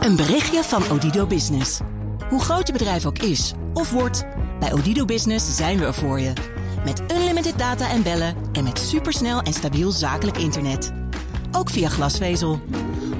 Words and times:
Een 0.00 0.16
berichtje 0.16 0.62
van 0.62 0.82
Odido 0.90 1.26
Business. 1.26 1.80
Hoe 2.28 2.40
groot 2.40 2.66
je 2.66 2.72
bedrijf 2.72 3.06
ook 3.06 3.18
is 3.18 3.52
of 3.74 3.90
wordt, 3.90 4.24
bij 4.60 4.72
Odido 4.72 5.04
Business 5.04 5.56
zijn 5.56 5.78
we 5.78 5.84
er 5.84 5.94
voor 5.94 6.20
je. 6.20 6.32
Met 6.84 7.02
unlimited 7.12 7.58
data 7.58 7.90
en 7.90 8.02
bellen 8.02 8.34
en 8.52 8.64
met 8.64 8.78
supersnel 8.78 9.40
en 9.40 9.52
stabiel 9.52 9.90
zakelijk 9.90 10.38
internet. 10.38 10.92
Ook 11.52 11.70
via 11.70 11.88
glasvezel. 11.88 12.60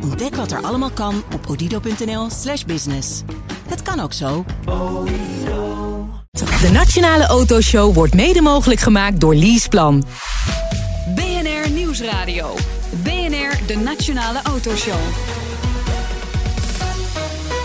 Ontdek 0.03 0.34
wat 0.37 0.50
er 0.53 0.62
allemaal 0.62 0.90
kan 0.90 1.22
op 1.34 1.46
odido.nl/slash 1.48 2.64
business. 2.64 3.22
Het 3.68 3.82
kan 3.82 4.00
ook 4.00 4.12
zo. 4.12 4.45
De 6.61 6.70
Nationale 6.72 7.27
Autoshow 7.27 7.95
wordt 7.95 8.14
mede 8.14 8.41
mogelijk 8.41 8.80
gemaakt 8.80 9.20
door 9.20 9.34
Leaseplan. 9.34 10.04
BNR 11.14 11.70
Nieuwsradio. 11.70 12.54
BNR, 13.02 13.66
de 13.66 13.77
Nationale 13.77 14.43
Autoshow. 14.43 14.98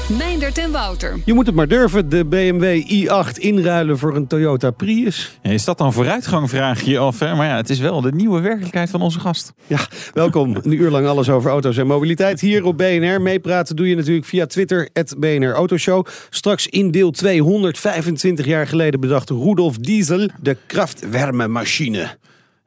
Meindert 0.09 0.57
en 0.57 0.71
Wouter. 0.71 1.19
Je 1.25 1.33
moet 1.33 1.45
het 1.45 1.55
maar 1.55 1.67
durven, 1.67 2.09
de 2.09 2.25
BMW 2.25 2.81
i8 2.81 3.39
inruilen 3.39 3.97
voor 3.97 4.15
een 4.15 4.27
Toyota 4.27 4.71
Prius. 4.71 5.37
Ja, 5.41 5.49
is 5.49 5.63
dat 5.63 5.77
dan 5.77 5.93
vooruitgang, 5.93 6.49
vraag 6.49 6.81
je 6.81 6.91
je 6.91 6.97
af. 6.97 7.19
Hè? 7.19 7.35
Maar 7.35 7.47
ja, 7.47 7.55
het 7.55 7.69
is 7.69 7.79
wel 7.79 8.01
de 8.01 8.11
nieuwe 8.11 8.39
werkelijkheid 8.39 8.89
van 8.89 9.01
onze 9.01 9.19
gast. 9.19 9.53
Ja, 9.67 9.79
welkom. 10.13 10.55
Een 10.63 10.71
uur 10.71 10.89
lang 10.89 11.07
alles 11.07 11.29
over 11.29 11.51
auto's 11.51 11.77
en 11.77 11.87
mobiliteit 11.87 12.41
hier 12.41 12.65
op 12.65 12.77
BNR. 12.77 13.21
Meepraten 13.21 13.75
doe 13.75 13.89
je 13.89 13.95
natuurlijk 13.95 14.25
via 14.25 14.45
Twitter, 14.45 14.89
het 14.93 15.15
BNR 15.17 15.51
Autoshow. 15.51 16.05
Straks 16.29 16.67
in 16.67 16.91
deel 16.91 17.11
225 17.11 18.45
jaar 18.45 18.67
geleden 18.67 18.99
bedacht 18.99 19.29
Rudolf 19.29 19.77
Diesel 19.77 20.29
de 20.41 20.57
kraftwärmemachine. 20.67 22.17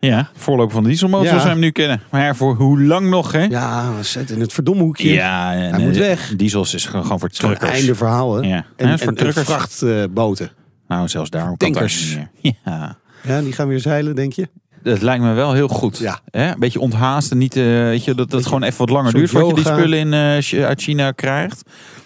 Ja, 0.01 0.31
voorloper 0.35 0.75
van 0.75 0.83
de 0.83 0.89
dieselmotor 0.89 1.25
Ja. 1.25 1.31
zoals 1.31 1.45
we 1.45 1.51
hem 1.51 1.59
nu 1.61 1.71
kennen. 1.71 2.01
Maar 2.11 2.37
voor 2.37 2.55
hoe 2.55 2.83
lang 2.83 3.09
nog, 3.09 3.33
hè? 3.33 3.43
Ja, 3.45 4.03
zetten 4.03 4.35
in 4.35 4.41
het 4.41 4.53
verdomme 4.53 4.83
hoekje. 4.83 5.13
Ja, 5.13 5.55
en, 5.55 5.75
Hij 5.75 5.85
moet 5.85 5.97
weg. 5.97 6.33
Diesels 6.37 6.75
is 6.75 6.85
gewoon, 6.87 7.03
gewoon 7.03 7.19
voor 7.19 7.29
truckers. 7.29 7.71
einde 7.71 7.95
verhaal, 7.95 8.35
hè? 8.35 8.49
Ja. 8.49 8.65
En, 8.77 8.99
voor 8.99 9.09
en, 9.09 9.15
truckers. 9.15 9.47
vrachtboten. 9.47 10.51
Nou, 10.89 11.09
zelfs 11.09 11.31
daarom 11.31 11.57
kan 11.57 11.69
het 11.69 11.77
Tankers. 11.77 12.15
meer. 12.15 12.55
Ja, 12.65 12.99
ja, 13.23 13.41
die 13.41 13.53
gaan 13.53 13.69
weer 13.69 13.81
zeilen, 13.81 14.15
denk 14.15 14.33
je? 14.33 14.49
dat 14.83 15.03
lijkt 15.03 15.23
me 15.25 15.33
wel 15.33 15.53
heel 15.53 15.69
goed. 15.69 15.99
Ja. 15.99 16.21
Hè? 16.31 16.51
Een 16.51 16.59
beetje 16.59 16.81
onthaast 16.81 17.31
en 17.31 17.39
niet, 17.39 17.57
eh, 17.57 17.65
weet 17.65 18.05
je, 18.05 18.15
dat 18.15 18.33
het 18.33 18.47
gewoon 18.47 18.63
even 18.63 18.79
wat 18.79 18.91
langer 18.91 19.13
duurt 19.13 19.31
voordat 19.31 19.49
je 19.49 19.55
die 19.55 19.73
spullen 19.73 19.99
in, 19.99 20.13
eh, 20.13 20.65
uit 20.67 20.83
China 20.83 21.11
krijgt. 21.11 21.63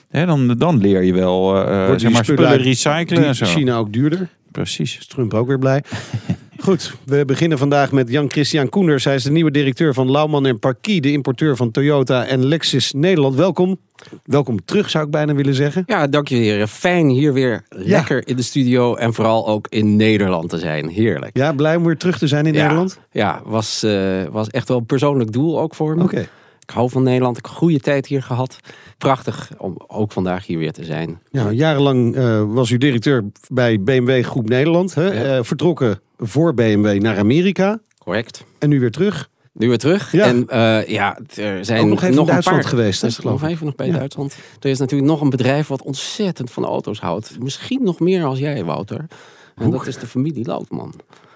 Hè, 0.08 0.26
dan, 0.26 0.48
dan 0.48 0.78
leer 0.78 1.02
je 1.02 1.12
wel 1.12 1.52
die 1.90 1.98
zeg 1.98 2.12
maar, 2.12 2.24
spullen 2.24 2.56
recyclen 2.56 3.24
en 3.24 3.34
zo. 3.34 3.44
China 3.44 3.76
ook 3.76 3.92
duurder? 3.92 4.28
Precies. 4.50 4.98
Is 4.98 5.06
Trump 5.06 5.34
ook 5.34 5.46
weer 5.46 5.58
blij. 5.58 5.82
Goed, 6.62 6.94
we 7.04 7.24
beginnen 7.24 7.58
vandaag 7.58 7.92
met 7.92 8.08
Jan-Christian 8.10 8.68
Koenders. 8.68 9.04
Hij 9.04 9.14
is 9.14 9.22
de 9.22 9.30
nieuwe 9.30 9.50
directeur 9.50 9.94
van 9.94 10.10
Lauwman 10.10 10.46
en 10.46 10.58
Parkie, 10.58 11.00
de 11.00 11.12
importeur 11.12 11.56
van 11.56 11.70
Toyota 11.70 12.26
en 12.26 12.44
Lexus 12.44 12.92
Nederland. 12.92 13.34
Welkom. 13.34 13.76
Welkom 14.24 14.64
terug, 14.64 14.90
zou 14.90 15.04
ik 15.04 15.10
bijna 15.10 15.34
willen 15.34 15.54
zeggen. 15.54 15.82
Ja, 15.86 16.06
dank 16.06 16.28
je 16.28 16.34
heren. 16.36 16.68
Fijn 16.68 17.08
hier 17.08 17.32
weer 17.32 17.64
lekker 17.68 18.28
in 18.28 18.36
de 18.36 18.42
studio 18.42 18.94
en 18.94 19.14
vooral 19.14 19.46
ook 19.46 19.66
in 19.68 19.96
Nederland 19.96 20.48
te 20.48 20.58
zijn. 20.58 20.88
Heerlijk. 20.88 21.36
Ja, 21.36 21.52
blij 21.52 21.76
om 21.76 21.84
weer 21.84 21.96
terug 21.96 22.18
te 22.18 22.26
zijn 22.26 22.46
in 22.46 22.52
Ja, 22.52 22.60
Nederland? 22.62 22.98
Ja, 23.10 23.40
was, 23.44 23.82
eh, 23.82 24.22
was 24.30 24.48
echt 24.48 24.68
wel 24.68 24.78
een 24.78 24.86
persoonlijk 24.86 25.32
doel 25.32 25.60
ook 25.60 25.74
voor 25.74 25.96
me. 25.96 26.02
Oké. 26.02 26.28
Hou 26.72 26.90
van 26.90 27.02
Nederland. 27.02 27.36
Ik 27.36 27.44
heb 27.44 27.52
een 27.52 27.58
goede 27.58 27.80
tijd 27.80 28.06
hier 28.06 28.22
gehad. 28.22 28.58
Prachtig 28.98 29.50
om 29.58 29.74
ook 29.86 30.12
vandaag 30.12 30.46
hier 30.46 30.58
weer 30.58 30.72
te 30.72 30.84
zijn. 30.84 31.20
Ja, 31.30 31.50
jarenlang 31.50 32.16
eh, 32.16 32.42
was 32.46 32.70
u 32.70 32.78
directeur 32.78 33.24
bij 33.48 33.80
BMW 33.80 34.24
Groep 34.24 34.48
Nederland. 34.48 34.94
Hè? 34.94 35.06
Ja. 35.06 35.36
Eh, 35.36 35.44
vertrokken 35.44 36.00
voor 36.18 36.54
BMW 36.54 37.02
naar 37.02 37.18
Amerika. 37.18 37.80
Correct. 37.98 38.44
En 38.58 38.68
nu 38.68 38.80
weer 38.80 38.90
terug. 38.90 39.30
Nu 39.52 39.68
weer 39.68 39.78
terug. 39.78 40.12
Ja. 40.12 40.24
En 40.24 40.48
eh, 40.48 40.88
ja, 40.88 41.18
er 41.34 41.64
zijn 41.64 41.80
Ook 41.82 41.88
nog 41.88 41.98
even 41.98 42.08
in 42.08 42.14
nog 42.14 42.26
een 42.26 42.32
Duitsland 42.32 42.60
paar... 42.60 42.68
geweest, 42.68 43.02
hè, 43.02 43.10
geloof 43.10 43.40
nog 43.40 43.50
even 43.50 43.66
nog 43.66 43.74
bij 43.74 43.86
Ja. 43.86 43.92
Duitsland. 43.92 44.36
Er 44.60 44.70
is 44.70 44.78
natuurlijk 44.78 45.10
nog 45.10 45.20
een 45.20 45.30
bedrijf 45.30 45.68
wat 45.68 45.82
ontzettend 45.82 46.50
van 46.50 46.64
auto's 46.64 47.00
houdt. 47.00 47.36
Misschien 47.40 47.82
nog 47.82 48.00
meer 48.00 48.24
als 48.24 48.38
jij, 48.38 48.64
Wouter. 48.64 49.06
En 49.54 49.70
dat 49.70 49.86
is 49.86 49.96
de 49.96 50.06
familie 50.06 50.46
Loutman. 50.46 50.94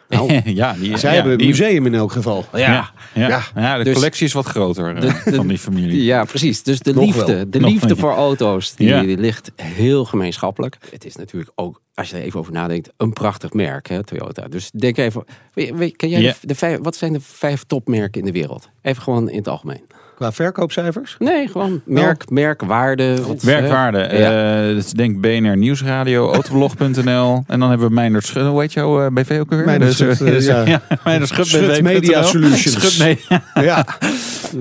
Nou, 0.09 0.41
ja, 0.45 0.72
die, 0.72 0.97
Zij 0.99 1.09
ja, 1.11 1.15
hebben 1.15 1.33
een 1.33 1.39
die- 1.39 1.47
museum 1.49 1.87
in 1.87 1.94
elk 1.94 2.12
geval. 2.12 2.44
ja, 2.53 2.59
Ja, 2.59 2.91
ja. 3.15 3.28
Ja. 3.28 3.43
ja. 3.55 3.78
de 3.78 3.84
Dus- 3.84 3.94
collectie 3.94 4.27
is 4.27 4.33
wat 4.33 4.47
groter 4.47 4.94
eh, 4.94 5.00
De- 5.00 5.31
de- 5.31 5.37
van 5.37 5.47
die 5.47 5.59
familie. 5.59 6.05
Ja, 6.05 6.25
precies. 6.25 6.62
Dus 6.62 6.78
de 6.78 6.94
Nog 6.94 7.05
liefde, 7.05 7.34
wel. 7.34 7.44
de 7.50 7.59
Nog 7.61 7.71
liefde 7.71 7.97
voor 7.97 8.12
auto's, 8.12 8.75
die, 8.75 8.89
Ja. 8.89 9.00
die 9.03 9.19
ligt 9.19 9.53
heel 9.62 10.05
gemeenschappelijk. 10.05 10.77
Het 10.91 11.05
is 11.05 11.16
natuurlijk 11.16 11.50
ook, 11.55 11.81
als 11.95 12.11
je 12.11 12.16
er 12.16 12.22
even 12.22 12.41
over 12.41 12.53
nadenkt, 12.53 12.91
een 12.97 13.12
prachtig 13.12 13.53
merk, 13.53 13.89
hè, 13.89 14.05
Toyota. 14.05 14.49
Dus 14.49 14.71
denk 14.71 14.97
even, 14.99 15.25
weet, 15.55 15.71
weet- 15.75 15.97
ken 15.97 16.09
jij 16.09 16.21
Ja. 16.21 16.33
de, 16.41 16.47
de 16.47 16.55
vijf, 16.55 16.78
wat 16.83 16.97
zijn 16.97 17.12
de 17.12 17.21
vijf 17.21 17.65
topmerken 17.66 18.21
in 18.21 18.27
de 18.27 18.33
wereld? 18.33 18.69
Even 18.83 19.03
gewoon 19.03 19.31
in 19.31 19.37
het 19.39 19.49
algemeen. 19.49 19.83
Qua 20.16 20.32
verkoopcijfers. 20.32 21.16
Nee, 21.19 21.49
gewoon 21.49 21.81
merk, 21.84 22.31
merkwaarde. 22.31 23.22
wat, 23.27 23.43
Werkwaarde. 23.43 23.99
hè? 23.99 24.19
Ja. 24.19 24.71
eh, 24.77 24.82
denk 24.93 25.21
BNR 25.21 25.56
Nieuwsradio, 25.56 26.31
autoblog.nl. 26.32 27.44
En 27.47 27.60
dan 27.60 27.69
hebben 27.69 27.88
we 27.88 27.94
Meindert 27.94 28.27
Schut. 28.27 28.47
Hoe 28.47 28.60
heet 28.60 28.72
jouw 28.72 29.04
eh, 29.04 29.10
BV 29.12 29.38
ook 29.41 29.50
weer? 29.50 29.65
Meindert 29.65 29.99
Dus, 29.99 30.16
Schut, 30.16 30.28
eh, 30.49 30.66
ja. 30.66 30.81
Schut, 31.27 31.47
Schut. 31.47 31.82
Media 31.82 32.22
Solutions. 32.22 32.72
Schut 32.94 32.99
Media. 32.99 33.43
Ja, 33.62 33.87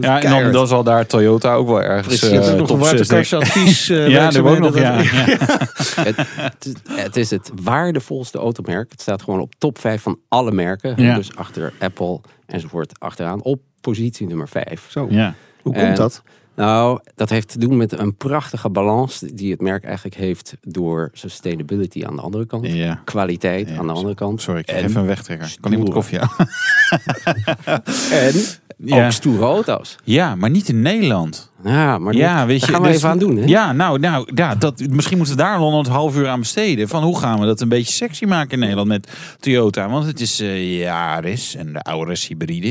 Ja, 0.02 0.22
en 0.22 0.30
dan, 0.30 0.52
dan 0.52 0.68
zal 0.68 0.84
daar 0.84 1.06
Toyota 1.06 1.54
ook 1.54 1.68
wel 1.68 1.82
ergens 1.82 2.20
Precies. 2.20 2.48
nog 2.48 2.58
een 2.60 2.66
top 2.66 2.84
6 2.86 3.08
denk 3.08 3.24
ik. 3.26 3.30
waterkasadvies. 3.32 3.90
eh, 3.90 4.08
Ja, 4.08 4.30
dat 4.30 4.38
ook 4.44 4.60
nog. 4.60 4.78
Ja, 4.80 5.02
ja. 5.02 5.10
Het, 5.96 6.16
het, 6.18 6.66
is- 6.66 6.74
het 6.96 7.16
is 7.16 7.30
het 7.30 7.52
waardevolste 7.64 8.38
automerk. 8.38 8.92
Het 8.92 9.02
staat 9.02 9.22
gewoon 9.22 9.40
op 9.40 9.54
top 9.58 9.80
5 9.80 10.02
van 10.02 10.20
alle 10.28 10.52
merken. 10.52 10.94
Ja. 10.98 11.16
Dus 11.16 11.36
achter 11.36 11.74
Apple 11.80 12.20
enzovoort 12.46 13.00
achteraan. 13.00 13.44
Op 13.44 13.60
positie 13.86 14.28
nummer 14.28 14.48
5. 14.48 14.86
Zo, 14.90 15.08
Ja. 15.10 15.34
hoe 15.62 15.74
komt 15.74 15.86
En- 15.86 15.96
dat? 15.96 16.24
Nou, 16.56 17.00
dat 17.16 17.30
heeft 17.30 17.48
te 17.48 17.60
doen 17.60 17.78
met 17.78 18.00
een 18.00 18.16
prachtige 18.16 18.70
balans 18.70 19.20
die 19.20 19.52
het 19.52 19.62
merk 19.62 19.84
eigenlijk 19.84 20.16
heeft 20.16 20.56
door 20.62 21.10
sustainability 21.14 22.06
aan 22.06 22.16
de 22.16 22.22
andere 22.22 22.46
kant. 22.46 22.68
Ja. 22.68 23.02
Kwaliteit 23.06 23.70
Ja, 23.70 23.78
aan 23.78 23.88
de 23.88 23.94
andere 23.94 24.16
kant. 24.16 24.42
Sorry, 24.42 24.60
ik 24.60 24.72
even 24.72 25.00
een 25.02 25.06
wegtrekker. 25.08 25.56
Kan 25.60 25.72
iemand 25.72 25.90
koffie 25.90 26.20
aan? 26.20 26.30
en 28.12 28.34
Ja. 28.78 29.06
ook 29.06 29.12
stoere 29.12 29.44
auto's. 29.46 29.96
Ja, 30.04 30.36
maar 30.36 30.50
niet 30.50 30.70
in 30.70 30.82
Nederland. 30.82 31.52
Ja, 31.66 31.98
maar 31.98 32.14
ja, 32.14 32.38
dat, 32.38 32.48
weet 32.48 32.66
je, 32.66 32.72
gaan 32.72 32.82
we 32.82 32.88
dus- 32.88 32.96
even 32.98 33.10
aan 33.10 33.18
doen. 33.20 33.38
Hè? 33.38 33.46
Ja, 33.46 33.72
nou, 33.72 34.00
nou 34.00 34.28
ja, 34.36 34.56
dat, 34.56 34.84
misschien 34.90 35.18
moeten 35.18 35.36
we 35.36 35.42
daar 35.42 35.60
dan 35.60 35.74
een 35.74 35.86
half 35.88 36.18
uur 36.18 36.28
aan 36.28 36.40
besteden. 36.40 36.88
Van 36.88 37.04
hoe 37.04 37.20
gaan 37.20 37.40
we 37.40 37.46
dat 37.46 37.62
een 37.62 37.70
beetje 37.70 37.94
sexy 37.94 38.26
maken 38.26 38.52
in 38.52 38.60
Nederland 38.60 38.88
met 38.88 39.12
Toyota? 39.40 39.90
Want 39.90 40.06
het 40.06 40.20
is 40.20 40.40
eh 40.40 40.80
Yaris 40.80 41.56
en 41.56 41.74
de 41.74 41.80
Auris 41.84 42.28
hybride. 42.28 42.68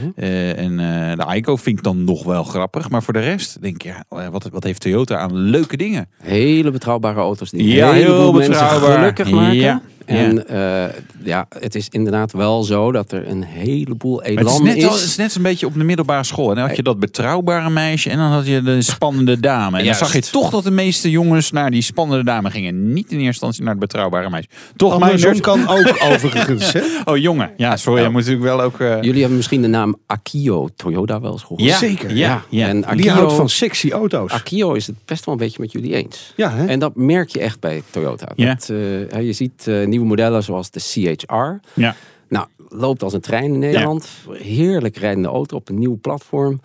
Mhm. 0.00 0.10
Eh, 0.16 0.58
en 0.58 0.80
eh, 0.80 1.26
de 1.26 1.36
Ico 1.36 1.56
vind 1.56 1.78
ik 1.78 1.84
dan 1.84 2.04
nog 2.04 2.24
wel 2.24 2.44
grappig. 2.44 2.90
Maar 2.90 3.02
voor 3.02 3.12
de 3.12 3.20
rest 3.20 3.62
denk 3.62 3.74
ik, 3.74 3.82
ja, 3.82 4.04
wat, 4.30 4.48
wat 4.52 4.64
heeft 4.64 4.80
Toyota 4.80 5.18
aan 5.18 5.36
leuke 5.36 5.76
dingen? 5.76 6.08
Hele 6.22 6.70
betrouwbare 6.70 7.20
auto's 7.20 7.50
die 7.50 7.68
Ja, 7.74 7.92
heel 7.92 8.32
mensen 8.32 8.50
betrouwbaar. 8.52 8.98
gelukkig 8.98 9.30
maken. 9.30 9.54
Ja, 9.54 9.80
En 10.06 10.48
eh, 10.48 10.84
ja, 11.22 11.46
het 11.58 11.74
is 11.74 11.88
inderdaad 11.90 12.32
wel 12.32 12.62
zo 12.62 12.92
dat 12.92 13.12
er 13.12 13.28
een 13.28 13.42
heleboel 13.44 14.16
Maar 14.16 14.28
het, 14.30 14.38
is 14.38 14.44
elan 14.52 14.62
net, 14.64 14.76
is. 14.76 14.82
wel- 14.82 14.92
het 14.92 15.02
is 15.02 15.16
net 15.16 15.34
een 15.34 15.42
beetje 15.42 15.66
op 15.66 15.74
de 15.74 15.84
middelbare 15.84 16.24
school. 16.24 16.48
En 16.50 16.56
dan 16.56 16.66
had 16.66 16.76
je 16.76 16.82
dat 16.82 16.98
betrouwbare 16.98 17.70
meisje 17.70 18.10
en 18.10 18.16
dan 18.18 18.30
had 18.30 18.46
je 18.46 18.62
de 18.62 18.82
spannende 18.82 19.40
dame. 19.40 19.78
En 19.78 19.84
dan 19.84 19.94
zag 19.94 20.12
je 20.12 20.20
toch 20.20 20.50
dat 20.50 20.64
de 20.64 20.70
meeste 20.70 21.10
jongens 21.10 21.50
naar 21.50 21.70
die 21.70 21.82
spannende 21.82 22.24
dame 22.24 22.50
gingen. 22.50 22.92
Niet 22.92 23.04
in 23.10 23.12
eerste 23.16 23.26
instantie 23.26 23.60
naar 23.62 23.70
het 23.70 23.80
betrouwbare 23.80 24.30
meisje. 24.30 24.48
Toch, 24.76 24.92
Andersom 24.92 25.28
meisje? 25.28 25.42
kan 25.42 25.68
ook 25.68 25.96
overigens. 26.12 26.72
Hè? 26.72 26.80
Oh, 27.04 27.16
jongen. 27.16 27.50
Ja, 27.56 27.76
sorry. 27.76 28.02
Je 28.02 28.08
moet 28.08 28.20
natuurlijk 28.26 28.44
wel 28.56 28.60
ook... 28.62 28.80
eh, 28.80 29.02
Jullie 29.02 29.18
hebben 29.20 29.36
misschien 29.36 29.62
de 29.62 29.68
naam 29.68 29.96
Akio 30.06 30.68
Toyota 30.76 31.20
wel 31.20 31.32
eens 31.32 31.42
gehoord. 31.42 31.62
Ja, 31.62 31.76
Zeker. 31.78 32.16
Ja, 32.16 32.42
ja. 32.48 32.68
En 32.68 32.80
Die 32.80 32.86
Akio, 32.90 33.10
houdt 33.12 33.32
van 33.32 33.48
sexy 33.48 33.90
auto's. 33.90 34.30
Akio 34.32 34.72
is 34.72 34.86
het 34.86 34.96
best 35.04 35.24
wel 35.24 35.34
een 35.34 35.40
beetje 35.40 35.60
met 35.60 35.72
jullie 35.72 35.94
eens. 35.94 36.32
Ja, 36.36 36.50
hè? 36.50 36.66
En 36.66 36.78
dat 36.78 36.96
merk 36.96 37.28
je 37.28 37.40
echt 37.40 37.60
bij 37.60 37.82
Toyota. 37.90 38.28
Ja. 38.36 38.54
Dat, 38.54 38.68
eh, 38.68 38.76
hè, 39.08 39.18
je 39.18 39.32
ziet 39.32 39.66
eh, 39.68 39.86
nieuwe 39.94 40.06
modellen 40.08 40.42
zoals 40.42 40.70
de 40.70 40.80
CHR. 40.80 41.80
ja. 41.80 41.96
Nou, 42.28 42.46
loopt 42.68 43.02
als 43.02 43.12
een 43.12 43.20
trein 43.20 43.52
in 43.52 43.58
Nederland. 43.58 44.08
Heerlijk 44.30 44.96
rijdende 44.96 45.28
auto 45.28 45.56
op 45.56 45.68
een 45.68 45.78
nieuw 45.78 45.98
platform. 46.00 46.60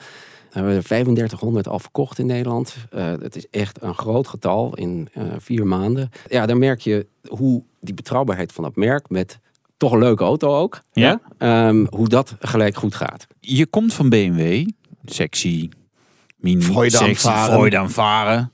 We 0.50 0.56
hebben 0.56 0.76
er 0.76 0.84
3500 0.84 1.68
al 1.68 1.80
verkocht 1.80 2.20
in 2.20 2.26
Nederland. 2.26 2.76
Eh, 2.92 3.12
het 3.22 3.36
is 3.36 3.48
echt 3.52 3.82
een 3.82 3.94
groot 3.96 4.28
getal 4.28 4.76
in 4.76 5.10
eh, 5.14 5.24
vier 5.38 5.68
maanden. 5.68 6.10
Ja, 6.28 6.46
dan 6.46 6.58
merk 6.60 6.80
je 6.82 7.06
hoe 7.28 7.64
die 7.82 7.94
betrouwbaarheid 7.94 8.52
van 8.52 8.64
dat 8.64 8.76
merk 8.76 9.10
met 9.10 9.40
toch 9.78 9.92
een 9.92 10.00
leuke 10.00 10.24
auto 10.24 10.56
ook. 10.56 10.82
Ja. 10.94 11.20
hè, 11.38 11.48
ehm, 11.68 11.86
hoe 11.90 12.08
dat 12.08 12.36
gelijk 12.40 12.76
goed 12.76 12.96
gaat. 12.96 13.28
Je 13.40 13.66
komt 13.66 13.94
van 13.94 14.10
BMW. 14.10 14.68
Sexy. 15.06 15.70
Mini. 16.38 16.62
Freude 16.62 16.98
aan 17.00 17.06
sexy. 17.06 17.28
varen. 17.28 17.54
Freude 17.58 17.78
aan 17.78 17.92
varen. 17.92 18.52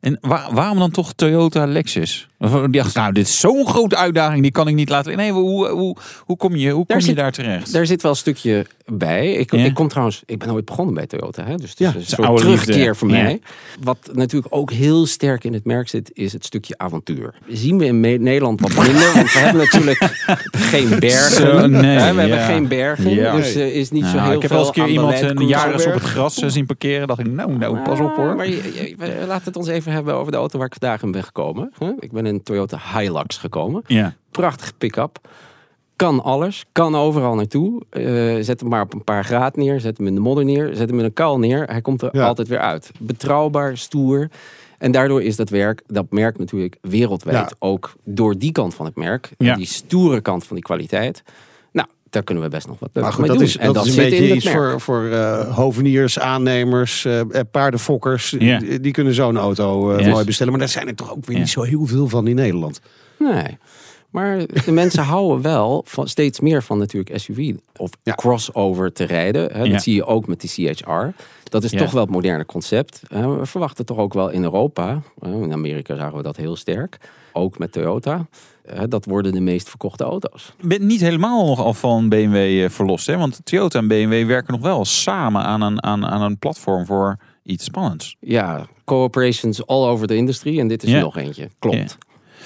En 0.00 0.18
waar- 0.20 0.54
waarom 0.54 0.78
dan 0.78 0.90
toch 0.90 1.12
Toyota 1.12 1.66
Lexus? 1.66 2.28
Die 2.50 2.68
dacht, 2.82 2.94
nou, 2.94 3.12
dit 3.12 3.26
is 3.26 3.40
zo'n 3.40 3.66
grote 3.66 3.96
uitdaging, 3.96 4.42
die 4.42 4.50
kan 4.50 4.68
ik 4.68 4.74
niet 4.74 4.88
laten. 4.88 5.16
Nee, 5.16 5.32
hoe, 5.32 5.68
hoe, 5.68 5.96
hoe 6.24 6.36
kom 6.36 6.56
je, 6.56 6.70
hoe 6.70 6.84
Daar 6.86 6.86
kom 6.86 6.96
je 6.96 7.02
zit- 7.02 7.16
daar 7.16 7.32
terecht? 7.32 7.72
Daar 7.72 7.86
zit 7.86 8.02
wel 8.02 8.10
een 8.10 8.16
stukje 8.16 8.66
bij. 8.86 9.32
Ik, 9.32 9.52
Ja. 9.54 9.64
ik 9.64 9.74
kom 9.74 9.88
trouwens, 9.88 10.22
ik 10.26 10.38
ben 10.38 10.50
ooit 10.52 10.64
begonnen 10.64 10.94
bij 10.94 11.06
Toyota. 11.06 11.44
Hè? 11.44 11.56
Dus 11.56 11.70
het 11.70 11.80
is 11.80 11.86
Ja, 11.86 11.94
een 11.94 12.06
soort 12.06 12.28
oude 12.28 12.42
terugkeer 12.42 12.74
liefde. 12.76 12.94
voor 12.94 13.10
Ja. 13.10 13.22
mij. 13.22 13.40
Wat 13.82 14.10
natuurlijk 14.12 14.54
ook 14.54 14.70
heel 14.72 15.06
sterk 15.06 15.44
in 15.44 15.52
het 15.52 15.64
merk 15.64 15.88
zit, 15.88 16.10
is 16.14 16.32
het 16.32 16.44
stukje 16.44 16.74
avontuur. 16.78 17.34
Zien 17.48 17.78
we 17.78 17.84
in 17.84 18.00
Nederland 18.00 18.60
wat 18.60 18.76
minder, 18.76 19.12
want 19.14 19.32
we 19.32 19.38
hebben 19.38 19.62
natuurlijk 19.62 19.98
geen 20.72 20.88
bergen. 21.00 21.32
Zo, 21.46 21.66
nee, 21.66 21.96
Hè, 21.98 22.14
we 22.14 22.20
hebben 22.20 22.38
geen 22.40 22.68
bergen, 22.68 23.10
Ja. 23.10 23.36
dus 23.36 23.54
is 23.56 23.90
niet 23.90 24.04
zo 24.04 24.14
Nou, 24.16 24.26
heel 24.26 24.34
ik 24.36 24.42
heb 24.42 24.50
veel 24.50 24.58
wel 24.60 24.66
eens 24.68 24.76
een 24.76 24.84
keer 24.84 24.92
iemand 24.92 25.20
een 25.40 25.46
jaris 25.46 25.86
op 25.86 25.92
het 25.92 26.02
gras 26.02 26.34
zien 26.34 26.66
parkeren. 26.66 27.06
dacht 27.06 27.20
ik, 27.20 27.26
nou, 27.32 27.58
nou, 27.58 27.78
pas 27.78 28.00
op 28.00 28.16
hoor. 28.16 28.36
Maar 28.36 28.48
je, 28.48 28.54
je- 28.74 28.94
we- 28.98 29.24
laten 29.26 29.44
het 29.44 29.56
ons 29.56 29.68
even 29.68 29.92
hebben 29.92 30.14
over 30.14 30.32
de 30.32 30.38
auto 30.38 30.58
waar 30.58 30.66
ik 30.66 30.76
vandaag 30.78 31.02
in 31.02 31.10
ben 31.10 31.24
gekomen. 31.24 31.72
Ik 31.98 32.12
ben 32.12 32.26
in 32.26 32.31
een 32.32 32.42
Toyota 32.42 32.78
Hilux 32.94 33.36
gekomen. 33.36 33.82
Ja, 33.86 34.14
Prachtige 34.30 34.72
pick-up. 34.78 35.18
Kan 35.96 36.22
alles, 36.22 36.64
kan 36.72 36.94
overal 36.96 37.34
naartoe. 37.34 37.82
Eh, 37.90 38.04
zet 38.44 38.60
hem 38.60 38.68
maar 38.68 38.82
op 38.82 38.94
een 38.94 39.04
paar 39.04 39.24
graad 39.24 39.56
neer, 39.56 39.80
zet 39.80 39.96
hem 39.98 40.06
in 40.06 40.14
de 40.14 40.20
modder 40.20 40.44
neer, 40.44 40.74
zet 40.74 40.88
hem 40.90 40.98
in 40.98 41.04
een 41.04 41.12
kuil 41.12 41.38
neer. 41.38 41.64
Hij 41.64 41.80
komt 41.80 42.02
er 42.02 42.08
Ja. 42.16 42.26
altijd 42.26 42.48
weer 42.48 42.58
uit. 42.58 42.90
Betrouwbaar, 42.98 43.76
stoer. 43.76 44.28
En 44.78 44.92
daardoor 44.92 45.22
is 45.22 45.36
dat 45.36 45.48
werk, 45.48 45.82
dat 45.86 46.06
merk 46.10 46.38
natuurlijk 46.38 46.76
wereldwijd 46.80 47.36
Ja. 47.36 47.50
ook 47.58 47.92
door 48.04 48.38
die 48.38 48.52
kant 48.52 48.74
van 48.74 48.86
het 48.86 48.96
merk. 48.96 49.30
Ja. 49.38 49.54
Die 49.54 49.66
stoere 49.66 50.20
kant 50.20 50.44
van 50.44 50.56
die 50.56 50.64
kwaliteit. 50.64 51.22
Daar 52.12 52.22
kunnen 52.22 52.44
we 52.44 52.50
best 52.50 52.66
nog 52.66 52.78
wat 52.78 52.90
leuks 52.92 53.06
Maar 53.08 53.16
goed, 53.16 53.20
mee 53.20 53.30
dat 53.30 53.38
doen. 53.38 53.46
is, 53.48 53.56
en 53.56 53.72
dat 53.72 53.84
is 53.86 53.96
een 53.96 54.02
zit 54.02 54.10
beetje 54.10 54.28
in 54.28 54.36
iets 54.36 54.44
merk. 54.44 54.56
voor, 54.56 54.80
voor 54.80 55.06
eh, 55.10 55.56
hoveniers, 55.56 56.18
aannemers, 56.18 57.04
eh, 57.04 57.20
eh, 57.20 57.26
paardenfokkers. 57.50 58.30
Die, 58.38 58.80
die 58.80 58.92
kunnen 58.92 59.14
zo'n 59.14 59.36
auto 59.36 59.92
eh, 59.92 59.98
Yes. 59.98 60.08
mooi 60.12 60.24
bestellen. 60.24 60.52
Maar 60.52 60.60
daar 60.60 60.70
zijn 60.70 60.86
er 60.88 60.94
toch 60.94 61.12
ook 61.12 61.24
weer 61.26 61.38
niet 61.38 61.48
zo 61.48 61.62
heel 61.62 61.86
veel 61.86 62.08
van 62.08 62.26
in 62.26 62.34
Nederland. 62.34 62.80
Nee. 63.18 63.58
Maar 64.10 64.38
de 64.64 64.72
mensen 64.72 65.02
houden 65.14 65.42
wel 65.42 65.82
van, 65.86 66.08
steeds 66.08 66.40
meer 66.40 66.62
van 66.62 66.78
natuurlijk 66.78 67.18
SUV 67.20 67.54
of 67.76 67.90
Ja. 68.02 68.14
crossover 68.14 68.92
te 68.92 69.04
rijden. 69.04 69.52
Hè. 69.52 69.58
Dat 69.58 69.66
Ja. 69.66 69.78
zie 69.78 69.94
je 69.94 70.04
ook 70.04 70.26
met 70.26 70.40
die 70.40 70.50
CHR. 70.74 71.06
Dat 71.44 71.64
is 71.64 71.70
Ja. 71.70 71.78
toch 71.78 71.90
wel 71.90 72.02
het 72.02 72.10
moderne 72.10 72.46
concept. 72.46 73.02
Hè. 73.08 73.36
We 73.38 73.46
verwachten 73.46 73.86
toch 73.86 73.98
ook 73.98 74.14
wel 74.14 74.30
in 74.30 74.42
Europa. 74.42 75.02
In 75.22 75.52
Amerika 75.52 75.96
zagen 75.96 76.16
we 76.16 76.22
dat 76.22 76.36
heel 76.36 76.56
sterk. 76.56 76.98
Ook 77.32 77.58
met 77.58 77.72
Toyota. 77.72 78.26
Hè, 78.66 78.88
Dat 78.88 79.04
worden 79.04 79.32
de 79.32 79.40
meest 79.40 79.68
verkochte 79.68 80.04
auto's. 80.04 80.52
Ik 80.58 80.68
ben 80.68 80.86
niet 80.86 81.00
helemaal 81.00 81.46
nog 81.46 81.60
al 81.60 81.74
van 81.74 82.08
BMW 82.08 82.34
eh, 82.64 82.70
verlost. 82.70 83.06
Hè? 83.06 83.16
Want 83.16 83.40
Toyota 83.44 83.78
en 83.78 83.88
BMW 83.88 84.26
werken 84.26 84.52
nog 84.52 84.62
wel 84.62 84.84
samen 84.84 85.42
aan 85.44 85.60
een, 85.62 85.82
aan, 85.82 86.06
aan 86.06 86.22
een 86.22 86.38
platform 86.38 86.86
voor 86.86 87.16
iets 87.44 87.64
spannends. 87.64 88.16
Ja, 88.20 88.66
cooperations 88.84 89.66
all 89.66 89.86
over 89.88 90.06
the 90.06 90.16
industry. 90.16 90.58
En 90.58 90.68
dit 90.68 90.82
is 90.82 90.90
Ja. 90.90 90.96
er 90.96 91.02
nog 91.02 91.16
eentje. 91.16 91.48
Klopt. 91.58 91.98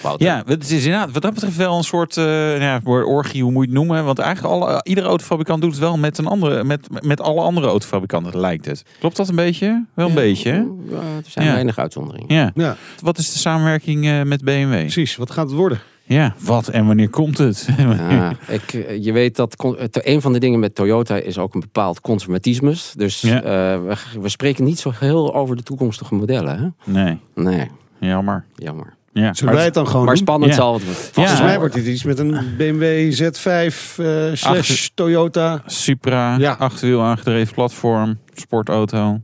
Wouter. 0.03 0.27
Ja, 0.27 0.43
het 0.47 0.71
is 0.71 0.85
inderdaad 0.85 1.13
wat 1.13 1.23
dat 1.23 1.35
betreft 1.35 1.57
wel 1.57 1.77
een 1.77 1.85
soort 1.85 2.17
eh 2.17 2.61
ja, 2.61 2.81
orgie, 2.85 3.43
hoe 3.43 3.53
moet 3.53 3.65
je 3.65 3.71
het 3.71 3.79
noemen? 3.79 4.05
Want 4.05 4.19
eigenlijk 4.19 4.55
alle, 4.55 4.81
iedere 4.83 5.07
autofabrikant 5.07 5.61
doet 5.63 5.71
het 5.71 5.81
wel 5.81 5.97
met, 5.99 6.19
een 6.19 6.27
andere, 6.27 6.65
met, 6.65 6.89
met 7.05 7.21
alle 7.21 7.41
andere 7.41 7.67
autofabrikanten, 7.67 8.41
lijkt 8.41 8.65
het. 8.65 8.83
Klopt 8.99 9.17
dat 9.17 9.29
een 9.29 9.35
beetje? 9.37 9.85
Wel 9.95 10.09
een 10.09 10.15
beetje, 10.15 10.51
hè? 10.51 10.59
Er 10.97 11.25
zijn 11.27 11.47
Ja. 11.47 11.53
weinig 11.53 11.79
uitzonderingen. 11.79 12.35
Ja. 12.35 12.51
Ja, 12.55 12.77
Wat 13.03 13.19
is 13.19 13.33
de 13.33 13.39
samenwerking 13.39 14.07
eh, 14.07 14.23
met 14.23 14.45
BMW? 14.45 14.79
precies. 14.79 15.17
Wat 15.17 15.31
gaat 15.31 15.47
het 15.49 15.57
worden? 15.59 15.81
Ja, 16.09 16.35
wat 16.41 16.69
en 16.69 16.87
wanneer 16.87 17.09
komt 17.11 17.39
het? 17.39 17.69
Ja, 17.79 18.33
ik, 18.49 18.73
eh, 18.75 19.05
je 19.05 19.13
weet 19.13 19.37
dat 19.37 19.55
een 19.91 20.21
van 20.21 20.33
de 20.33 20.39
dingen 20.39 20.59
met 20.61 20.75
Toyota 20.75 21.17
is 21.17 21.39
ook 21.39 21.55
een 21.55 21.61
bepaald 21.61 22.01
conservatismus. 22.01 22.93
Dus 22.97 23.21
Ja. 23.21 23.43
eh, 23.43 23.43
we, 23.83 23.97
we 24.21 24.29
spreken 24.29 24.65
niet 24.65 24.79
zo 24.79 24.93
heel 24.99 25.35
over 25.35 25.57
de 25.57 25.63
toekomstige 25.63 26.15
modellen. 26.15 26.59
Hè? 26.85 26.93
Nee, 26.93 27.19
Nee, 27.35 27.71
jammer. 28.01 28.45
jammer. 28.55 28.95
Ja. 29.13 29.35
Zullen 29.35 29.55
wij 29.55 29.65
het 29.65 29.75
dan 29.75 29.87
gewoon 29.89 30.05
Maar 30.07 30.17
spannend 30.17 30.51
Ja. 30.51 30.57
zal 30.59 30.75
het 30.75 30.85
worden. 30.85 31.03
Volgens 31.13 31.41
mij 31.41 31.59
wordt 31.59 31.75
dit 31.75 31.87
iets 31.87 32.05
met 32.05 32.19
een 32.19 32.39
BMW 32.57 33.13
Z5 33.13 33.45
eh, 33.47 34.07
slash 34.33 34.45
Achter- 34.45 34.91
Toyota. 34.95 35.63
Supra, 35.67 36.37
Ja. 36.39 36.53
achterwiel 36.59 37.03
aangedreven 37.03 37.55
platform, 37.55 38.19
sportauto. 38.35 39.21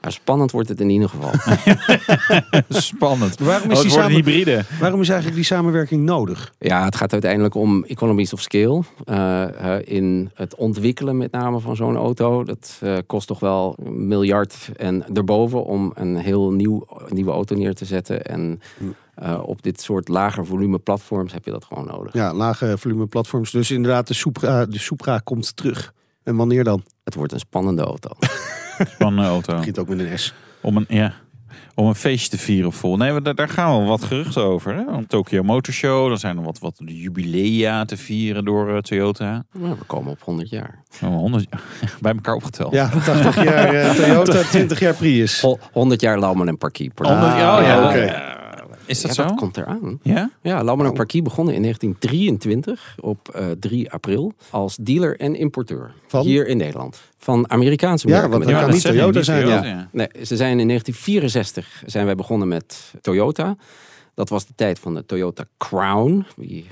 Maar 0.00 0.12
spannend 0.12 0.50
wordt 0.50 0.68
het 0.68 0.80
in 0.80 0.90
ieder 0.90 1.08
geval. 1.08 1.30
Spannend. 2.68 3.38
Waarom 3.38 3.70
Oh, 3.70 3.72
is, 3.72 3.78
het 3.78 3.86
die 3.88 3.96
samen... 3.98 4.10
hybride. 4.10 4.64
Waarom 4.80 5.00
is 5.00 5.08
eigenlijk 5.08 5.36
die 5.38 5.46
samenwerking 5.46 6.04
nodig? 6.04 6.52
ja, 6.58 6.84
het 6.84 6.96
gaat 6.96 7.12
uiteindelijk 7.12 7.54
om 7.54 7.84
economies 7.84 8.32
of 8.32 8.40
scale. 8.40 8.82
Eh, 9.04 9.76
eh, 9.76 9.82
in 9.84 10.30
het 10.34 10.54
ontwikkelen 10.54 11.16
met 11.16 11.32
name 11.32 11.60
van 11.60 11.76
zo'n 11.76 11.96
auto. 11.96 12.44
Dat 12.44 12.78
eh, 12.80 12.96
kost 13.06 13.26
toch 13.26 13.40
wel 13.40 13.76
een 13.84 14.06
miljard 14.08 14.70
en 14.76 15.04
erboven 15.14 15.64
om 15.64 15.92
een 15.94 16.16
heel 16.16 16.50
nieuw, 16.50 16.86
nieuwe 17.08 17.30
auto 17.30 17.56
neer 17.56 17.74
te 17.74 17.84
zetten. 17.84 18.24
En 18.24 18.60
eh, 19.14 19.42
op 19.44 19.62
dit 19.62 19.80
soort 19.80 20.08
lager 20.08 20.46
volume 20.46 20.78
platforms 20.78 21.32
heb 21.32 21.44
je 21.44 21.50
dat 21.50 21.64
gewoon 21.64 21.86
nodig. 21.86 22.12
Ja, 22.12 22.34
lage 22.34 22.78
volume 22.78 23.06
platforms. 23.06 23.50
Dus 23.50 23.70
inderdaad, 23.70 24.06
de 24.06 24.14
Supra, 24.14 24.66
de 24.66 24.78
Supra 24.78 25.18
komt 25.18 25.56
terug. 25.56 25.92
En 26.22 26.36
wanneer 26.36 26.64
dan? 26.64 26.82
Het 27.04 27.14
wordt 27.14 27.32
een 27.32 27.38
spannende 27.38 27.82
auto. 27.82 28.10
Spannende 28.86 29.28
auto. 29.30 29.56
Begint 29.56 29.78
ook 29.78 29.88
met 29.88 29.98
een 29.98 30.18
S. 30.18 30.34
Om 30.60 30.76
een, 30.76 30.84
ja, 30.88 31.12
om 31.74 31.86
een 31.86 31.94
feestje 31.94 32.28
te 32.30 32.38
vieren 32.38 32.72
vol. 32.72 32.96
Nee, 32.96 33.12
maar 33.12 33.22
daar, 33.22 33.34
daar 33.34 33.48
gaan 33.48 33.70
wel 33.70 33.84
wat 33.86 34.04
geruchten 34.04 34.42
over. 34.42 34.74
Hè? 34.74 34.82
Om 34.94 35.06
Tokyo 35.06 35.42
Motor 35.42 35.74
Show. 35.74 36.08
Dan 36.08 36.18
zijn 36.18 36.36
er 36.36 36.42
wat, 36.42 36.58
wat 36.58 36.74
jubilea 36.84 37.84
te 37.84 37.96
vieren 37.96 38.44
door 38.44 38.74
eh, 38.74 38.78
Toyota. 38.78 39.44
Maar 39.52 39.78
we 39.78 39.84
komen 39.86 40.12
op 40.12 40.22
100 40.22 40.48
jaar. 40.50 40.82
Oh, 41.02 41.08
100 41.16 41.46
bij 42.00 42.12
elkaar 42.12 42.34
opgeteld. 42.34 42.72
Ja, 42.72 42.88
80 43.04 43.44
jaar 43.44 43.74
eh, 43.74 43.90
Toyota, 44.04 44.42
20 44.42 44.78
jaar 44.80 44.94
Prius. 44.94 45.40
Ho- 45.40 45.58
100 45.72 46.00
jaar 46.00 46.18
Lauman 46.18 46.48
en 46.48 46.56
Parkie. 46.58 46.90
Ah, 46.94 47.10
oh, 47.10 47.38
ja. 47.38 47.88
oké. 47.88 48.36
Is 48.88 49.00
dat 49.00 49.16
ja, 49.16 49.22
zo? 49.22 49.28
dat 49.28 49.38
komt 49.38 49.56
eraan. 49.56 49.98
Ja? 50.02 50.30
Ja, 50.42 50.62
en 50.62 50.92
Parkie 50.92 51.22
begonnen 51.22 51.54
in 51.54 51.62
1923 51.62 52.94
op 53.00 53.28
eh, 53.28 53.46
3 53.60 53.90
april 53.90 54.32
als 54.50 54.76
dealer 54.80 55.16
en 55.20 55.34
importeur. 55.34 55.92
Van? 56.06 56.24
Hier 56.24 56.46
in 56.46 56.56
Nederland. 56.56 57.00
Van 57.18 57.50
Amerikaanse 57.50 58.08
Ja, 58.08 58.12
merken. 58.12 58.30
want 58.30 58.44
name. 58.52 58.64
kan 58.64 58.74
niet 58.74 58.82
Toyota 58.82 59.22
zijn, 59.22 59.42
Toyota, 59.44 59.66
Ja. 59.66 59.88
Nee, 59.92 60.08
ze 60.12 60.36
zijn 60.36 60.60
in 60.60 60.66
1964 60.68 61.82
zijn 61.86 62.06
wij 62.06 62.14
begonnen 62.14 62.48
met 62.48 62.92
Toyota. 63.00 63.56
Dat 64.18 64.28
was 64.28 64.46
de 64.46 64.52
tijd 64.56 64.78
van 64.78 64.94
de 64.94 65.06
Toyota 65.06 65.44
Crown. 65.58 66.26
Wie, 66.36 66.66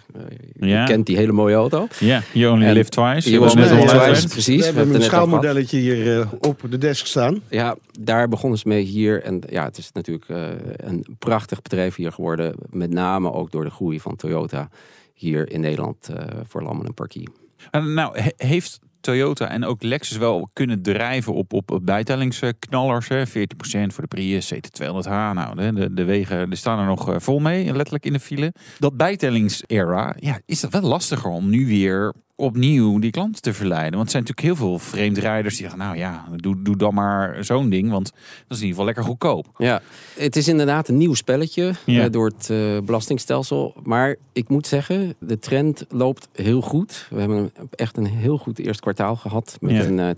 eh, 0.61 0.69
Ja. 0.69 0.85
kent 0.85 1.07
die 1.07 1.17
hele 1.17 1.33
mooie 1.33 1.55
auto? 1.55 1.87
Ja, 2.01 2.23
you 2.33 2.53
only 2.53 2.67
En- 2.67 2.73
live 2.73 2.89
twice. 2.91 3.31
You 3.31 3.43
only 3.51 3.63
live 3.63 3.87
twice. 3.87 4.29
precies. 4.29 4.71
We 4.71 4.77
hebben 4.77 4.95
een 4.95 5.03
schaalmodelletje 5.03 5.79
hier 5.79 6.21
eh, 6.21 6.33
op 6.41 6.61
de 6.71 6.79
desk 6.79 7.07
staan. 7.07 7.43
Ja, 7.51 7.77
daar 8.01 8.29
begonnen 8.29 8.59
ze 8.59 8.69
mee 8.69 8.83
hier. 8.83 9.23
En 9.23 9.41
ja, 9.49 9.65
het 9.65 9.79
is 9.79 9.91
natuurlijk 9.93 10.29
eh, 10.29 10.49
een 10.77 11.07
prachtig 11.19 11.63
bedrijf 11.63 11.95
hier 11.95 12.13
geworden. 12.13 12.55
Met 12.71 12.91
name 12.91 13.33
ook 13.33 13.51
door 13.51 13.65
de 13.65 13.71
groei 13.71 14.01
van 14.01 14.17
Toyota 14.17 14.69
hier 15.15 15.51
in 15.51 15.61
Nederland 15.61 16.09
eh, 16.09 16.25
voor 16.47 16.63
Lammen 16.63 16.87
en 16.87 16.95
Parkie. 16.95 17.29
En 17.71 17.95
Nou, 17.95 18.19
he- 18.21 18.47
heeft 18.47 18.79
Toyota 19.07 19.49
en 19.49 19.65
ook 19.65 19.83
Lexus 19.83 20.17
wel 20.17 20.51
kunnen 20.53 20.83
drijven 20.83 21.35
op, 21.35 21.53
op 21.53 21.81
bijtellingsknallers. 21.83 23.09
Hè? 23.09 23.27
40% 23.27 23.31
voor 23.71 24.03
de 24.03 24.07
Prius, 24.09 24.55
CT200H. 24.55 25.09
Nou, 25.09 25.57
de, 25.57 25.73
de, 25.73 25.95
de 25.95 26.05
wegen 26.05 26.49
die 26.49 26.59
staan 26.59 26.79
er 26.79 26.87
nog 26.87 27.11
eh, 27.11 27.17
vol 27.19 27.39
mee, 27.39 27.73
letterlijk 27.73 28.07
in 28.07 28.13
de 28.13 28.21
file. 28.21 28.53
Dat 28.79 28.97
bijtellingsera, 28.97 30.15
ja, 30.19 30.41
is 30.47 30.61
dat 30.61 30.73
wel 30.73 30.81
lastiger 30.81 31.31
om 31.31 31.51
nu 31.51 31.67
weer 31.67 32.13
opnieuw 32.37 32.99
die 32.99 33.11
klanten 33.11 33.43
te 33.43 33.53
verleiden. 33.55 33.93
Want 33.93 34.05
er 34.05 34.11
zijn 34.11 34.23
natuurlijk 34.23 34.47
heel 34.59 34.69
veel 34.69 34.79
vreemdrijders 34.79 35.55
die 35.55 35.63
zeggen, 35.63 35.79
nou 35.85 35.97
ja, 35.97 36.25
doe, 36.37 36.63
doe 36.63 36.77
dan 36.77 36.95
maar 36.95 37.45
zo'n 37.45 37.69
ding, 37.69 37.91
want 37.91 38.05
dat 38.05 38.57
is 38.57 38.57
in 38.57 38.67
ieder 38.67 38.69
geval 38.69 38.85
lekker 38.85 39.05
goedkoop. 39.05 39.47
Ja, 39.59 39.81
het 40.19 40.37
is 40.37 40.49
inderdaad 40.49 40.89
een 40.89 40.97
nieuw 40.97 41.15
spelletje 41.15 41.73
Ja. 41.85 42.05
eh, 42.05 42.11
door 42.11 42.27
het 42.27 42.51
eh, 42.51 42.79
belastingstelsel. 42.85 43.75
Maar 43.83 44.17
ik 44.33 44.49
moet 44.49 44.67
zeggen, 44.67 45.15
de 45.19 45.39
trend 45.39 45.85
loopt 45.89 46.29
heel 46.33 46.61
goed. 46.61 47.07
We 47.11 47.21
hebben 47.21 47.53
echt 47.71 47.97
een 47.97 48.07
heel 48.07 48.39
goed 48.39 48.59
eerste 48.59 48.83
kwartaal 48.83 49.17
gehad 49.17 49.57
met 49.61 49.73
Ja. 49.73 49.85
een 49.85 49.99
eh 49.99 50.11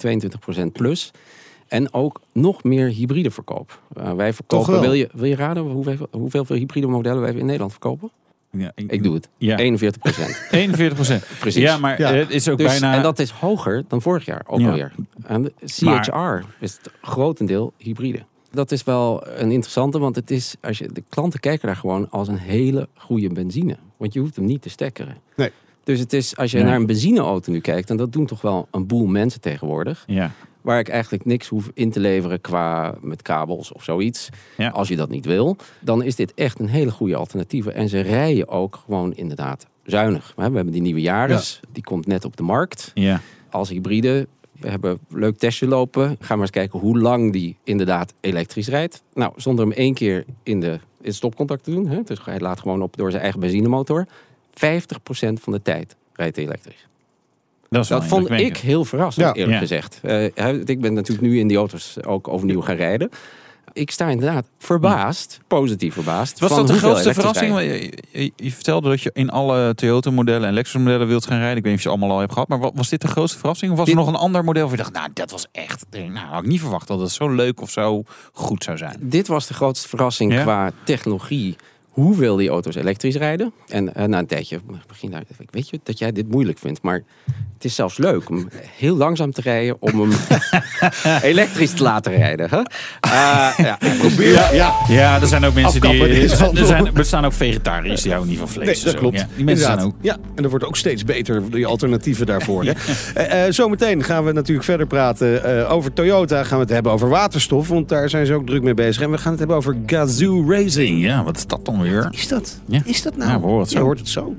22% 0.67 0.73
plus. 0.73 1.11
En 1.69 1.93
ook 1.93 2.21
nog 2.33 2.65
meer 2.65 2.89
hybride 2.89 3.31
verkoop. 3.31 3.81
Eh, 3.97 4.13
wij 4.13 4.33
verkopen, 4.33 4.81
wil 4.81 4.93
je, 4.93 5.09
wil 5.13 5.25
je 5.25 5.37
raden 5.37 5.63
hoeveel, 5.63 6.09
hoeveel 6.11 6.45
hybride 6.49 6.87
modellen 6.87 7.21
wij 7.23 7.33
in 7.35 7.45
Nederland 7.45 7.71
verkopen? 7.71 8.11
Ja, 8.51 8.73
Ik 8.75 9.03
doe 9.03 9.15
het. 9.15 9.29
Ja. 9.37 9.57
41 9.57 10.01
procent. 10.03 10.37
41% 11.35 11.39
Precies. 11.39 11.63
Ja, 11.63 11.79
maar 11.79 12.01
Ja. 12.01 12.13
het 12.13 12.31
is 12.31 12.49
ook 12.49 12.59
Dus, 12.59 12.67
bijna... 12.67 12.95
En 12.97 13.03
dat 13.03 13.19
is 13.19 13.31
hoger 13.31 13.85
dan 13.89 14.03
vorig 14.03 14.25
jaar 14.25 14.43
ook 14.47 14.61
Ja. 14.61 14.67
alweer. 14.69 14.93
En 15.27 15.43
de 15.43 15.53
CHR 15.67 16.45
is 16.61 16.73
het 16.83 16.91
grotendeel 17.03 17.73
hybride. 17.77 18.25
Dat 18.51 18.73
is 18.73 18.85
wel 18.85 19.27
een 19.27 19.51
interessante, 19.51 19.99
want 19.99 20.17
het 20.17 20.31
is, 20.31 20.55
als 20.61 20.79
je, 20.79 20.89
de 20.93 21.03
klanten 21.09 21.41
kijken 21.41 21.67
daar 21.67 21.77
gewoon 21.77 22.11
als 22.11 22.29
een 22.29 22.39
hele 22.39 22.89
goede 22.95 23.29
benzine. 23.29 23.77
Want 23.97 24.13
je 24.13 24.21
hoeft 24.21 24.37
hem 24.37 24.45
niet 24.45 24.63
te 24.63 24.69
stekkeren. 24.71 25.17
Nee. 25.37 25.51
Dus 25.85 25.99
het 26.01 26.13
is, 26.13 26.37
als 26.37 26.51
je 26.51 26.57
Nee. 26.57 26.67
naar 26.67 26.77
een 26.77 26.87
benzineauto 26.87 27.53
nu 27.53 27.61
kijkt, 27.61 27.91
en 27.91 27.97
dat 27.97 28.13
doen 28.13 28.27
toch 28.27 28.41
wel 28.41 28.69
een 28.71 28.87
boel 28.87 29.07
mensen 29.07 29.41
tegenwoordig, 29.41 30.05
Ja. 30.07 30.31
Waar 30.69 30.79
ik 30.79 30.89
eigenlijk 30.89 31.25
niks 31.25 31.49
hoef 31.49 31.71
in 31.75 31.91
te 31.91 32.01
leveren 32.01 32.41
qua 32.41 32.95
met 33.01 33.23
kabels 33.23 33.73
of 33.73 33.85
zoiets. 33.85 34.29
Ja. 34.57 34.69
Als 34.69 34.89
je 34.89 34.97
dat 34.97 35.09
niet 35.09 35.25
wil, 35.25 35.57
dan 35.81 36.03
is 36.03 36.15
dit 36.15 36.35
echt 36.35 36.59
een 36.59 36.69
hele 36.69 36.91
goede 36.91 37.17
alternatieve. 37.17 37.73
En 37.73 37.89
ze 37.89 38.01
rijden 38.01 38.49
ook 38.49 38.81
gewoon 38.85 39.15
inderdaad 39.15 39.67
zuinig. 39.85 40.33
We 40.37 40.43
hebben 40.43 40.71
die 40.71 40.83
nieuwe 40.83 41.01
Yaris, 41.01 41.61
die 41.73 41.83
komt 41.83 42.07
net 42.07 42.25
op 42.25 42.37
de 42.37 42.43
markt 42.43 42.91
Ja. 42.95 43.21
als 43.51 43.69
hybride. 43.69 44.27
We 44.53 44.69
hebben 44.69 44.91
een 44.91 45.19
leuk 45.19 45.39
testje 45.39 45.67
lopen. 45.67 46.17
Gaan 46.21 46.37
we 46.37 46.43
eens 46.43 46.51
kijken 46.51 46.79
hoe 46.79 46.99
lang 46.99 47.33
die 47.33 47.57
inderdaad 47.65 48.15
elektrisch 48.21 48.69
rijdt. 48.69 49.03
Nou, 49.15 49.33
zonder 49.37 49.65
hem 49.65 49.75
één 49.75 49.95
keer 49.95 50.25
in 50.43 50.61
de 50.61 50.79
in 51.01 51.15
stopcontact 51.15 51.65
te 51.65 51.71
doen. 51.71 51.89
Hè? 51.89 52.03
Dus 52.03 52.25
hij 52.25 52.41
laat 52.41 52.61
gewoon 52.61 52.83
op 52.83 52.97
door 52.97 53.11
zijn 53.11 53.23
eigen 53.23 53.41
benzinemotor. 53.41 54.07
50% 54.51 55.41
van 55.41 55.53
de 55.53 55.63
tijd 55.63 55.97
rijdt 56.13 56.37
hij 56.37 56.45
elektrisch. 56.45 56.87
Dat, 57.71 57.83
is 57.83 57.89
wel 57.89 57.99
Dat 57.99 58.09
vond 58.09 58.31
ik 58.31 58.57
heel 58.57 58.85
verrassend, 58.85 59.27
Ja. 59.27 59.33
eerlijk 59.33 59.53
Ja. 59.55 59.59
gezegd. 59.59 60.01
Eh, 60.03 60.25
ik 60.65 60.81
ben 60.81 60.93
natuurlijk 60.93 61.29
nu 61.29 61.39
in 61.39 61.49
die 61.49 61.57
auto's 61.57 61.97
ook 62.07 62.29
overnieuw 62.29 62.61
gaan 62.61 62.77
rijden. 62.77 63.09
Ik 63.73 63.91
sta 63.91 64.09
inderdaad 64.09 64.47
verbaasd, 64.59 65.41
positief 65.47 65.95
verbaasd. 65.95 66.39
Was 66.41 66.49
van 66.49 66.59
dat 66.59 66.67
de 66.69 66.75
grootste 66.79 67.15
verrassing? 67.15 67.59
Je, 67.61 67.93
je- 68.13 68.33
je 68.37 68.53
vertelde 68.53 68.89
dat 68.89 69.01
je 69.03 69.11
in 69.15 69.31
alle 69.31 69.75
Toyota-modellen 69.75 70.49
en 70.49 70.55
Lexus-modellen 70.55 71.07
wilt 71.09 71.27
gaan 71.27 71.39
rijden. 71.39 71.57
Ik 71.57 71.63
weet 71.63 71.73
niet 71.73 71.75
of 71.75 71.83
je 71.83 71.89
ze 71.89 71.89
allemaal 71.97 72.11
al 72.17 72.21
hebt 72.21 72.33
gehad. 72.33 72.49
Maar 72.49 72.59
wa- 72.59 72.71
was 72.75 72.89
dit 72.89 73.01
de 73.01 73.09
grootste 73.09 73.39
verrassing? 73.39 73.71
Of 73.73 73.77
was 73.77 73.87
Dit- 73.87 73.95
er 73.97 74.01
nog 74.01 74.11
een 74.11 74.19
ander 74.21 74.45
model 74.45 74.63
waar 74.63 74.71
je 74.71 74.77
dacht, 74.83 74.93
nou, 74.93 75.09
dat 75.13 75.31
was 75.31 75.47
echt... 75.53 75.85
Nou, 75.91 76.13
had 76.19 76.43
ik 76.43 76.49
niet 76.49 76.61
verwacht 76.61 76.89
dat 76.89 77.01
het 77.01 77.11
zo 77.11 77.29
leuk 77.29 77.61
of 77.61 77.71
zo 77.71 78.03
goed 78.33 78.65
zou 78.65 78.77
zijn. 78.77 78.97
Dit 79.01 79.27
was 79.27 79.47
de 79.47 79.55
grootste 79.55 79.89
verrassing 79.89 80.33
Ja? 80.33 80.43
qua 80.43 80.71
technologie. 80.85 81.57
Hoeveel 81.99 82.37
die 82.37 82.49
auto's 82.49 82.75
elektrisch 82.75 83.17
rijden. 83.17 83.53
En 83.69 83.95
eh, 83.95 84.05
na 84.05 84.19
een 84.19 84.27
tijdje 84.27 84.61
begin 84.87 85.11
daar. 85.11 85.23
Ik 85.39 85.51
weet 85.51 85.69
je 85.69 85.81
dat 85.83 85.99
jij 85.99 86.13
dit 86.13 86.31
moeilijk 86.31 86.59
vindt, 86.59 86.83
maar 86.83 87.03
het 87.55 87.65
is 87.65 87.75
zelfs 87.75 87.97
leuk 87.97 88.31
om 88.31 88.49
heel 88.77 88.97
langzaam 88.97 89.33
te 89.33 89.41
rijden 89.41 89.77
om 89.81 90.01
hem 90.01 90.11
elektrisch 91.23 91.73
te 91.73 91.83
laten 91.83 92.17
rijden. 92.17 92.49
Hè? 92.51 92.57
Eh, 93.01 93.67
ja, 93.67 93.79
probeer. 93.99 94.33
Ja, 94.33 94.53
ja. 94.53 94.75
Ja, 94.89 95.21
er 95.21 95.27
zijn 95.27 95.45
ook 95.45 95.55
mensen 95.55 95.81
die... 95.81 95.91
Afkappen, 95.91 96.57
Er, 96.61 96.67
zijn, 96.67 96.87
er 96.87 96.93
bestaan 96.93 97.25
ook 97.25 97.33
vegetariërs 97.33 98.03
die 98.03 98.11
houden 98.11 98.31
niet 98.31 98.41
van 98.41 98.49
vlees. 98.49 98.67
Nee, 98.67 98.85
dat 98.85 98.93
zo. 98.93 98.99
klopt. 98.99 99.19
Ja, 99.19 99.27
die 99.37 99.45
mensen 99.45 99.65
zijn 99.67 99.81
ook... 99.81 99.95
Ja, 100.01 100.17
en 100.35 100.45
er 100.45 100.51
wordt 100.51 100.65
ook 100.65 100.77
steeds 100.77 101.05
beter, 101.05 101.51
die 101.51 101.67
alternatieven 101.67 102.27
daarvoor. 102.27 102.65
Hè? 102.65 102.73
Eh, 103.15 103.53
zometeen 103.53 104.05
gaan 104.05 104.25
we 104.25 104.33
natuurlijk 104.33 104.65
verder 104.67 104.87
praten 104.87 105.69
over 105.69 105.93
Toyota. 105.93 106.45
Gaan 106.45 106.59
we 106.59 106.65
het 106.65 106.73
hebben 106.73 106.93
over 106.93 107.09
waterstof, 107.09 107.69
want 107.69 107.89
daar 107.89 108.09
zijn 108.09 108.27
ze 108.27 108.35
ook 108.35 108.47
druk 108.47 108.63
mee 108.63 108.75
bezig. 108.75 109.03
En 109.03 109.11
we 109.11 109.19
gaan 109.19 109.31
het 109.31 109.39
hebben 109.39 109.57
over 109.57 109.77
Gazoo 109.87 110.51
Racing. 110.51 111.03
Ja, 111.03 111.25
wat 111.25 111.37
is 111.37 111.47
dat 111.47 111.65
dan 111.65 111.81
weer? 111.81 111.88
Is 112.11 112.29
dat? 112.29 112.61
Ja. 112.67 112.81
Is 112.85 113.03
dat 113.03 113.17
nou? 113.17 113.31
Ja, 113.31 113.41
we 113.41 113.47
horen 113.47 113.61
het 113.61 113.71
zo. 113.71 113.79
Je 113.79 113.85
hoort 113.85 113.99
het 113.99 114.09
zo. 114.09 114.37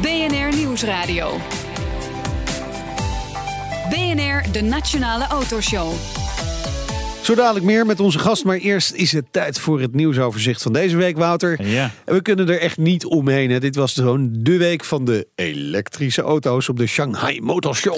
BNR 0.00 0.56
Nieuwsradio. 0.56 1.38
BNR, 3.90 4.52
de 4.52 4.62
Nationale 4.62 5.26
Autoshow. 5.26 5.92
Zo 7.22 7.34
dadelijk 7.34 7.64
meer 7.64 7.86
met 7.86 8.00
onze 8.00 8.18
gast, 8.18 8.44
maar 8.44 8.56
eerst 8.56 8.92
is 8.92 9.12
het 9.12 9.24
tijd 9.30 9.58
voor 9.58 9.80
het 9.80 9.94
nieuwsoverzicht 9.94 10.62
van 10.62 10.72
deze 10.72 10.96
week, 10.96 11.16
Wouter. 11.16 11.66
Ja. 11.66 11.90
En 12.04 12.14
we 12.14 12.22
kunnen 12.22 12.48
er 12.48 12.60
echt 12.60 12.76
niet 12.76 13.04
omheen. 13.04 13.50
Hè. 13.50 13.60
Dit 13.60 13.76
was 13.76 13.92
gewoon 13.92 14.28
de 14.32 14.56
week 14.56 14.84
van 14.84 15.04
de 15.04 15.26
elektrische 15.34 16.22
auto's 16.22 16.68
op 16.68 16.76
de 16.76 16.86
Shanghai 16.86 17.40
Motor 17.40 17.76
Show. 17.76 17.96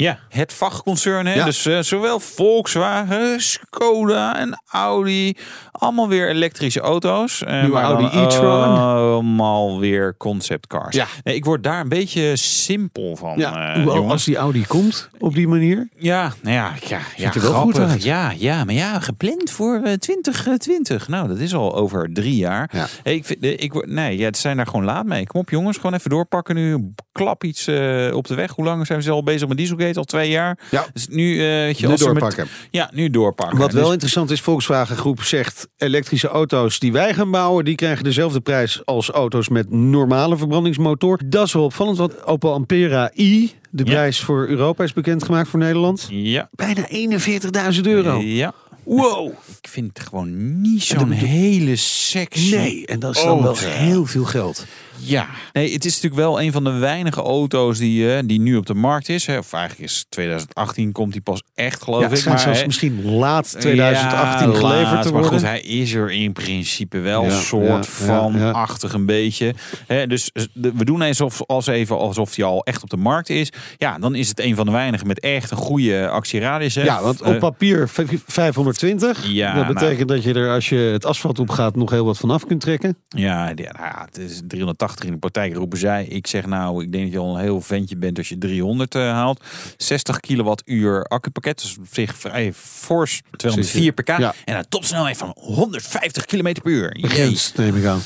Ja, 0.00 0.18
het 0.28 0.52
vakconcern. 0.52 1.26
Hè? 1.26 1.34
Ja. 1.34 1.44
Dus 1.44 1.66
eh, 1.66 1.78
zowel 1.80 2.20
Volkswagen, 2.20 3.40
Skoda 3.40 4.38
en 4.38 4.62
Audi. 4.70 5.36
Allemaal 5.72 6.08
weer 6.08 6.28
elektrische 6.28 6.80
auto's. 6.80 7.42
Eh, 7.44 7.52
Nieuwe 7.52 7.68
maar 7.68 7.82
Audi 7.84 8.04
e-tron. 8.18 8.50
Allemaal 8.78 9.78
weer 9.80 10.16
conceptcars. 10.16 10.96
Ja. 10.96 11.06
Nee, 11.24 11.34
ik 11.34 11.44
word 11.44 11.62
daar 11.62 11.80
een 11.80 11.88
beetje 11.88 12.36
simpel 12.36 13.16
van, 13.16 13.38
Ja, 13.38 13.74
eh, 13.74 14.10
als 14.10 14.24
die 14.24 14.36
Audi 14.36 14.66
komt 14.66 15.08
op 15.18 15.34
die 15.34 15.48
manier. 15.48 15.88
Ja, 15.96 16.32
nou 16.42 16.54
ja, 16.54 16.72
ja, 16.88 16.98
ja 17.16 17.34
er 17.34 17.40
wel 17.40 17.52
goed 17.52 17.78
uit. 17.78 18.02
Ja, 18.02 18.32
ja, 18.36 18.64
maar 18.64 18.74
ja, 18.74 19.00
gepland 19.00 19.50
voor 19.50 19.80
eh, 19.84 19.92
2020. 19.92 21.08
Nou, 21.08 21.28
dat 21.28 21.38
is 21.38 21.54
al 21.54 21.74
over 21.76 22.10
drie 22.12 22.36
jaar. 22.36 22.70
Ja. 22.72 22.86
Hey, 23.02 23.14
ik 23.14 23.24
vind, 23.24 23.42
eh, 23.42 23.52
ik, 23.58 23.72
word- 23.72 23.86
nee, 23.90 24.18
ja, 24.18 24.24
het 24.24 24.38
zijn 24.38 24.56
daar 24.56 24.66
gewoon 24.66 24.84
laat 24.84 25.04
mee. 25.06 25.26
Kom 25.26 25.40
op, 25.40 25.50
jongens, 25.50 25.76
gewoon 25.76 25.94
even 25.94 26.10
doorpakken 26.10 26.54
nu. 26.54 26.92
Klap 27.12 27.44
iets 27.44 27.66
eh, 27.66 28.10
op 28.14 28.26
de 28.26 28.34
weg. 28.34 28.52
Hoe 28.54 28.64
lang 28.64 28.86
zijn 28.86 29.02
ze 29.02 29.10
al 29.10 29.22
bezig 29.22 29.48
met 29.48 29.56
Dieselgate? 29.56 29.89
Al 29.96 30.04
twee 30.04 30.30
jaar. 30.30 30.58
Ja. 30.70 30.86
Dus 30.92 31.08
nu, 31.08 31.32
eh, 31.40 31.46
weet 31.46 31.78
je, 31.78 31.86
Nu 31.86 31.92
als 31.92 32.00
ze 32.00 32.06
met- 32.08 32.18
doorpakken. 32.18 32.46
ja, 32.70 32.90
nu 32.94 33.10
doorpakken. 33.10 33.58
Wat 33.58 33.72
wel 33.72 33.82
Dus- 33.82 33.92
interessant 33.92 34.30
is, 34.30 34.40
Volkswagen 34.40 34.96
Groep 34.96 35.22
zegt... 35.22 35.68
elektrische 35.76 36.28
auto's 36.28 36.78
die 36.78 36.92
wij 36.92 37.14
gaan 37.14 37.30
bouwen... 37.30 37.64
die 37.64 37.74
krijgen 37.74 38.04
dezelfde 38.04 38.40
prijs 38.40 38.80
als 38.84 39.10
auto's 39.10 39.48
met 39.48 39.70
normale 39.70 40.36
verbrandingsmotor. 40.36 41.20
Dat 41.26 41.46
is 41.46 41.52
wel 41.52 41.64
opvallend, 41.64 41.98
want 41.98 42.24
Opel 42.24 42.52
Ampera 42.52 43.10
i... 43.16 43.52
de 43.70 43.84
Ja. 43.84 43.90
prijs 43.90 44.20
voor 44.20 44.46
Europa 44.48 44.84
is 44.84 44.92
bekendgemaakt 44.92 45.48
voor 45.48 45.58
Nederland. 45.58 46.06
Ja. 46.10 46.48
Bijna 46.52 46.86
41.000 46.88 47.86
euro. 47.86 48.20
Ja. 48.20 48.52
Wow. 48.84 49.32
Ik 49.62 49.68
vind 49.68 49.98
het 49.98 50.06
gewoon 50.08 50.60
niet 50.60 50.82
zo'n 50.82 51.10
hele 51.10 51.76
sexy. 51.76 52.54
Nee, 52.54 52.86
en 52.86 52.98
dat 52.98 53.16
is 53.16 53.22
dan 53.22 53.42
wel 53.42 53.56
heel 53.58 54.06
veel 54.06 54.24
geld. 54.24 54.66
Ja, 55.02 55.26
nee, 55.52 55.72
het 55.72 55.84
is 55.84 55.94
natuurlijk 55.94 56.22
wel 56.22 56.40
een 56.42 56.52
van 56.52 56.64
de 56.64 56.70
weinige 56.72 57.20
auto's 57.22 57.78
die, 57.78 58.14
eh, 58.14 58.22
die 58.24 58.40
nu 58.40 58.56
op 58.56 58.66
de 58.66 58.74
markt 58.74 59.08
is. 59.08 59.26
Hè. 59.26 59.38
Of 59.38 59.52
eigenlijk 59.52 59.90
is 59.90 60.06
2018 60.08 60.92
komt 60.92 61.12
die 61.12 61.20
pas 61.20 61.42
echt, 61.54 61.82
geloof 61.82 62.00
Ja, 62.00 62.08
ik. 62.16 62.24
maar, 62.24 62.38
zelfs 62.38 62.66
misschien 62.66 63.04
laat 63.04 63.60
2018 63.60 64.50
ja, 64.50 64.56
geleverd 64.58 64.82
laat, 64.92 65.02
te 65.02 65.12
maar 65.12 65.20
worden. 65.22 65.38
goed, 65.38 65.48
hij 65.48 65.60
is 65.60 65.92
er 65.94 66.10
in 66.10 66.32
principe 66.32 66.98
wel 66.98 67.22
Ja, 67.24 67.30
een 67.30 67.36
soort 67.42 67.86
van 67.86 68.52
achtig 68.52 68.92
een 68.92 69.06
beetje. 69.06 69.54
Hè, 69.86 70.06
dus 70.06 70.30
eh, 70.32 70.44
we 70.52 70.84
doen 70.84 71.02
eens 71.02 71.20
of, 71.20 71.42
als 71.46 71.66
even 71.66 71.98
alsof 71.98 72.36
hij 72.36 72.44
al 72.44 72.64
echt 72.64 72.82
op 72.82 72.90
de 72.90 72.96
markt 72.96 73.28
is. 73.28 73.52
Ja, 73.76 73.98
dan 73.98 74.14
is 74.14 74.28
het 74.28 74.40
een 74.40 74.54
van 74.56 74.66
de 74.66 74.72
weinigen 74.72 75.06
met 75.06 75.20
echt 75.20 75.50
een 75.50 75.56
goede 75.56 76.08
actieradius. 76.08 76.74
Hè. 76.74 76.82
Ja, 76.82 77.02
want 77.02 77.20
op 77.22 77.32
Eh, 77.34 77.38
papier 77.38 77.88
v- 77.88 78.00
520. 78.26 79.26
Ja, 79.26 79.54
dat 79.54 79.62
nou. 79.62 79.74
betekent 79.74 80.08
dat 80.08 80.22
je 80.22 80.32
er 80.34 80.50
als 80.50 80.68
je 80.68 80.76
het 80.76 81.04
asfalt 81.04 81.38
op 81.38 81.50
gaat 81.50 81.76
nog 81.76 81.90
heel 81.90 82.04
wat 82.04 82.18
van 82.18 82.30
af 82.30 82.46
kunt 82.46 82.60
trekken. 82.60 82.96
Ja, 83.08 83.48
ja, 83.48 83.54
nou 83.54 83.84
ja, 83.84 84.02
het 84.06 84.18
is 84.18 84.40
380 84.48 84.89
in 85.04 85.12
de 85.12 85.18
praktijk 85.18 85.54
roepen 85.54 85.78
zij. 85.78 86.04
Ik 86.04 86.26
zeg 86.26 86.46
nou, 86.46 86.82
ik 86.82 86.92
denk 86.92 87.04
dat 87.04 87.12
je 87.12 87.18
al 87.18 87.34
een 87.34 87.42
heel 87.42 87.60
ventje 87.60 87.96
bent 87.96 88.18
als 88.18 88.28
je 88.28 88.38
300 88.38 88.94
eh, 88.94 89.02
haalt. 89.02 89.44
60 89.76 90.20
kilowattuur 90.20 91.04
accupakket, 91.04 91.60
dus 91.60 91.78
op 91.78 91.86
zich 91.90 92.16
vrij 92.16 92.52
fors. 92.52 93.22
204 93.36 93.92
pk. 93.92 94.08
Ja. 94.08 94.34
En 94.44 94.56
een 94.56 94.68
topsnelheid 94.68 95.16
van 95.16 95.36
150 95.38 96.24
km 96.24 96.52
per 96.52 96.72
uur. 96.72 96.98
Jee. 96.98 97.10
Grens, 97.10 97.52
neem 97.52 97.76
ik 97.76 97.84
aan. 97.84 98.00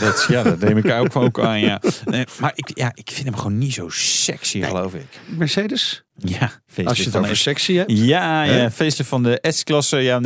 Dat, 0.00 0.26
ja, 0.28 0.42
dat 0.42 0.58
neem 0.58 0.76
ik 0.76 0.90
ook, 0.90 1.16
ook 1.16 1.40
aan, 1.40 1.60
ja. 1.60 1.80
Nee, 2.04 2.24
maar 2.40 2.52
ik, 2.54 2.70
ja, 2.74 2.92
ik 2.94 3.10
vind 3.10 3.26
hem 3.26 3.36
gewoon 3.36 3.58
niet 3.58 3.74
zo 3.74 3.88
sexy, 3.88 4.62
geloof 4.62 4.94
ik. 4.94 5.20
Mercedes? 5.26 6.04
Ja, 6.24 6.50
Als 6.84 6.98
je 6.98 7.04
het 7.04 7.16
over 7.16 7.36
sexy 7.36 7.74
hebt. 7.74 7.90
Ja, 7.98 8.44
Hè? 8.44 8.62
ja 8.62 8.70
facelift 8.70 9.08
van 9.08 9.22
de 9.22 9.38
S-klasse. 9.48 9.96
Ja, 9.96 10.20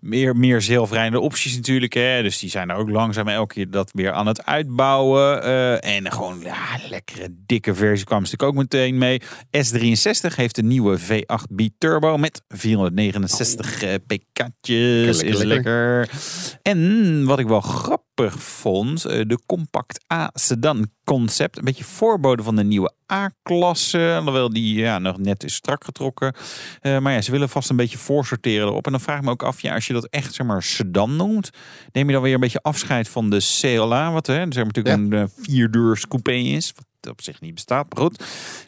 meer, 0.00 0.36
meer 0.36 0.62
zelfrijdende 0.62 1.20
opties 1.20 1.54
natuurlijk. 1.56 1.92
Hè. 1.92 2.22
Dus 2.22 2.38
die 2.38 2.50
zijn 2.50 2.70
er 2.70 2.76
ook 2.76 2.90
langzaam 2.90 3.28
elke 3.28 3.54
keer 3.54 3.70
dat 3.70 3.90
weer 3.92 4.12
aan 4.12 4.26
het 4.26 4.44
uitbouwen. 4.44 5.42
eh, 5.42 5.96
en 5.96 6.12
gewoon 6.12 6.40
ja, 6.42 6.56
lekkere 6.88 7.28
dikke 7.46 7.74
versie 7.74 8.06
kwam 8.06 8.22
natuurlijk 8.22 8.50
ook 8.50 8.58
meteen 8.58 8.98
mee. 8.98 9.22
S63 9.56 10.34
heeft 10.36 10.58
een 10.58 10.66
nieuwe 10.66 10.98
V8 10.98 11.54
B-turbo 11.54 12.16
met 12.16 12.42
469 12.48 13.82
eh, 13.82 13.94
pk'tjes. 14.06 15.22
Lekker, 15.22 15.38
Is 15.38 15.42
lekker. 15.42 15.46
lekker. 15.46 16.08
En 16.62 17.24
wat 17.24 17.38
ik 17.38 17.46
wel 17.46 17.60
grappig 17.60 18.04
vond, 18.24 19.04
eh, 19.04 19.20
de 19.26 19.38
compact 19.46 20.04
A 20.12 20.30
sedan 20.34 20.90
concept. 21.04 21.58
Een 21.58 21.64
beetje 21.64 21.84
voorbode 21.84 22.42
van 22.42 22.56
de 22.56 22.64
nieuwe 22.64 22.92
A-klasse. 23.12 24.14
Alhoewel 24.18 24.50
die 24.52 24.74
ja, 24.74 24.98
nog 24.98 25.18
net 25.18 25.44
is 25.44 25.54
strak 25.54 25.84
getrokken. 25.84 26.34
Eh, 26.80 26.98
maar 26.98 27.12
ja, 27.12 27.20
ze 27.20 27.30
willen 27.30 27.48
vast 27.48 27.70
een 27.70 27.76
beetje 27.76 27.98
voorsorteren 27.98 28.66
erop. 28.68 28.86
En 28.86 28.92
dan 28.92 29.00
vraag 29.00 29.18
ik 29.18 29.24
me 29.24 29.30
ook 29.30 29.42
af, 29.42 29.60
ja, 29.60 29.74
als 29.74 29.86
je 29.86 29.92
dat 29.92 30.06
echt 30.06 30.34
zeg 30.34 30.46
maar 30.46 30.62
sedan 30.62 31.16
noemt, 31.16 31.50
neem 31.92 32.06
je 32.06 32.12
dan 32.12 32.22
weer 32.22 32.34
een 32.34 32.40
beetje 32.40 32.62
afscheid 32.62 33.08
van 33.08 33.30
de 33.30 33.58
CLA, 33.60 34.12
wat 34.12 34.26
hè, 34.26 34.34
zeg 34.34 34.54
maar 34.54 34.64
natuurlijk 34.64 34.96
een 34.96 35.12
uh, 35.12 35.24
vierdeurs 35.36 36.08
coupé 36.08 36.32
is. 36.32 36.72
Wat 36.74 36.84
op 37.10 37.22
zich 37.22 37.40
niet 37.40 37.54
bestaat, 37.54 37.94
maar 37.94 38.02
goed. 38.02 38.24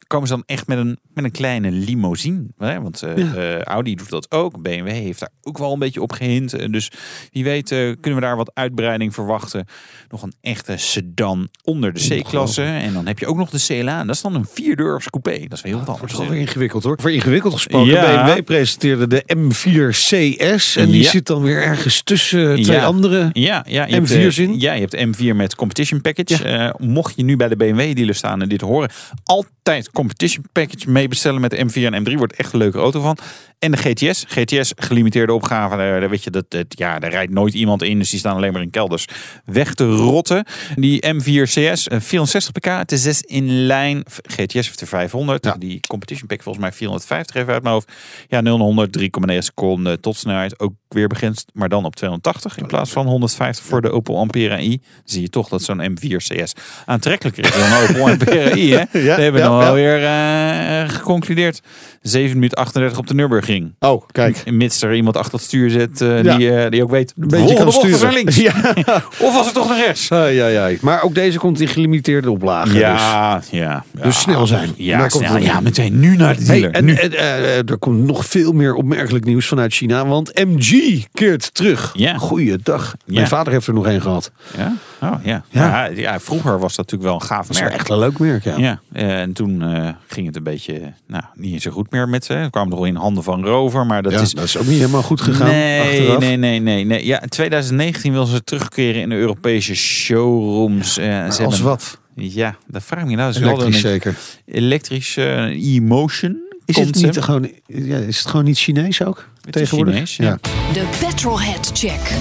Komen 0.09 0.29
ze 0.29 0.35
dan 0.35 0.43
echt 0.47 0.67
met 0.67 0.79
een, 0.79 0.99
met 1.15 1.25
een 1.25 1.31
kleine 1.31 1.71
limousine? 1.71 2.45
Hè? 2.59 2.81
Want 2.81 3.03
eh, 3.03 3.55
eh, 3.55 3.63
Audi 3.63 3.95
doet 3.95 4.11
dat 4.11 4.31
ook. 4.31 4.63
BMW 4.63 4.89
heeft 4.89 5.21
daar 5.21 5.31
ook 5.43 5.59
wel 5.59 5.73
een 5.73 5.79
beetje 5.79 6.03
op 6.03 6.13
gehint. 6.13 6.53
Eh, 6.53 6.69
dus 6.73 6.91
wie 7.33 7.45
weet 7.45 7.71
eh, 7.73 7.79
kunnen 8.01 8.21
we 8.21 8.27
daar 8.27 8.37
wat 8.37 8.51
uitbreiding 8.55 9.15
verwachten. 9.15 9.67
Nog 10.09 10.23
een 10.23 10.33
echte 10.41 10.77
sedan 10.77 11.49
onder 11.65 11.93
de 11.93 12.21
C-klasse. 12.21 12.63
En 12.63 12.93
dan 12.93 13.07
heb 13.07 13.19
je 13.19 13.27
ook 13.27 13.37
nog 13.37 13.51
de 13.51 13.65
CLA. 13.67 14.01
En 14.01 14.07
dat 14.07 14.17
is 14.17 14.23
dan 14.23 14.35
een 14.35 14.47
vierdeurs 14.53 15.11
coupé. 15.11 15.39
Dat 15.49 15.59
is 15.59 15.63
heel 15.65 15.77
wat 15.77 15.87
Dat 15.87 15.95
anders. 15.95 16.19
hè. 16.19 16.27
weer 16.29 16.41
ingewikkeld 16.41 16.85
hoor. 16.85 16.99
Voor 17.01 17.13
ingewikkeld 17.13 17.53
gesproken. 17.53 17.93
Ja. 17.93 18.25
BMW 18.25 18.45
presenteerde 18.45 19.07
de 19.07 19.23
M4 19.37 19.91
CS. 19.91 20.77
En 20.77 20.91
die 20.91 21.03
Ja. 21.03 21.11
zit 21.11 21.27
dan 21.27 21.43
weer 21.43 21.63
ergens 21.63 22.03
tussen 22.03 22.63
twee 22.63 22.77
Ja. 22.77 22.85
andere. 22.85 23.31
Ja, 23.33 23.65
ja, 23.69 23.87
je 23.87 23.91
M4 23.93 23.95
hebt, 23.95 24.11
eh, 24.11 24.31
zin? 24.31 24.61
Ja, 24.61 24.73
je 24.73 24.81
hebt 24.89 24.97
M4 24.97 25.37
met 25.37 25.55
competition 25.55 26.01
package. 26.01 26.75
Mocht 26.79 27.13
je 27.17 27.23
nu 27.25 27.37
bij 27.37 27.49
de 27.49 27.57
BMW 27.57 27.95
dealer 27.97 28.15
staan 28.15 28.43
en 28.43 28.49
dit 28.49 28.61
horen, 28.61 28.91
altijd 29.25 29.91
competition 29.99 30.45
package 30.53 30.91
mee 30.91 31.09
bestellen 31.09 31.41
met 31.41 31.51
de 31.51 31.57
M4 31.57 31.93
en 31.93 32.09
M3 32.09 32.15
wordt 32.15 32.33
echt 32.33 32.53
een 32.53 32.59
leuke 32.59 32.79
auto 32.79 33.01
van. 33.01 33.19
En 33.59 33.71
de 33.71 33.77
GTS, 33.77 34.25
GTS 34.29 34.73
gelimiteerde 34.77 35.33
opgave, 35.33 35.77
daar, 35.77 36.11
weet 36.11 36.25
je 36.25 36.31
dat, 36.31 36.45
dat 36.49 36.67
ja, 36.69 36.99
daar 36.99 37.11
rijdt 37.11 37.33
nooit 37.33 37.55
iemand 37.55 37.83
in, 37.83 37.99
dus 37.99 38.11
die 38.11 38.19
staan 38.19 38.37
alleen 38.37 38.53
maar 38.53 38.63
in 38.63 38.71
kelders 38.71 39.05
weg 39.45 39.75
te 39.75 39.85
rotten. 39.85 40.45
Die 40.75 41.07
M4 41.07 41.43
CS, 41.43 41.89
eh, 41.89 42.01
460 42.01 42.53
pk, 42.53 42.65
het 42.65 42.93
is 42.93 43.03
6 43.03 43.21
in 43.23 43.67
lijn. 43.67 44.03
GTS 44.23 44.53
heeft 44.55 44.81
er 44.81 44.87
500, 44.87 45.45
Ja. 45.45 45.55
die 45.59 45.81
competition 45.89 46.27
pack 46.27 46.43
volgens 46.43 46.65
mij 46.65 46.73
450 46.73 47.37
even 47.37 47.53
uit 47.53 47.63
mijn 47.63 47.75
hoofd. 47.75 47.93
Ja, 48.29 48.41
0 48.41 48.57
naar 48.57 48.67
100, 48.67 48.93
3,9 48.93 49.43
seconden 49.45 50.01
tot 50.01 50.17
snelheid. 50.17 50.61
Ook 50.61 50.73
weer 50.89 51.09
begint, 51.09 51.45
maar 51.53 51.69
dan 51.69 51.85
op 51.85 51.97
280 51.97 52.59
in 52.59 52.67
plaats 52.67 52.91
van 52.91 53.07
150 53.07 53.65
voor 53.65 53.81
de 53.81 53.91
Opel 53.91 54.19
Ampera 54.19 54.59
i. 54.61 54.81
Zie 55.05 55.21
je 55.23 55.29
toch 55.29 55.49
dat 55.49 55.63
zo'n 55.63 55.91
M4 55.91 56.17
CS 56.17 56.53
aantrekkelijker 56.87 57.45
is 57.45 57.53
dan 57.53 57.83
Opel 57.83 58.09
Ampera 58.09 58.55
i. 58.57 58.73
Hè? 58.73 58.77
Ja, 59.09 59.17
We 59.17 59.23
hebben 59.23 59.41
ja, 59.41 59.49
dan 59.49 59.59
ja. 59.59 59.65
wel 59.65 59.75
weer 59.75 60.05
eh, 60.05 60.89
geconcludeerd. 60.89 61.61
7 62.03 62.35
minuten 62.35 62.59
38 62.59 62.99
op 62.99 63.07
de 63.07 63.15
Nürburgring. 63.15 63.47
Ging. 63.49 63.73
Oh, 63.79 64.03
kijk. 64.13 64.51
Mits 64.51 64.83
er 64.83 64.95
iemand 64.95 65.17
achter 65.17 65.33
het 65.33 65.43
stuur 65.43 65.71
zit 65.71 66.01
eh, 66.01 66.23
Ja. 66.23 66.37
die, 66.37 66.51
eh, 66.57 66.71
die 66.71 66.83
ook 66.83 66.91
weet. 66.91 67.15
Een 67.19 67.29
beetje 67.29 67.55
kan 67.57 67.73
sturen. 67.73 68.01
naar 68.03 68.13
links. 68.13 68.37
Ja. 68.49 68.53
Of 69.27 69.35
was 69.35 69.45
het 69.45 69.55
toch 69.55 69.69
naar 69.69 69.79
rechts? 69.85 70.13
Ai, 70.13 70.39
ai, 70.39 70.55
ai. 70.57 70.79
Maar 70.81 71.03
ook 71.03 71.15
deze 71.15 71.39
komt 71.39 71.61
in 71.61 71.69
gelimiteerde 71.69 72.31
oplagen. 72.31 72.73
Dus. 72.73 72.81
Ja, 72.81 73.43
ja. 73.51 73.85
Dus 74.03 74.21
snel 74.21 74.47
zijn. 74.47 74.71
Ja, 74.77 75.07
komt 75.07 75.43
ja, 75.43 75.61
meteen 75.61 76.01
nu 76.01 76.17
naar 76.17 76.37
de 76.37 76.45
Hey, 76.45 76.61
dealer. 76.61 76.75
en, 76.77 76.85
nu. 76.85 76.93
en, 76.95 77.13
eh, 77.13 77.57
er 77.71 77.79
komt 77.79 78.05
nog 78.07 78.27
veel 78.27 78.53
meer 78.53 78.75
opmerkelijk 78.75 79.25
nieuws 79.25 79.47
vanuit 79.47 79.73
China. 79.73 80.07
Want 80.07 80.45
MG 80.45 81.03
keert 81.13 81.55
terug. 81.55 81.91
Ja. 81.95 82.17
Goeiedag. 82.19 82.95
Mijn 83.07 83.21
Ja. 83.21 83.27
vader 83.27 83.53
heeft 83.53 83.67
er 83.67 83.75
nog 83.75 83.87
één 83.87 84.01
gehad. 84.01 84.31
Ja? 84.57 84.73
Oh, 85.03 85.15
ja. 85.25 85.43
Ja. 85.51 85.67
Ja. 85.69 85.85
Ja, 85.95 86.21
vroeger 86.21 86.59
was 86.59 86.77
dat 86.77 86.91
natuurlijk 86.91 87.03
wel 87.11 87.15
een 87.15 87.27
gaaf 87.27 87.61
merk. 87.61 87.73
echt 87.75 87.89
een 87.89 87.99
leuk 87.99 88.19
merk, 88.19 88.45
ja. 88.45 88.57
Ja, 88.57 88.81
en 88.93 89.33
toen 89.33 89.63
ging 90.07 90.27
het 90.27 90.37
een 90.37 90.43
beetje, 90.43 90.93
nou, 91.07 91.23
niet 91.35 91.63
zo 91.63 91.71
goed 91.71 91.91
meer 91.91 92.09
met 92.09 92.25
ze. 92.25 92.33
Het 92.33 92.51
kwam 92.51 92.69
nog 92.69 92.79
wel 92.79 92.89
in 92.89 92.95
handen 92.97 93.23
van 93.23 93.38
Rover, 93.45 93.87
maar 93.87 94.03
dat 94.03 94.13
Ja, 94.13 94.21
is... 94.21 94.33
dat 94.33 94.45
is 94.45 94.57
ook 94.57 94.67
niet 94.67 94.79
helemaal 94.79 95.03
goed 95.03 95.21
gegaan. 95.21 95.47
Nee, 95.49 95.81
achteraf. 95.81 96.19
nee, 96.19 96.37
nee, 96.37 96.61
nee, 96.61 96.85
nee. 96.85 97.07
Ja, 97.07 97.23
in 97.23 97.29
2019 97.29 98.13
wil 98.13 98.27
ze 98.27 98.45
terugkeren 98.45 99.01
in 99.03 99.09
de 99.09 99.15
Europese 99.15 99.75
showrooms. 99.75 100.99
Eh, 100.99 101.07
ze 101.07 101.23
als 101.25 101.39
hebben- 101.39 101.63
wat? 101.63 101.99
Ja, 102.15 102.57
dat 102.67 102.83
vraag 102.83 103.03
ik 103.03 103.09
me 103.09 103.15
nou. 103.17 103.33
Elektrisch 103.35 103.75
een 103.75 103.81
zeker. 103.91 104.15
elektrisch 104.47 105.17
eh, 105.17 105.75
e-motion. 105.77 106.47
Is 106.65 106.77
het, 106.77 106.95
niet 106.95 107.19
gewoon, 107.21 107.51
ja, 107.67 107.97
is 107.97 108.19
het 108.19 108.27
gewoon 108.27 108.45
niet 108.45 108.59
Chinees 108.59 109.03
ook? 109.05 109.29
Het 109.45 109.57
is 109.57 109.63
tegenwoordig? 109.63 109.95
Chinees, 109.95 110.17
ja. 110.17 110.39
De 110.73 110.85
Petrolhead 111.07 111.71
Check. 111.75 112.13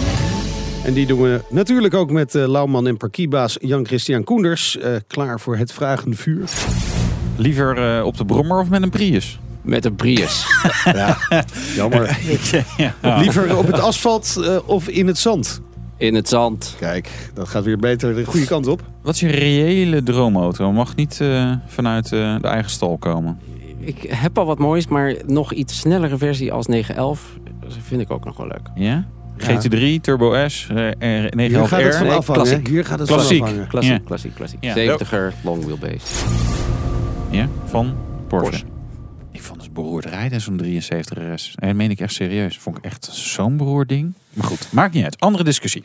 En 0.86 0.93
die 0.93 1.05
doen 1.05 1.21
we 1.21 1.41
natuurlijk 1.50 1.93
ook 1.93 2.12
met 2.12 2.36
eh 2.36 2.47
Lauwman 2.47 2.88
en 2.88 2.97
parkierbaas 2.97 3.57
Jan-Christian 3.62 4.24
Koenders. 4.24 4.77
eh, 4.77 4.91
klaar 5.07 5.39
voor 5.39 5.57
het 5.57 5.71
vragende 5.71 6.15
vuur. 6.17 6.43
Liever 7.36 7.97
eh, 7.97 8.05
op 8.05 8.17
de 8.17 8.25
brommer 8.25 8.59
of 8.59 8.69
met 8.69 8.81
een 8.81 8.89
Prius? 8.89 9.39
Met 9.67 9.86
een 9.86 9.95
Prius. 9.95 10.45
Ja, 10.86 11.17
jammer. 11.75 12.17
ja. 13.01 13.17
Liever 13.19 13.57
op 13.57 13.67
het 13.67 13.79
asfalt 13.79 14.38
eh, 14.43 14.57
of 14.65 14.88
in 14.88 15.07
het 15.07 15.17
zand? 15.17 15.62
In 15.97 16.15
het 16.15 16.29
zand. 16.29 16.75
Kijk, 16.79 17.09
dat 17.33 17.47
gaat 17.47 17.63
weer 17.63 17.77
beter 17.77 18.15
de 18.15 18.25
goede 18.25 18.45
kant 18.45 18.67
op. 18.67 18.81
Wat 19.01 19.13
is 19.13 19.19
je 19.19 19.27
reële 19.27 20.03
droomauto? 20.03 20.71
Mag 20.71 20.95
niet 20.95 21.21
eh, 21.21 21.51
vanuit 21.65 22.05
eh, 22.12 22.36
de 22.41 22.47
eigen 22.47 22.71
stal 22.71 22.97
komen. 22.97 23.39
Ik 23.79 24.01
heb 24.07 24.38
al 24.38 24.45
wat 24.45 24.57
moois, 24.57 24.88
maar 24.88 25.13
nog 25.25 25.53
iets 25.53 25.77
snellere 25.77 26.17
versie 26.17 26.51
als 26.53 26.65
911 26.67 27.21
vind 27.88 28.01
ik 28.01 28.12
ook 28.12 28.25
nog 28.25 28.38
wel 28.38 28.47
leuk. 28.47 28.69
Ja? 28.75 29.05
Ja. 29.38 29.62
GT3, 29.62 30.01
Turbo 30.01 30.47
S, 30.47 30.67
eh, 30.69 30.89
R- 30.89 31.36
911 31.36 31.69
Hier 31.69 31.93
gaat 31.93 32.00
het 32.00 32.29
Nee, 32.29 32.36
klassiek. 32.36 32.67
Hier 32.67 32.86
gaat 32.86 33.00
het 33.00 33.07
Klassiek. 33.07 33.43
Klassiek, 33.67 34.05
klassiek, 34.05 34.36
klassiek. 34.36 34.63
Ja. 34.63 34.74
70er, 34.75 35.33
long 35.43 35.63
wheelbase. 35.65 36.25
Ja, 37.29 37.47
van 37.65 37.93
Porsche. 38.27 38.50
Porsche. 38.50 38.76
Het 39.77 39.86
beroerd 39.86 40.05
rijden, 40.05 40.41
zo'n 40.41 40.57
73 40.57 41.17
RS. 41.34 41.53
En 41.55 41.67
dat 41.67 41.75
meen 41.77 41.89
ik 41.91 42.00
echt 42.00 42.13
serieus. 42.13 42.57
Vond 42.57 42.77
ik 42.77 42.84
echt 42.86 43.10
zo'n 43.12 43.57
beroerd 43.57 43.89
ding. 43.89 44.13
Maar 44.34 44.46
goed, 44.46 44.67
maakt 44.72 44.93
niet 44.93 45.03
uit. 45.03 45.19
Andere 45.19 45.43
discussie. 45.43 45.84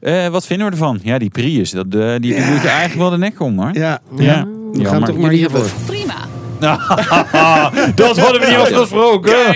Eh, 0.00 0.28
wat 0.28 0.46
vinden 0.46 0.66
we 0.66 0.72
ervan? 0.72 0.98
Ja, 1.02 1.18
die 1.18 1.30
Prius, 1.30 1.70
dat, 1.70 1.86
eh, 1.90 2.10
die, 2.10 2.20
die 2.20 2.34
Ja. 2.34 2.50
doet 2.50 2.62
je 2.62 2.68
eigenlijk 2.68 2.94
wel 3.00 3.10
de 3.10 3.18
nek 3.18 3.40
om, 3.40 3.58
hoor. 3.58 3.70
Ja, 3.74 3.98
Ja. 4.16 4.22
ja. 4.24 4.44
we 4.44 4.50
gaan 4.74 4.82
Jammer. 4.82 5.08
toch 5.08 5.18
maar 5.18 5.30
hiervoor. 5.30 5.66
Prima. 5.86 6.14
dat 7.94 8.18
hadden 8.18 8.40
we 8.40 8.46
niet 8.46 8.56
afgesproken. 8.56 9.32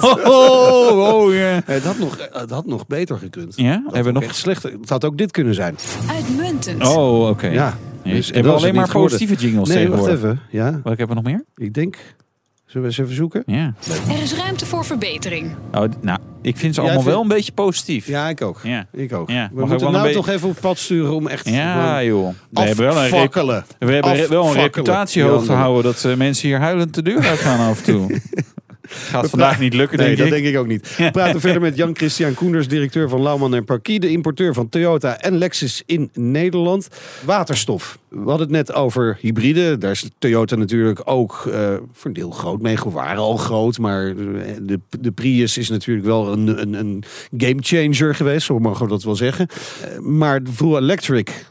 Oh, 0.00 0.26
oh, 0.26 1.14
oh, 1.14 1.34
ja. 1.34 1.60
Het 1.64 1.82
had 1.84 1.98
nog, 1.98 2.16
het 2.32 2.50
had 2.50 2.66
nog 2.66 2.86
beter 2.86 3.18
gekund. 3.18 3.52
Ja, 3.56 3.70
Dat 3.84 3.94
hebben 3.94 4.02
we 4.04 4.12
nog 4.12 4.20
nog... 4.22 4.22
echt 4.30 4.36
slechter. 4.36 4.72
Het 4.80 4.88
had 4.88 5.04
ook 5.04 5.18
dit 5.18 5.30
kunnen 5.30 5.54
zijn. 5.54 5.76
Uitmuntend. 6.10 6.86
Oh, 6.86 7.28
oké. 7.28 7.46
Ja. 7.46 7.78
Ja, 8.02 8.12
Dus 8.14 8.26
hebben 8.30 8.52
we 8.52 8.58
alleen 8.58 8.76
het 8.76 8.76
maar 8.76 9.02
positieve 9.02 9.34
jingles 9.34 9.68
Nee, 9.68 9.88
wacht 9.88 10.02
tegenwoordig. 10.04 10.30
even. 10.30 10.40
Ja, 10.50 10.70
Wat 10.82 10.98
hebben 10.98 11.08
we 11.08 11.14
nog 11.14 11.24
meer? 11.32 11.44
ik 11.56 11.74
denk. 11.74 11.96
Zullen 12.70 12.82
we 12.88 12.94
eens 12.94 12.98
even 12.98 13.14
zoeken? 13.14 13.42
Ja. 13.46 13.74
Er 14.08 14.22
is 14.22 14.34
ruimte 14.34 14.66
voor 14.66 14.84
verbetering. 14.84 15.50
Nou, 15.72 15.88
d- 15.88 16.02
nou, 16.02 16.18
ik 16.42 16.56
vind 16.56 16.74
ze 16.74 16.80
allemaal 16.80 16.98
vindt- 17.00 17.14
wel 17.14 17.22
een 17.24 17.28
beetje 17.36 17.52
positief. 17.52 18.06
Ja, 18.06 18.28
ik 18.28 18.42
ook. 18.42 18.60
Ja. 18.62 18.86
Ik 18.92 19.12
ook. 19.12 19.30
Ja, 19.30 19.40
mag 19.40 19.50
we 19.50 19.54
ook 19.54 19.68
moeten 19.68 19.78
wel 19.78 19.86
een 19.86 19.92
nou 19.92 20.04
beetje- 20.06 20.20
toch 20.20 20.28
even 20.28 20.48
op 20.48 20.56
pad 20.60 20.78
sturen 20.78 21.14
om 21.14 21.26
echt 21.26 21.48
Ja, 21.48 21.82
gewoon 21.88 22.04
joh. 22.04 22.28
We 22.50 22.60
hebben 22.60 22.84
wel 22.84 22.96
een, 22.96 23.08
rep- 23.10 23.32
we 23.78 23.92
hebben 23.92 24.14
re- 24.14 24.28
wel 24.28 24.46
een 24.46 24.52
reputatie 24.52 25.22
hoog 25.22 25.44
te 25.44 25.52
houden 25.52 25.82
dat 25.92 26.04
eh, 26.04 26.14
mensen 26.16 26.48
hier 26.48 26.58
huilend 26.58 26.94
de 26.94 27.02
deur 27.02 27.26
uitgaan 27.26 27.68
af 27.68 27.78
en 27.78 27.84
toe. 27.84 28.06
Gaat 28.82 29.30
vandaag 29.30 29.58
niet 29.58 29.74
lukken, 29.74 29.98
Nee, 29.98 30.06
denk 30.06 30.18
dat 30.18 30.26
ik. 30.26 30.32
denk 30.32 30.54
ik 30.54 30.60
ook 30.60 30.66
niet. 30.66 30.96
We 30.96 31.10
praten 31.20 31.40
verder 31.40 31.60
met 31.60 31.76
Jan-Christian 31.76 32.34
Koenders, 32.34 32.68
directeur 32.68 33.08
van 33.08 33.22
Lauwman 33.22 33.54
en 33.54 33.64
Parkie, 33.64 34.00
de 34.00 34.10
importeur 34.10 34.54
van 34.54 34.68
Toyota 34.68 35.18
en 35.18 35.38
Lexus 35.38 35.82
in 35.86 36.10
Nederland. 36.14 36.88
Waterstof. 37.24 37.98
We 38.08 38.16
hadden 38.16 38.40
het 38.40 38.50
net 38.50 38.72
over 38.72 39.18
hybride. 39.20 39.78
Daar 39.78 39.90
is 39.90 40.08
Toyota 40.18 40.56
natuurlijk 40.56 41.00
ook 41.04 41.46
eh, 41.46 41.74
voor 41.92 42.06
een 42.06 42.12
deel 42.12 42.30
groot 42.30 42.60
mee. 42.60 42.76
Waren 42.84 43.22
al 43.22 43.36
groot, 43.36 43.78
maar 43.78 44.14
de, 44.14 44.80
de 45.00 45.10
Prius 45.10 45.58
is 45.58 45.68
natuurlijk 45.68 46.06
wel 46.06 46.32
een, 46.32 46.60
een, 46.60 46.74
een 46.74 47.04
game 47.36 47.62
changer 47.62 48.14
geweest, 48.14 48.46
zo 48.46 48.58
mogen 48.58 48.84
we 48.84 48.90
dat 48.90 49.02
wel 49.02 49.16
zeggen. 49.16 49.46
Eh, 49.82 49.98
maar 49.98 50.42
de 50.42 50.50
electric, 50.60 51.46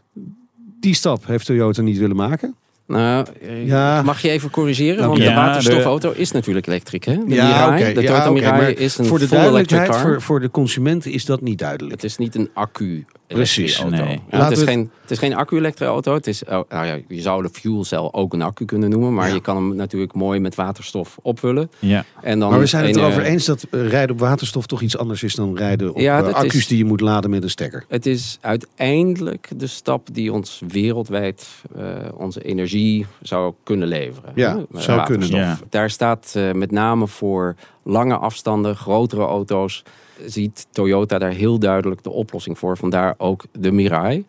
die 0.79 0.93
stap 0.93 1.25
heeft 1.25 1.45
Toyota 1.45 1.81
niet 1.81 1.97
willen 1.97 2.15
maken. 2.15 2.55
Nou, 2.89 3.25
eh, 3.41 3.65
Ja. 3.67 4.01
mag 4.01 4.21
je 4.21 4.29
even 4.29 4.49
corrigeren? 4.49 4.95
Nou, 4.97 5.07
Want 5.09 5.21
ja, 5.21 5.29
de 5.29 5.35
waterstofauto 5.35 6.11
is 6.15 6.31
natuurlijk 6.31 6.67
elektrisch. 6.67 7.05
Hè? 7.05 7.13
De 7.13 7.23
Mirai, 7.25 7.83
oké. 7.83 7.93
de 7.93 8.01
Ja, 8.01 8.07
Toyota 8.07 8.29
oké, 8.29 8.39
Mirai 8.41 8.73
is 8.73 8.97
een 8.97 9.05
voor 9.05 9.19
de 9.19 9.27
duidelijkheid, 9.27 9.95
voor, 9.95 10.21
voor 10.21 10.39
de 10.39 10.51
consumenten 10.51 11.11
is 11.11 11.25
dat 11.25 11.41
niet 11.41 11.57
duidelijk. 11.59 11.91
Het 11.91 12.03
is 12.03 12.17
niet 12.17 12.35
een 12.35 12.49
accu 12.53 13.05
Precies, 13.37 13.79
auto. 13.79 13.95
nee. 13.95 14.07
Ja, 14.29 14.37
Laten 14.37 14.43
het, 14.49 14.51
is 14.57 14.59
we 14.63 14.65
geen, 14.69 14.91
het 15.01 15.11
is 15.11 15.17
geen 15.17 15.35
accu-elektro-auto. 15.35 16.13
Het 16.13 16.27
is, 16.27 16.43
oh, 16.43 16.49
nou 16.49 16.85
ja, 16.85 16.97
je 17.07 17.21
zou 17.21 17.41
de 17.43 17.49
fuel 17.49 17.83
cell 17.83 18.09
ook 18.11 18.33
een 18.33 18.41
accu 18.41 18.65
kunnen 18.65 18.89
noemen. 18.89 19.13
Maar 19.13 19.33
je 19.33 19.41
kan 19.41 19.55
hem 19.55 19.75
natuurlijk 19.75 20.13
mooi 20.13 20.39
met 20.39 20.55
waterstof 20.55 21.17
opvullen. 21.21 21.71
Ja. 21.79 22.05
En 22.21 22.39
dan 22.39 22.49
Maar 22.49 22.59
we 22.59 22.65
zijn 22.65 22.85
het 22.85 22.95
een, 22.95 23.01
erover 23.01 23.21
eh, 23.23 23.31
eens 23.31 23.45
dat 23.45 23.65
rijden 23.71 24.11
op 24.11 24.19
waterstof 24.19 24.65
toch 24.65 24.81
iets 24.81 24.97
anders 24.97 25.23
is 25.23 25.35
dan 25.35 25.57
rijden 25.57 25.89
op 25.89 25.99
Ja, 25.99 26.19
eh, 26.23 26.33
accu's 26.33 26.55
is- 26.55 26.67
die 26.67 26.77
je 26.77 26.85
moet 26.85 27.01
laden 27.01 27.29
met 27.29 27.43
een 27.43 27.49
stekker. 27.49 27.85
Het 27.87 28.05
is 28.05 28.37
uiteindelijk 28.41 29.49
de 29.57 29.67
stap 29.67 30.07
die 30.11 30.33
ons 30.33 30.61
wereldwijd 30.67 31.47
eh, 31.75 31.83
onze 32.17 32.41
energie 32.41 33.05
zou 33.21 33.53
kunnen 33.63 33.87
leveren. 33.87 34.31
Ja, 34.35 34.51
zou 34.51 34.65
waterstof. 34.69 35.05
kunnen, 35.05 35.29
ja. 35.29 35.59
Daar 35.69 35.89
staat 35.89 36.33
eh, 36.35 36.51
met 36.51 36.71
name 36.71 37.07
voor 37.07 37.55
lange 37.83 38.17
afstanden, 38.17 38.75
grotere 38.75 39.21
auto's, 39.23 39.83
ziet 40.25 40.67
Toyota 40.71 41.17
daar 41.17 41.31
heel 41.31 41.59
duidelijk 41.59 42.03
de 42.03 42.09
oplossing 42.09 42.57
voor. 42.57 42.77
Vandaar 42.77 43.13
ook 43.17 43.43
de 43.59 43.71
Mirai. 43.71 44.25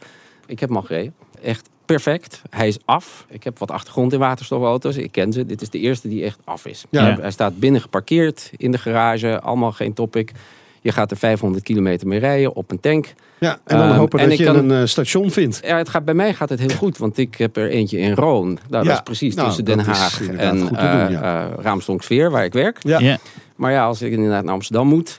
Ik 0.46 0.60
heb 0.60 0.68
hem 0.68 0.78
al 0.78 0.84
gereden. 0.84 1.14
Echt 1.42 1.68
perfect. 1.84 2.42
Hij 2.50 2.68
is 2.68 2.78
af. 2.84 3.26
Ik 3.28 3.44
heb 3.44 3.58
wat 3.58 3.70
achtergrond 3.70 4.12
in 4.12 4.18
waterstofauto's. 4.18 4.96
Ik 4.96 5.12
ken 5.12 5.32
ze. 5.32 5.46
Dit 5.46 5.62
is 5.62 5.70
de 5.70 5.78
eerste 5.78 6.08
die 6.08 6.24
echt 6.24 6.38
af 6.44 6.66
is. 6.66 6.84
Ja. 6.90 7.16
Hij- 7.20 7.30
staat 7.30 7.58
binnen 7.58 7.80
geparkeerd 7.80 8.50
in 8.56 8.70
de 8.72 8.78
garage. 8.78 9.40
Allemaal 9.40 9.72
geen 9.72 9.92
topic. 9.92 10.32
Je 10.82 10.92
gaat 10.92 11.10
er 11.10 11.16
500 11.16 11.64
kilometer 11.64 12.06
mee 12.06 12.18
rijden 12.18 12.54
op 12.54 12.70
een 12.70 12.80
tank. 12.80 13.12
Ja, 13.38 13.58
en 13.64 13.78
dan 13.78 13.88
Ehm, 13.88 13.96
hopen 13.98 14.18
en 14.18 14.28
dat 14.28 14.38
je 14.38 14.44
kan- 14.44 14.56
een 14.56 14.80
eh, 14.80 14.86
station 14.86 15.30
vindt. 15.30 15.60
Ja, 15.64 15.76
het 15.76 15.88
gaat, 15.88 16.04
bij 16.04 16.14
mij 16.14 16.34
gaat 16.34 16.48
het 16.48 16.60
heel 16.60 16.68
goed, 16.76 16.98
want 16.98 17.18
ik 17.18 17.34
heb 17.34 17.56
er 17.56 17.70
eentje 17.70 17.98
in 17.98 18.12
Roon. 18.14 18.46
Nou, 18.46 18.58
Ja, 18.68 18.82
dat 18.82 18.92
is 18.92 19.00
precies 19.02 19.34
nou, 19.34 19.46
tussen 19.46 19.64
Den 19.64 19.78
Haag 19.78 20.20
en 20.28 20.36
te 20.68 20.76
eh 20.76 21.00
doen, 21.00 21.10
ja. 21.10 21.48
eh, 21.48 21.52
Raamsdonksveer, 21.64 22.30
waar 22.30 22.44
ik 22.44 22.52
werk. 22.52 22.78
Ja. 22.82 22.98
Ja. 22.98 23.18
Maar 23.56 23.72
ja, 23.72 23.84
als 23.84 24.02
ik 24.02 24.12
inderdaad 24.12 24.44
naar 24.44 24.54
Amsterdam 24.54 24.86
moet, 24.88 25.18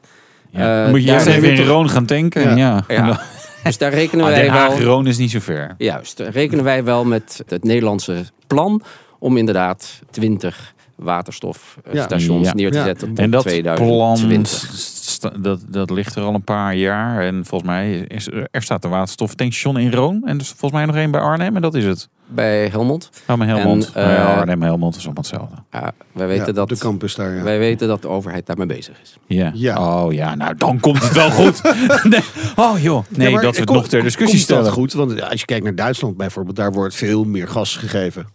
Ja. 0.51 0.77
Eh, 0.77 0.81
Dan 0.81 0.89
moet 0.91 1.03
je 1.03 1.11
eerst 1.11 1.25
zijn 1.25 1.35
even 1.43 1.55
in 1.55 1.65
Roon 1.65 1.89
gaan 1.89 2.05
tanken. 2.05 2.57
Ja. 2.57 2.83
Ja. 2.87 2.95
ja, 3.05 3.19
dus 3.63 3.77
daar 3.77 3.93
rekenen 3.93 4.25
Ah, 4.25 4.31
wij 4.31 4.41
Den 4.41 4.51
Haag, 4.51 4.67
wel... 4.67 4.81
Roon 4.81 5.07
is 5.07 5.17
niet 5.17 5.31
zo 5.31 5.39
ver. 5.39 5.75
Juist, 5.77 6.19
rekenen 6.19 6.63
wij 6.63 6.83
wel 6.83 7.05
met 7.05 7.43
het 7.47 7.63
Nederlandse 7.63 8.23
plan 8.47 8.81
om 9.19 9.37
inderdaad 9.37 10.01
20 10.11 10.73
waterstofstations 11.01 12.47
Ja. 12.47 12.53
neer 12.53 12.71
te 12.71 12.77
Ja. 12.77 12.83
zetten 12.83 13.07
tot 13.07 13.19
En 13.19 13.31
dat 13.31 13.43
plan 13.43 13.53
2020. 13.53 14.69
sta- 14.75 15.33
dat, 15.39 15.59
dat 15.69 15.89
ligt 15.89 16.15
er 16.15 16.23
al 16.23 16.33
een 16.33 16.43
paar 16.43 16.75
jaar. 16.75 17.21
En 17.23 17.45
volgens 17.45 17.69
mij 17.71 17.97
is 17.97 18.27
er, 18.27 18.47
er 18.51 18.61
staat 18.61 18.83
een 18.83 18.89
waterstoftankstation 18.89 19.77
in 19.77 19.91
Roon. 19.93 20.21
En 20.25 20.37
dus 20.37 20.47
volgens 20.47 20.71
mij 20.71 20.85
nog 20.85 20.95
één 20.95 21.11
bij 21.11 21.21
Arnhem. 21.21 21.55
En 21.55 21.61
dat 21.61 21.73
is 21.75 21.85
het. 21.85 22.09
Bij 22.33 22.67
Helmond. 22.67 23.09
Oh, 23.27 23.37
mijn 23.37 23.49
Helmond. 23.49 23.91
En, 23.93 24.09
ja, 24.09 24.15
eh, 24.31 24.37
Arnhem, 24.37 24.61
Helmond 24.61 24.95
is 24.95 25.03
allemaal 25.05 25.23
hetzelfde. 25.23 25.55
Ja, 25.71 25.91
wij, 26.11 26.27
weten 26.27 26.45
Ja, 26.45 26.51
dat, 26.51 26.69
de 26.69 26.77
campus 26.77 27.15
daar, 27.15 27.35
ja. 27.35 27.43
wij 27.43 27.59
weten 27.59 27.87
dat 27.87 28.01
de 28.01 28.07
overheid 28.07 28.45
daarmee 28.45 28.65
bezig 28.65 29.01
is. 29.01 29.17
Ja. 29.27 29.51
Ja. 29.53 30.03
Oh 30.03 30.13
ja, 30.13 30.35
nou 30.35 30.55
dan 30.55 30.79
komt 30.79 31.03
het 31.03 31.13
wel 31.13 31.29
goed. 31.31 31.61
nee. 32.03 32.19
Oh 32.55 32.79
joh. 32.79 33.03
Nee, 33.09 33.39
dat 33.39 33.55
we 33.55 33.61
het 33.61 33.69
nog 33.71 33.87
ter 33.87 34.01
discussie 34.03 34.37
komt 34.37 34.47
dat 34.49 34.57
stellen. 34.57 34.71
goed, 34.71 34.93
want 34.93 35.21
als 35.29 35.39
je 35.39 35.45
kijkt 35.45 35.63
naar 35.63 35.75
Duitsland 35.75 36.17
bijvoorbeeld, 36.17 36.55
daar 36.55 36.71
wordt 36.71 36.95
veel 36.95 37.23
meer 37.23 37.47
gas 37.47 37.75
gegeven 37.75 38.25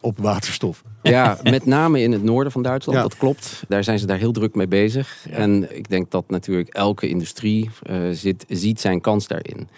op 0.00 0.18
waterstof. 0.18 0.82
Ja, 1.02 1.38
met 1.42 1.66
name 1.66 2.00
in 2.02 2.12
het 2.12 2.22
noorden 2.22 2.52
van 2.52 2.62
Duitsland, 2.62 2.98
Ja. 2.98 3.04
dat 3.04 3.16
klopt. 3.16 3.62
Daar 3.68 3.84
zijn 3.84 3.98
ze 3.98 4.06
daar 4.06 4.18
heel 4.18 4.32
druk 4.32 4.54
mee 4.54 4.68
bezig. 4.68 5.26
En 5.30 5.76
ik 5.76 5.88
denk 5.88 6.10
dat 6.10 6.30
natuurlijk 6.30 6.68
elke 6.68 7.08
industrie 7.08 7.70
eh, 7.82 7.96
zit, 8.12 8.44
ziet 8.48 8.80
zijn 8.80 9.00
kans 9.00 9.26
daarin. 9.26 9.68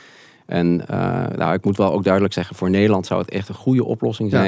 En 0.47 0.89
eh, 0.89 1.27
nou, 1.37 1.55
ik 1.55 1.65
moet 1.65 1.77
wel 1.77 1.93
ook 1.93 2.05
duidelijk 2.05 2.35
zeggen, 2.35 2.57
voor 2.57 2.71
Nederland 2.71 3.07
zou 3.07 3.21
het 3.21 3.31
echt 3.31 3.49
een 3.49 3.55
goede 3.55 3.85
oplossing 3.85 4.31
Ja. 4.31 4.39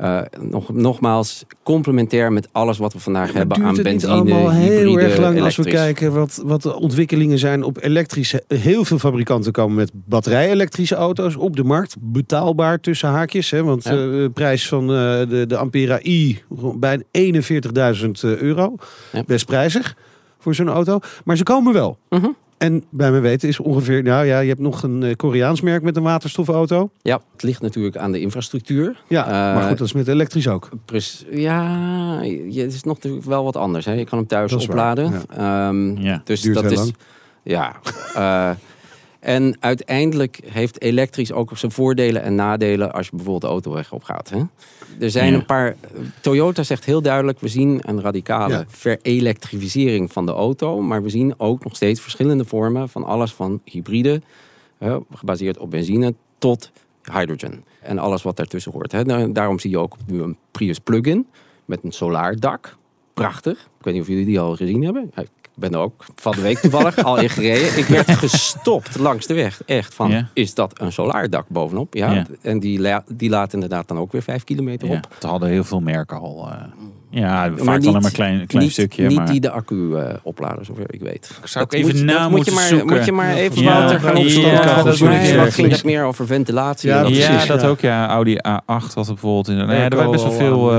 Eh, 0.00 0.20
nog, 0.40 0.72
nogmaals, 0.72 1.44
complementair 1.62 2.32
met 2.32 2.48
alles 2.52 2.78
wat 2.78 2.92
we 2.92 2.98
vandaag 2.98 3.32
hebben 3.32 3.64
aan 3.64 3.74
het 3.74 3.82
benzine, 3.82 4.12
allemaal 4.12 4.50
heel 4.50 4.78
hybride, 4.86 5.00
erg 5.00 5.16
lang 5.18 5.40
als 5.40 5.56
we 5.56 5.64
kijken 5.64 6.12
wat, 6.12 6.42
wat 6.44 6.62
de 6.62 6.74
ontwikkelingen 6.74 7.38
zijn 7.38 7.62
op 7.62 7.82
elektrische. 7.82 8.42
Heel 8.48 8.84
veel 8.84 8.98
fabrikanten 8.98 9.52
komen 9.52 9.76
met 9.76 9.90
batterij-elektrische 9.94 10.94
auto's 10.94 11.36
op 11.36 11.56
de 11.56 11.64
markt. 11.64 11.96
Betaalbaar 12.00 12.80
tussen 12.80 13.08
haakjes. 13.08 13.50
Hè, 13.50 13.62
want 13.64 13.84
Ja. 13.84 13.90
eh, 13.90 13.96
de 13.96 14.30
prijs 14.34 14.68
van 14.68 14.82
eh, 14.82 14.88
de, 15.28 15.44
de 15.48 15.56
Ampera 15.56 16.02
i 16.02 16.38
bijna 16.78 17.02
41.000 17.10 18.10
euro. 18.22 18.74
Ja. 19.12 19.22
Best 19.26 19.46
prijzig. 19.46 19.96
voor 20.38 20.54
zo'n 20.54 20.68
auto. 20.68 20.98
Maar 21.24 21.36
ze 21.36 21.42
komen 21.42 21.72
wel. 21.72 21.98
Mhm. 22.08 22.28
En 22.60 22.84
bij 22.90 23.10
mijn 23.10 23.22
weten 23.22 23.48
is 23.48 23.60
ongeveer, 23.60 24.02
nou 24.02 24.26
ja, 24.26 24.38
je 24.40 24.48
hebt 24.48 24.60
nog 24.60 24.82
een 24.82 25.02
eh, 25.02 25.14
Koreaans 25.16 25.60
merk 25.60 25.82
met 25.82 25.96
een 25.96 26.02
waterstofauto. 26.02 26.90
Ja, 27.02 27.20
het 27.32 27.42
ligt 27.42 27.62
natuurlijk 27.62 27.96
aan 27.96 28.12
de 28.12 28.20
infrastructuur. 28.20 29.02
Ja, 29.08 29.24
Eh, 29.24 29.30
maar 29.30 29.68
goed, 29.68 29.78
dat 29.78 29.86
is 29.86 29.92
met 29.92 30.08
elektrisch 30.08 30.48
ook. 30.48 30.68
Ja, 31.30 32.22
je- 32.22 32.60
het 32.62 32.72
is 32.72 32.82
nog 32.82 32.94
natuurlijk 32.94 33.24
wel 33.24 33.44
wat 33.44 33.56
anders. 33.56 33.84
Hè. 33.84 33.92
Je 33.92 34.04
kan 34.04 34.18
hem 34.18 34.26
thuis 34.26 34.50
Dat 34.50 34.60
is 34.60 34.66
waar, 34.66 34.76
opladen. 34.76 35.12
Ehm, 35.36 36.02
Ja, 36.02 36.20
dus 36.24 36.40
duurt 36.40 36.54
dat 36.54 36.62
heel 36.64 36.72
is. 36.72 36.78
lang. 36.78 36.94
Ja. 37.42 37.76
eh, 38.14 38.50
en 39.20 39.56
uiteindelijk 39.60 40.40
heeft 40.44 40.80
elektrisch 40.82 41.32
ook 41.32 41.58
zijn 41.58 41.72
voordelen 41.72 42.22
en 42.22 42.34
nadelen 42.34 42.92
als 42.92 43.04
je 43.06 43.10
bijvoorbeeld 43.10 43.42
de 43.42 43.48
autoweg 43.48 43.92
op 43.92 44.02
gaat. 44.02 44.30
Hè. 44.30 44.40
Er 45.00 45.10
zijn 45.10 45.32
Ja. 45.32 45.38
een 45.38 45.44
paar. 45.46 45.76
Toyota 46.20 46.62
zegt 46.62 46.84
heel 46.84 47.02
duidelijk: 47.02 47.40
we 47.40 47.48
zien 47.48 47.80
een 47.86 48.00
radicale 48.00 48.52
Ja. 48.52 48.64
verelektrificering 48.68 50.12
van 50.12 50.26
de 50.26 50.32
auto. 50.32 50.80
Maar 50.80 51.02
we 51.02 51.08
zien 51.08 51.34
ook 51.36 51.64
nog 51.64 51.76
steeds 51.76 52.00
verschillende 52.00 52.44
vormen 52.44 52.88
van 52.88 53.04
alles 53.04 53.32
van 53.32 53.60
hybride, 53.64 54.22
hè, 54.78 54.98
gebaseerd 55.14 55.58
op 55.58 55.70
benzine, 55.70 56.14
tot 56.38 56.70
hydrogen. 57.12 57.64
En 57.80 57.98
alles 57.98 58.22
wat 58.22 58.36
daartussen 58.36 58.72
hoort. 58.72 58.92
Hè. 58.92 59.04
Da- 59.04 59.26
Daarom 59.26 59.58
zie 59.58 59.70
je 59.70 59.78
ook 59.78 59.96
nu 60.06 60.22
een 60.22 60.36
Prius 60.50 60.78
plug-in 60.78 61.26
met 61.64 61.80
een 61.82 61.92
solaardak. 61.92 62.76
Prachtig. 63.14 63.58
Ik 63.78 63.84
weet 63.84 63.94
niet 63.94 64.02
of 64.02 64.08
jullie 64.08 64.24
die 64.24 64.40
al 64.40 64.56
gezien 64.56 64.82
hebben. 64.84 65.10
Ben 65.60 65.74
ook 65.74 66.04
van 66.16 66.32
de 66.32 66.40
week 66.40 66.58
toevallig 66.58 67.04
al 67.04 67.18
in 67.18 67.28
gereden. 67.30 67.78
Ik 67.78 67.84
werd 67.84 68.10
gestopt 68.10 68.98
langs 68.98 69.26
de 69.26 69.34
weg. 69.34 69.62
Echt 69.66 69.94
van, 69.94 70.10
Ja. 70.10 70.28
is 70.32 70.54
dat 70.54 70.80
een 70.80 70.92
solaardak 70.92 71.48
bovenop? 71.48 71.94
Ja. 71.94 72.12
Ja. 72.12 72.26
En 72.42 72.60
die, 72.60 72.80
la- 72.80 73.04
die 73.08 73.30
laat 73.30 73.52
inderdaad 73.52 73.88
dan 73.88 73.98
ook 73.98 74.12
weer 74.12 74.22
vijf 74.22 74.44
kilometer 74.44 74.88
op. 74.88 75.06
het 75.14 75.22
hadden 75.22 75.48
heel 75.48 75.64
veel 75.64 75.80
merken 75.80 76.18
al. 76.20 76.48
eh. 76.50 76.62
Ja, 77.10 77.28
Maar 77.28 77.50
vaak 77.58 77.78
niet- 77.78 77.86
alleen 77.86 77.92
maar 77.92 78.10
een 78.10 78.16
klein, 78.16 78.46
klein 78.46 78.64
niet, 78.64 78.72
stukje. 78.72 79.06
Niet 79.06 79.16
maar... 79.18 79.30
die 79.30 79.40
de 79.40 79.50
accu 79.50 79.94
eh, 79.96 80.14
opladen, 80.22 80.64
zover 80.64 80.84
ik 80.94 81.00
weet. 81.00 81.30
Zou 81.44 81.64
ik 81.64 81.70
Dat 81.70 81.80
even 81.80 81.94
moet, 81.96 82.04
na 82.04 82.12
dat 82.12 82.22
moet 82.22 82.30
moeten 82.30 82.52
je 82.52 82.58
maar, 82.58 82.68
zoeken. 82.68 82.96
Moet 82.96 83.04
je 83.04 83.12
maar 83.12 83.34
even 83.34 83.62
Ja, 83.62 83.72
Wouter 83.78 84.00
gaan 84.00 84.16
ja, 84.16 84.22
opzoeken. 84.22 84.52
ja, 84.52 84.82
dat 85.44 85.54
ging 85.54 85.70
dat 85.70 85.84
meer 85.84 86.04
over 86.04 86.26
ventilatie. 86.26 86.88
Ja, 86.88 87.02
dat 87.02 87.08
Ja, 87.10 87.14
soort 87.16 87.28
precies, 87.30 87.48
dat 87.48 87.60
ja. 87.60 87.68
ook. 87.68 87.80
Ja, 87.80 88.08
Audi 88.08 88.36
A8 88.36 88.40
had 88.66 88.94
het 88.94 89.06
bijvoorbeeld. 89.06 89.48
In, 89.48 89.56
nou 89.56 89.72
ja, 89.72 89.88
er 89.88 89.96
waren 89.96 90.10
best 90.10 90.22
wel 90.24 90.32
veel. 90.32 90.72
eh, 90.72 90.78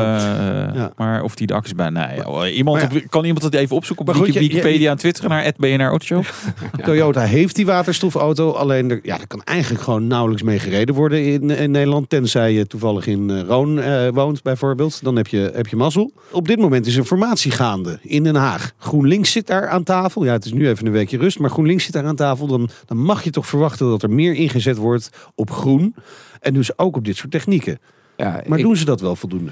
ja. 0.74 0.92
Maar 0.96 1.24
of 1.24 1.36
die 1.36 1.48
de 1.48 1.54
accu's 1.54 1.76
bij. 1.76 1.90
Nee, 1.90 2.16
joh. 2.26 2.48
iemand, 2.48 2.88
kan 3.10 3.24
iemand 3.26 3.44
het 3.44 3.54
even 3.54 3.76
opzoeken 3.76 4.06
op 4.08 4.12
Maar 4.14 4.24
goed, 4.24 4.34
Wiki- 4.34 4.40
je- 4.40 4.46
je- 4.56 4.62
Wikipedia 4.62 4.92
en 4.92 4.98
Twitter 4.98 5.30
naar 5.30 5.52
BNR 5.58 5.82
Autoshow? 5.86 6.24
Toyota 6.86 7.22
heeft 7.22 7.56
die 7.56 7.66
waterstofauto, 7.66 8.52
alleen 8.52 8.90
er, 8.92 9.00
ja, 9.04 9.20
er 9.20 9.28
kan 9.28 9.42
eigenlijk 9.44 9.84
gewoon 9.84 10.08
nauwelijks 10.08 10.44
mee 10.44 10.60
gereden 10.60 10.96
worden 10.96 11.26
in, 11.26 11.50
in 11.50 11.72
Nederland. 11.72 12.10
Tenzij 12.10 12.54
je 12.54 12.68
toevallig 12.68 13.08
in 13.08 13.30
eh, 13.30 13.42
Roon 13.42 13.80
eh, 13.82 14.08
woont 14.14 14.42
bijvoorbeeld. 14.44 15.04
Dan 15.04 15.16
heb 15.16 15.28
je, 15.28 15.52
heb 15.54 15.68
je 15.68 15.76
mazzel. 15.76 16.12
Op 16.32 16.48
dit 16.48 16.60
moment 16.60 16.86
is 16.86 16.96
er 16.96 17.04
formatie 17.04 17.52
gaande 17.52 18.00
in 18.02 18.24
Den 18.24 18.36
Haag. 18.36 18.72
GroenLinks 18.78 19.32
zit 19.32 19.48
daar 19.48 19.68
aan 19.68 19.84
tafel. 19.84 20.24
Ja, 20.26 20.32
het 20.32 20.46
is 20.46 20.54
nu 20.54 20.68
even 20.70 20.86
een 20.86 20.92
weekje 20.92 21.18
rust, 21.18 21.40
maar 21.40 21.50
GroenLinks 21.50 21.84
zit 21.84 21.94
daar 21.94 22.06
aan 22.06 22.16
tafel. 22.16 22.48
Dan, 22.48 22.70
dan 22.86 22.98
mag 22.98 23.24
je 23.24 23.30
toch 23.30 23.48
verwachten 23.48 23.90
dat 23.90 24.04
er 24.04 24.10
meer 24.10 24.34
ingezet 24.34 24.78
wordt 24.78 25.10
op 25.36 25.52
groen. 25.52 25.96
En 26.40 26.54
dus 26.54 26.78
ook 26.78 26.96
op 26.96 27.06
dit 27.06 27.16
soort 27.18 27.32
technieken. 27.32 27.80
Ja, 28.18 28.42
Maar 28.48 28.58
ik- 28.58 28.64
doen 28.66 28.76
ze 28.78 28.86
dat 28.86 29.02
wel 29.02 29.16
voldoende? 29.16 29.52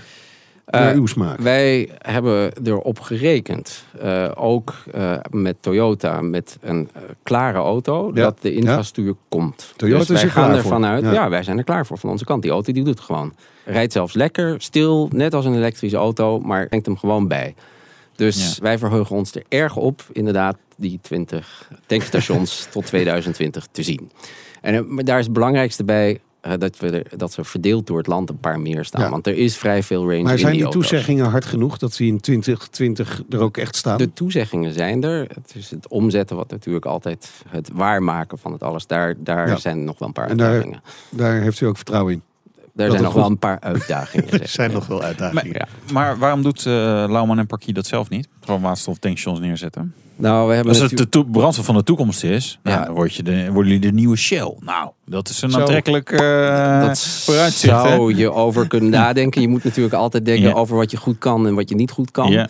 Eh, 0.70 0.80
Naar 0.82 0.94
uw 0.96 1.06
smaak. 1.06 1.40
Wij 1.40 1.90
hebben 1.98 2.52
erop 2.64 3.00
gerekend, 3.00 3.84
eh, 4.00 4.32
ook 4.36 4.74
eh, 4.92 5.18
met 5.32 5.56
Toyota, 5.60 6.22
met 6.22 6.58
een 6.62 6.90
klare 7.24 7.58
auto, 7.58 8.12
Ja. 8.14 8.22
dat 8.24 8.42
de 8.42 8.54
infrastructuur 8.54 9.16
komt. 9.30 9.74
Toyota 9.76 10.00
dus 10.00 10.10
is 10.10 10.16
wij 10.16 10.24
er 10.24 10.30
gaan 10.32 10.44
klaar 10.46 10.58
ervan 10.58 10.82
voor. 10.82 10.90
uit, 10.90 11.04
Ja. 11.04 11.12
ja. 11.12 11.30
wij 11.30 11.44
zijn 11.44 11.58
er 11.58 11.64
klaar 11.64 11.86
voor 11.86 11.98
van 11.98 12.10
onze 12.10 12.26
kant. 12.26 12.42
Die 12.42 12.52
auto 12.52 12.72
die 12.74 12.84
doet 12.84 12.94
het 12.96 13.04
gewoon. 13.04 13.34
Rijdt 13.66 13.94
zelfs 13.94 14.14
lekker, 14.14 14.62
stil, 14.62 15.10
net 15.14 15.34
als 15.34 15.46
een 15.46 15.56
elektrische 15.56 15.98
auto, 15.98 16.40
maar 16.40 16.68
brengt 16.68 16.86
hem 16.86 16.98
gewoon 16.98 17.28
bij. 17.28 17.56
Dus 18.16 18.56
Ja. 18.56 18.62
wij 18.64 18.78
verheugen 18.78 19.16
ons 19.16 19.36
er 19.36 19.44
erg 19.48 19.76
op, 19.76 20.04
inderdaad, 20.12 20.58
die 20.78 21.00
20 21.02 21.70
tankstations 21.86 22.68
tot 22.72 22.86
2020 22.86 23.68
te 23.72 23.84
zien. 23.84 24.12
En 24.62 24.88
daar 24.96 25.18
is 25.20 25.24
het 25.26 25.34
belangrijkste 25.34 25.84
bij. 25.84 26.20
Eh, 26.42 26.54
dat, 26.58 26.78
we 26.80 26.90
er, 27.04 27.18
dat 27.18 27.32
ze 27.34 27.44
verdeeld 27.44 27.88
door 27.88 27.98
het 27.98 28.08
land 28.08 28.30
een 28.30 28.40
paar 28.40 28.60
meer 28.60 28.86
staan. 28.86 29.02
Ja. 29.02 29.10
Want 29.10 29.28
er 29.28 29.36
is 29.38 29.58
vrij 29.58 29.84
veel 29.84 30.10
range 30.10 30.22
Maar 30.22 30.32
in 30.34 30.40
zijn 30.40 30.52
die 30.52 30.62
die 30.62 30.72
auto's. 30.72 30.88
toezeggingen 30.90 31.26
hard 31.26 31.46
genoeg 31.46 31.78
dat 31.78 31.96
die 31.98 32.08
in 32.12 32.20
2020 32.20 33.24
er 33.30 33.40
ook 33.40 33.58
echt 33.58 33.76
staan? 33.76 33.98
De 33.98 34.14
toezeggingen 34.14 34.74
zijn 34.74 35.04
er. 35.04 35.20
Het 35.20 35.52
is 35.56 35.70
het 35.70 35.88
omzetten 35.88 36.36
wat 36.36 36.52
natuurlijk 36.52 36.86
altijd 36.86 37.32
het 37.48 37.70
waarmaken 37.74 38.38
van 38.38 38.52
het 38.52 38.64
alles. 38.64 38.88
Daar, 38.88 39.14
daar 39.18 39.48
Ja. 39.48 39.56
zijn 39.56 39.84
nog 39.84 40.00
wel 40.00 40.08
een 40.08 40.14
paar 40.14 40.30
En 40.30 40.38
daar- 40.38 40.48
uitdagingen. 40.48 40.82
Daar 41.10 41.42
heeft 41.42 41.62
u 41.62 41.66
ook 41.66 41.76
vertrouwen 41.78 42.14
in. 42.14 42.22
Daar 42.74 42.88
dat 42.88 42.98
zijn 42.98 43.02
nog 43.04 43.12
goed- 43.14 43.22
wel 43.22 43.32
een 43.32 43.40
paar 43.40 43.60
uitdagingen. 43.60 44.30
zeg 44.30 44.40
Er 44.42 44.48
zijn 44.48 44.72
nog 44.72 44.88
wel 44.88 45.02
uitdagingen. 45.02 45.54
Ja. 45.54 45.68
Maar 45.94 46.18
waarom 46.18 46.44
doet 46.44 46.66
Lauman 46.66 47.40
en 47.40 47.48
Parkie 47.48 47.74
dat 47.74 47.86
zelf 47.88 48.10
niet? 48.10 48.28
Gewoon 48.50 48.64
waterstoftankstations 48.64 49.40
neerzetten. 49.40 49.94
Nou, 50.16 50.48
we 50.48 50.54
hebben 50.54 50.72
Als 50.74 50.82
het 50.82 50.92
natuurlijk- 50.92 51.12
de 51.12 51.22
toe- 51.24 51.32
brandstof 51.32 51.66
van 51.66 51.76
de 51.76 51.84
toekomst 51.84 52.24
is, 52.24 52.60
nou, 52.64 52.80
Ja. 52.80 52.86
dan 52.86 52.94
word 52.94 53.16
je 53.16 53.24
de, 53.24 53.52
worden 53.52 53.72
jullie 53.72 53.80
de 53.90 53.92
nieuwe 53.96 54.16
Shell. 54.18 54.54
Nou, 54.60 54.90
dat 55.06 55.30
is 55.30 55.42
een 55.42 55.52
Zo. 55.52 55.60
aantrekkelijk 55.60 56.12
eh 56.12 56.82
dat 56.86 57.00
vooruitzicht. 57.08 57.74
hè? 57.84 57.90
zou 57.90 58.16
je 58.16 58.32
over 58.32 58.68
kunnen 58.68 58.90
nadenken. 59.02 59.42
Je 59.42 59.48
moet 59.48 59.64
natuurlijk 59.64 59.94
altijd 59.96 60.26
denken 60.26 60.48
Ja. 60.50 60.54
over 60.56 60.76
wat 60.76 60.92
je 60.92 60.98
goed 60.98 61.18
kan 61.18 61.48
en 61.48 61.56
wat 61.56 61.70
je 61.70 61.76
niet 61.76 61.92
goed 61.92 62.12
kan. 62.12 62.32
Ja. 62.32 62.48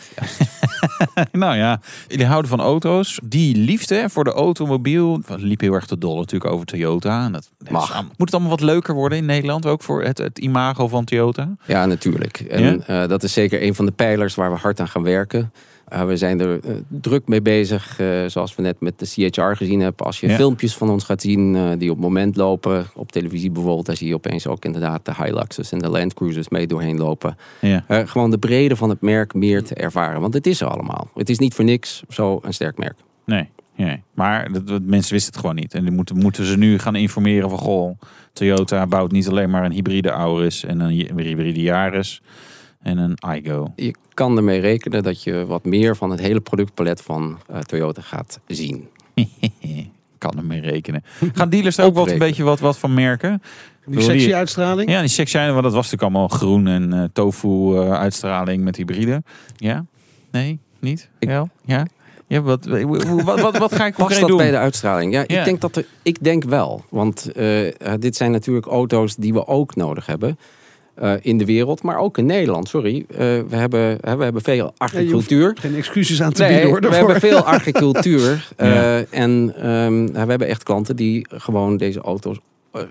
nou 1.31 1.55
ja, 1.57 1.79
jullie 2.07 2.25
houden 2.25 2.49
van 2.49 2.59
auto's. 2.61 3.19
Die 3.23 3.55
liefde 3.55 4.05
voor 4.09 4.23
de 4.23 4.31
automobiel 4.31 5.21
dat 5.27 5.41
liep 5.41 5.61
heel 5.61 5.73
erg 5.73 5.85
te 5.85 5.97
dol 5.97 6.17
natuurlijk 6.17 6.51
over 6.53 6.65
Toyota. 6.65 7.25
En 7.25 7.31
dat, 7.31 7.49
Mag. 7.69 8.01
moet 8.03 8.13
het 8.17 8.31
allemaal 8.33 8.49
wat 8.51 8.61
leuker 8.61 8.93
worden 8.93 9.17
in 9.17 9.25
Nederland 9.25 9.65
ook 9.65 9.83
voor 9.83 10.03
het, 10.03 10.17
het 10.17 10.37
imago 10.39 10.87
van 10.87 11.05
Toyota? 11.05 11.49
Ja, 11.65 11.85
natuurlijk. 11.85 12.39
En 12.39 12.87
eh, 12.87 13.07
dat 13.07 13.23
is 13.23 13.33
zeker 13.33 13.63
een 13.63 13.75
van 13.75 13.85
de 13.85 13.91
pijlers 13.91 14.35
waar 14.35 14.51
we 14.51 14.57
hard 14.57 14.79
aan 14.79 14.87
gaan 14.87 15.03
werken. 15.03 15.51
Eh, 15.89 16.05
we 16.05 16.17
zijn 16.17 16.39
er 16.39 16.59
eh, 16.63 16.71
druk 16.87 17.27
mee 17.27 17.41
bezig, 17.41 17.99
eh, 17.99 18.25
zoals 18.27 18.55
we 18.55 18.61
net 18.61 18.79
met 18.79 18.99
de 18.99 19.05
CHR 19.05 19.55
gezien 19.55 19.79
hebben. 19.79 20.05
Als 20.05 20.19
je 20.19 20.27
Ja. 20.27 20.35
filmpjes 20.35 20.75
van 20.75 20.89
ons 20.89 21.03
gaat 21.03 21.21
zien 21.21 21.53
die 21.77 21.89
op 21.89 21.95
het 21.95 22.05
moment 22.05 22.35
lopen, 22.35 22.85
op 22.95 23.11
televisie 23.11 23.51
bijvoorbeeld, 23.51 23.85
dan 23.85 23.95
zie 23.95 24.07
je 24.07 24.13
opeens 24.13 24.47
ook 24.47 24.65
inderdaad 24.65 25.05
de 25.05 25.11
Hiluxes 25.23 25.71
en 25.71 25.79
de 25.79 25.89
Land 25.89 26.13
Cruisers 26.13 26.49
mee 26.49 26.67
doorheen 26.67 26.97
lopen. 26.97 27.37
Ja. 27.61 27.83
Gewoon 27.87 28.31
de 28.31 28.37
brede 28.37 28.75
van 28.75 28.89
het 28.89 29.01
merk 29.01 29.33
meer 29.33 29.63
te 29.63 29.73
ervaren. 29.75 30.21
Want 30.21 30.33
het 30.33 30.47
is 30.47 30.61
er 30.61 30.67
allemaal. 30.67 31.09
Het 31.15 31.29
is 31.29 31.39
niet 31.39 31.53
voor 31.53 31.65
niks 31.65 32.03
zo 32.09 32.39
een 32.41 32.53
sterk 32.53 32.77
merk. 32.77 32.97
Nee, 33.25 33.49
nee. 33.75 34.01
maar 34.13 34.51
dat, 34.51 34.67
dat- 34.67 34.81
mensen 34.81 35.13
wisten 35.13 35.31
het 35.31 35.41
gewoon 35.41 35.55
niet. 35.55 35.73
En 35.73 35.83
die 35.83 35.91
moeten, 35.91 36.17
moeten 36.17 36.45
ze 36.45 36.57
nu 36.57 36.79
gaan 36.79 36.95
informeren 36.95 37.49
van... 37.49 37.59
Goh, 37.59 37.99
Toyota 38.33 38.87
bouwt 38.87 39.11
niet 39.11 39.27
alleen 39.27 39.49
maar 39.49 39.65
een 39.65 39.71
hybride 39.71 40.09
Auris 40.09 40.65
en 40.65 40.79
een 40.79 40.89
hy- 40.89 41.09
hybride 41.25 41.61
Yaris 41.61 42.21
en 42.81 42.97
een 42.97 43.17
iGo. 43.35 43.71
Je 43.75 43.93
kan 44.13 44.37
ermee 44.37 44.59
rekenen 44.59 45.03
dat 45.03 45.23
je 45.23 45.45
wat 45.45 45.65
meer 45.65 45.95
van 45.95 46.09
het 46.09 46.19
hele 46.19 46.39
productpalet 46.41 47.01
van 47.01 47.37
eh, 47.47 47.59
Toyota 47.59 48.01
gaat 48.01 48.39
zien. 48.47 48.87
kan 50.17 50.37
er 50.37 50.45
mee 50.45 50.61
rekenen. 50.61 51.03
Gaan 51.33 51.49
dealers 51.49 51.77
er 51.77 51.85
ook 51.85 51.95
wat 51.95 52.11
een 52.11 52.17
beetje 52.17 52.43
wat, 52.43 52.59
wat 52.59 52.77
van 52.77 52.93
merken? 52.93 53.41
Die 53.85 54.01
sexy 54.01 54.33
uitstraling? 54.33 54.89
Ja, 54.89 54.99
die 54.99 55.09
sexy 55.09 55.31
zijn, 55.31 55.51
want 55.51 55.63
dat 55.63 55.73
was 55.73 55.91
natuurlijk 55.91 56.01
allemaal 56.11 56.27
groen 56.27 56.67
en 56.67 56.93
eh, 56.93 57.03
tofu 57.13 57.75
eh, 57.75 57.91
uitstraling 57.91 58.63
met 58.63 58.75
hybride. 58.75 59.23
Ja? 59.55 59.85
Nee? 60.31 60.59
Niet? 60.79 61.09
Ik- 61.19 61.29
ja? 61.29 61.45
Ja? 61.65 61.85
Ja, 62.27 62.41
wat, 62.41 62.65
wat, 62.65 63.39
wat, 63.41 63.57
wat 63.57 63.75
ga 63.75 63.85
ik 63.85 63.95
Past 64.05 64.19
dat 64.19 64.29
doen? 64.29 64.37
bij 64.37 64.51
de 64.51 64.57
uitstraling? 64.57 65.13
Ja, 65.13 65.23
Ja. 65.27 65.39
Ik, 65.39 65.45
denk 65.45 65.61
dat 65.61 65.75
er, 65.75 65.85
ik 66.03 66.23
denk 66.23 66.43
wel. 66.43 66.83
Want 66.89 67.31
dit 67.99 68.15
zijn 68.15 68.31
natuurlijk 68.31 68.65
auto's 68.65 69.15
die 69.15 69.33
we 69.33 69.47
ook 69.47 69.75
nodig 69.75 70.05
hebben. 70.05 70.37
Eh, 70.99 71.13
in 71.21 71.37
de 71.37 71.45
wereld, 71.45 71.81
maar 71.83 71.97
ook 71.97 72.17
in 72.17 72.25
Nederland. 72.25 72.67
Sorry, 72.69 73.05
Eh, 73.09 73.17
we, 73.17 73.55
hebben, 73.55 73.97
we 74.01 74.23
hebben 74.23 74.41
veel 74.41 74.73
agricultuur. 74.77 75.57
Geen 75.59 75.75
excuses 75.75 76.21
aan 76.21 76.31
te 76.31 76.41
Nee, 76.41 76.49
bieden 76.51 76.69
hoor. 76.69 76.75
we 76.79 76.81
daarvoor. 76.81 77.09
hebben 77.11 77.29
veel 77.29 77.43
agricultuur. 77.43 78.47
eh, 78.55 78.69
Ja. 78.73 79.03
En 79.09 79.53
ehm, 79.55 80.05
we 80.11 80.29
hebben 80.29 80.47
echt 80.47 80.63
klanten 80.63 80.95
die 80.95 81.25
gewoon 81.29 81.77
deze 81.77 81.99
auto's 82.01 82.37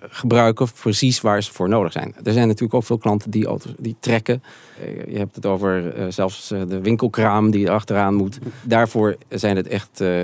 gebruiken 0.08 0.66
precies 0.80 1.20
waar 1.20 1.42
ze 1.42 1.52
voor 1.52 1.68
nodig 1.68 1.92
zijn. 1.92 2.14
Er 2.22 2.32
zijn 2.32 2.46
natuurlijk 2.46 2.74
ook 2.74 2.84
veel 2.84 2.98
klanten 2.98 3.30
die 3.30 3.46
auto's 3.46 3.72
die 3.78 3.96
trekken. 4.00 4.42
Je 5.08 5.18
hebt 5.18 5.34
het 5.36 5.46
over 5.46 5.92
zelfs 6.08 6.48
de 6.48 6.80
winkelkraam 6.80 7.50
die 7.50 7.66
er 7.66 7.72
achteraan 7.72 8.14
moet. 8.14 8.38
Daarvoor 8.62 9.16
zijn 9.28 9.56
het 9.56 9.68
echt 9.68 10.00
eh 10.00 10.18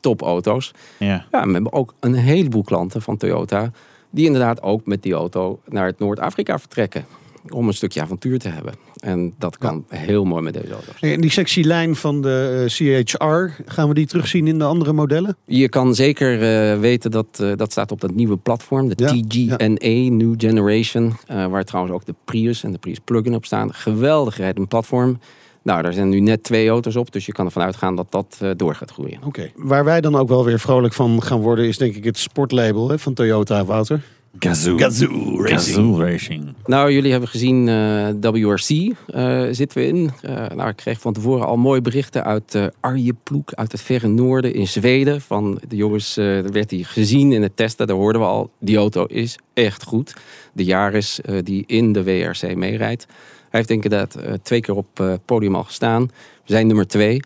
topauto's. 0.00 0.72
Ja. 0.98 1.24
Ja, 1.32 1.46
we 1.46 1.52
hebben 1.52 1.72
ook 1.72 1.94
een 2.00 2.14
heleboel 2.14 2.62
klanten 2.64 3.02
van 3.02 3.16
Toyota 3.16 3.70
die 4.10 4.26
inderdaad 4.26 4.62
ook 4.62 4.86
met 4.86 5.02
die 5.02 5.12
auto 5.12 5.60
naar 5.68 5.86
het 5.86 5.98
Noord-Afrika 5.98 6.58
vertrekken. 6.58 7.04
Om 7.48 7.68
een 7.68 7.74
stukje 7.74 8.00
avontuur 8.00 8.38
te 8.38 8.48
hebben. 8.48 8.74
En 9.00 9.34
dat 9.38 9.58
kan 9.58 9.84
heel 9.88 10.24
mooi 10.24 10.42
met 10.42 10.54
deze 10.54 10.72
auto's. 10.72 11.00
En 11.00 11.20
die 11.20 11.30
sexy 11.30 11.60
lijn 11.60 11.96
van 11.96 12.22
de 12.22 12.66
eh, 12.80 13.04
CHR, 13.04 13.62
gaan 13.66 13.88
we 13.88 13.94
die 13.94 14.06
terugzien 14.06 14.46
in 14.46 14.58
de 14.58 14.64
andere 14.64 14.92
modellen? 14.92 15.36
Je 15.44 15.68
kan 15.68 15.94
zeker 15.94 16.32
eh, 16.32 16.80
weten 16.80 17.10
dat 17.10 17.26
eh, 17.40 17.52
dat 17.56 17.70
staat 17.70 17.92
op 17.92 18.00
dat 18.00 18.14
nieuwe 18.14 18.36
platform, 18.36 18.88
de 18.88 18.94
Ja, 18.96 19.08
TGNA 19.08 20.14
New 20.14 20.34
Generation, 20.36 21.12
waar 21.26 21.64
trouwens 21.64 21.94
ook 21.94 22.04
de 22.04 22.14
Prius 22.24 22.64
en 22.64 22.72
de 22.72 22.78
Prius 22.78 22.98
plug-in 23.04 23.34
op 23.34 23.44
staan. 23.44 23.74
Geweldig 23.74 24.36
rijdend 24.36 24.68
platform. 24.68 25.18
Nou, 25.66 25.82
daar 25.82 25.92
zijn 25.92 26.08
nu 26.08 26.20
net 26.20 26.42
twee 26.42 26.68
auto's 26.68 26.96
op, 26.96 27.12
dus 27.12 27.26
je 27.26 27.32
kan 27.32 27.46
ervan 27.46 27.62
uitgaan 27.62 27.96
dat 27.96 28.06
dat 28.10 28.38
eh, 28.40 28.50
door 28.56 28.74
gaat 28.74 28.90
groeien. 28.90 29.18
Oké. 29.24 29.50
Waar 29.54 29.84
wij 29.84 30.00
dan 30.00 30.16
ook 30.16 30.28
wel 30.28 30.44
weer 30.44 30.60
vrolijk 30.60 30.94
van 30.94 31.22
gaan 31.22 31.40
worden, 31.40 31.66
is 31.66 31.78
denk 31.78 31.94
ik 31.94 32.04
het 32.04 32.18
sportlabel 32.18 32.88
hè, 32.88 32.98
van 32.98 33.14
Toyota, 33.14 33.64
Wouter. 33.64 34.02
Gazoo. 34.38 34.76
Gazoo 34.78 35.42
Racing. 35.42 35.76
Gazoo 35.76 36.00
Racing. 36.00 36.54
Nou, 36.66 36.92
jullie 36.92 37.10
hebben 37.10 37.28
gezien 37.28 37.68
eh, 37.68 38.08
WRC 38.20 38.94
eh, 39.06 39.42
zitten 39.50 39.78
we 39.78 39.86
in. 39.86 40.10
Eh, 40.22 40.48
nou, 40.54 40.68
ik 40.68 40.76
kreeg 40.76 41.00
van 41.00 41.12
tevoren 41.12 41.46
al 41.46 41.56
mooie 41.56 41.80
berichten 41.80 42.24
uit 42.24 42.54
uh, 42.54 42.66
Arjeplog, 42.80 43.42
uit 43.46 43.72
het 43.72 43.80
verre 43.80 44.08
noorden 44.08 44.54
in 44.54 44.66
Zweden. 44.66 45.20
Van 45.20 45.60
de 45.68 45.76
jongens, 45.76 46.18
uh, 46.18 46.40
werd 46.40 46.70
hij 46.70 46.82
gezien 46.82 47.32
in 47.32 47.42
het 47.42 47.56
testen. 47.56 47.86
Daar 47.86 47.96
hoorden 47.96 48.20
we 48.20 48.26
al, 48.26 48.50
die 48.60 48.76
auto 48.76 49.04
is 49.04 49.38
echt 49.54 49.82
goed. 49.82 50.14
De 50.52 50.64
Jaris 50.64 51.20
die 51.42 51.64
in 51.66 51.92
de 51.92 52.02
WRC 52.02 52.56
meerijdt. 52.56 53.06
Hij 53.56 53.64
heeft 53.68 53.84
ik 53.84 53.90
dat 53.90 54.18
twee 54.42 54.60
keer 54.60 54.74
op 54.74 54.98
het 54.98 55.24
podium 55.24 55.54
al 55.54 55.64
gestaan. 55.64 56.02
We 56.44 56.52
zijn 56.52 56.66
nummer 56.66 56.86
twee. 56.86 57.20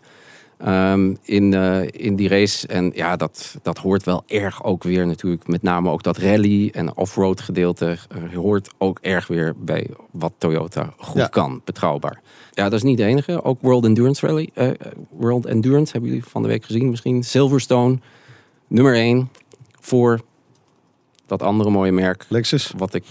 Um, 0.67 1.17
in, 1.23 1.51
uh, 1.51 1.81
in 1.91 2.15
die 2.15 2.27
race. 2.27 2.67
En 2.67 2.91
ja, 2.95 3.15
dat, 3.15 3.55
dat 3.61 3.77
hoort 3.77 4.03
wel 4.03 4.23
erg 4.27 4.63
ook 4.63 4.83
weer 4.83 5.07
natuurlijk. 5.07 5.47
Met 5.47 5.61
name 5.61 5.89
ook 5.89 6.03
dat 6.03 6.17
rally 6.17 6.69
en 6.73 6.97
off-road 6.97 7.41
gedeelte 7.41 7.97
uh, 8.15 8.35
hoort 8.35 8.69
ook 8.77 8.99
erg 9.01 9.27
weer 9.27 9.53
bij 9.57 9.87
wat 10.11 10.33
Toyota 10.37 10.93
goed 10.97 11.21
ja. 11.21 11.27
kan. 11.27 11.61
Betrouwbaar. 11.65 12.21
Ja, 12.51 12.63
dat 12.63 12.73
is 12.73 12.83
niet 12.83 12.97
de 12.97 13.05
enige. 13.05 13.43
Ook 13.43 13.61
World 13.61 13.85
Endurance 13.85 14.27
Rally. 14.27 14.49
Uh, 14.55 14.69
World 15.09 15.45
Endurance 15.45 15.91
hebben 15.91 16.09
jullie 16.09 16.25
van 16.25 16.41
de 16.41 16.47
week 16.47 16.65
gezien 16.65 16.89
misschien. 16.89 17.23
Silverstone, 17.23 17.99
nummer 18.67 18.95
1 18.95 19.29
voor 19.79 20.21
dat 21.31 21.47
andere 21.47 21.69
mooie 21.69 21.91
merk. 21.91 22.25
Lexus. 22.27 22.71
Wat 22.77 22.93
ik, 22.93 23.03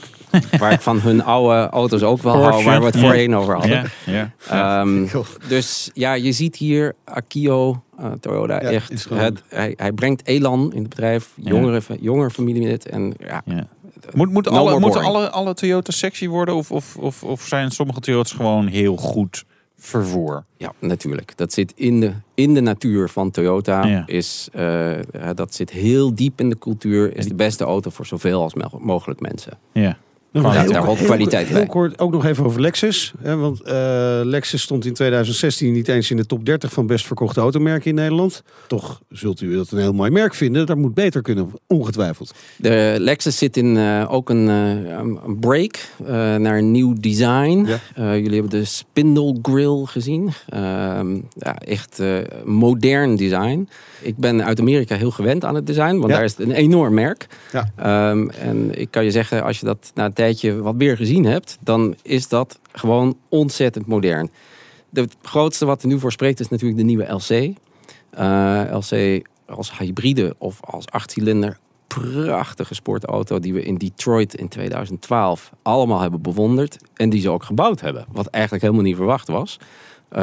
waar 0.59 0.73
ik 0.73 0.81
van 0.81 1.01
hun 1.01 1.25
oude 1.25 1.69
auto's 1.69 2.03
ook 2.03 2.23
wel 2.23 2.33
Porsche. 2.33 2.53
hou, 2.53 2.65
waar 2.65 2.81
we 2.81 2.87
het 2.87 2.99
voorheen 2.99 3.37
over 3.37 3.55
hadden. 3.55 3.91
Ja, 4.07 4.33
ja. 4.49 4.81
Um, 4.81 5.11
dus 5.49 5.91
ja, 5.93 6.13
je 6.13 6.33
ziet 6.33 6.57
hier 6.57 6.95
Akio, 7.05 7.83
uh, 8.01 8.07
Toyota, 8.21 8.63
Ja, 8.63 8.71
echt. 8.71 9.09
Het, 9.09 9.43
hij, 9.49 9.75
hij 9.77 9.93
brengt 9.93 10.27
elan 10.27 10.73
in 10.73 10.81
het 10.81 10.89
bedrijf, 10.89 11.33
jongere, 11.37 11.83
jonger 12.01 12.31
familielid. 12.31 12.89
En 12.89 13.15
ja, 13.19 13.43
Ja. 13.45 13.67
Moet, 14.13 14.31
moet 14.31 14.51
No 14.51 14.57
alle, 14.57 14.79
moeten 14.81 15.03
alle, 15.03 15.31
alle 15.31 15.55
Toyota's 15.55 15.99
sexy 15.99 16.29
worden? 16.29 16.55
Of, 16.55 16.71
of, 16.71 16.97
of, 16.97 17.23
of 17.23 17.43
zijn 17.43 17.71
sommige 17.71 18.01
Toyota's 18.01 18.33
gewoon 18.33 18.67
heel 18.67 18.97
goed 18.97 19.45
vervoer? 19.81 20.45
ja, 20.57 20.73
natuurlijk. 20.79 21.33
Dat 21.37 21.53
zit 21.53 21.73
in 21.77 22.01
de, 22.01 22.13
in 22.35 22.55
de 22.55 22.61
natuur 22.61 23.09
van 23.09 23.31
Toyota. 23.31 23.85
Ja. 23.87 24.03
Is, 24.07 24.49
eh, 24.53 25.03
ja, 25.03 25.35
dat 25.35 25.55
zit 25.55 25.71
heel 25.71 26.15
diep 26.15 26.41
in 26.41 26.49
de 26.49 26.59
cultuur. 26.59 27.17
Is 27.17 27.27
de 27.29 27.35
beste 27.35 27.65
auto 27.65 27.91
voor 27.91 28.07
zoveel 28.07 28.43
als 28.43 28.55
mo- 28.55 28.79
mogelijk 28.81 29.21
mensen. 29.21 29.59
Ja. 29.73 29.99
Gewoon, 30.33 30.53
heel- 30.57 30.73
daar 30.73 30.85
heel- 30.87 30.95
kwaliteit 31.05 31.47
heel 31.49 31.57
bij. 31.57 31.67
kort 31.67 31.99
ook 31.99 32.13
nog 32.13 32.25
even 32.25 32.45
over 32.45 32.61
Lexus. 32.61 33.13
Hè, 33.23 33.37
want 33.37 33.63
eh, 33.63 33.75
Lexus 34.23 34.63
stond 34.63 34.85
in 34.87 34.93
2016 34.95 35.73
niet 35.73 35.89
eens 35.89 36.11
in 36.11 36.17
de 36.17 36.27
top 36.27 36.45
30 36.47 36.73
van 36.73 36.87
best 36.87 37.07
verkochte 37.07 37.41
automerken 37.41 37.89
in 37.91 37.95
Nederland. 37.95 38.43
Toch 38.67 39.01
zult 39.09 39.41
u 39.41 39.55
dat 39.57 39.71
een 39.71 39.79
heel 39.79 39.93
mooi 39.93 40.11
merk 40.11 40.35
vinden. 40.35 40.67
Dat 40.67 40.77
moet 40.77 40.95
beter 40.95 41.23
kunnen, 41.23 41.51
ongetwijfeld. 41.67 42.35
De 42.57 42.95
Lexus 42.99 43.39
zit 43.39 43.57
in 43.57 43.77
eh, 43.77 44.07
ook 44.13 44.31
een, 44.31 44.49
eh, 44.49 44.93
een 45.25 45.37
break 45.41 45.77
eh, 46.07 46.15
naar 46.37 46.59
een 46.59 46.71
nieuw 46.71 46.95
design. 47.01 47.65
Ja. 47.67 47.79
Eh, 47.95 48.15
jullie 48.17 48.33
hebben 48.41 48.51
de 48.61 48.65
spindle 48.65 49.39
grill 49.43 49.85
gezien. 49.85 50.31
Ehm, 50.49 51.15
ja, 51.39 51.59
echt 51.59 51.99
eh, 51.99 52.17
modern 52.45 53.17
design. 53.17 53.69
Ik 54.03 54.17
ben 54.17 54.45
uit 54.45 54.61
Amerika 54.61 54.97
heel 54.97 55.11
gewend 55.11 55.45
aan 55.45 55.55
het 55.55 55.67
design, 55.67 55.97
want 55.97 56.09
Ja. 56.09 56.15
daar 56.15 56.25
is 56.25 56.31
het 56.37 56.41
een 56.41 56.53
enorm 56.53 56.95
merk. 56.95 57.27
Ja. 57.53 57.71
Ehm, 57.77 58.29
en 58.29 58.81
ik 58.81 58.91
kan 58.91 59.05
je 59.05 59.11
zeggen, 59.11 59.43
als 59.45 59.61
je 59.61 59.67
dat 59.67 59.91
na 59.95 60.05
een 60.05 60.13
tijdje 60.25 60.63
wat 60.63 60.75
meer 60.75 60.97
gezien 60.97 61.25
hebt, 61.25 61.59
dan 61.61 61.95
is 62.03 62.29
dat 62.29 62.59
gewoon 62.73 63.17
ontzettend 63.29 63.87
modern. 63.87 64.31
De- 64.91 65.01
Het 65.01 65.17
grootste 65.23 65.67
wat 65.67 65.83
er 65.83 65.89
nu 65.89 65.99
voor 65.99 66.13
spreekt 66.13 66.41
is 66.41 66.49
natuurlijk 66.49 66.79
de 66.81 66.85
nieuwe 66.87 67.13
LC. 67.13 67.55
Eh, 68.11 68.63
LC 68.71 69.23
als 69.47 69.79
hybride 69.79 70.35
of 70.39 70.59
als 70.65 70.87
achtcilinder. 70.87 71.59
Prachtige 71.87 72.75
sportauto 72.75 73.39
die 73.39 73.55
we 73.55 73.63
in 73.63 73.75
Detroit 73.75 74.35
in 74.35 74.49
2012 74.49 75.51
allemaal 75.63 76.01
hebben 76.01 76.23
bewonderd. 76.23 76.77
En 76.95 77.11
die 77.11 77.21
ze 77.21 77.31
ook 77.31 77.45
gebouwd 77.45 77.81
hebben. 77.81 78.05
Wat 78.13 78.27
eigenlijk 78.27 78.63
helemaal 78.65 78.85
niet 78.85 78.97
verwacht 78.97 79.29
was. 79.29 79.59
Eh, 80.09 80.23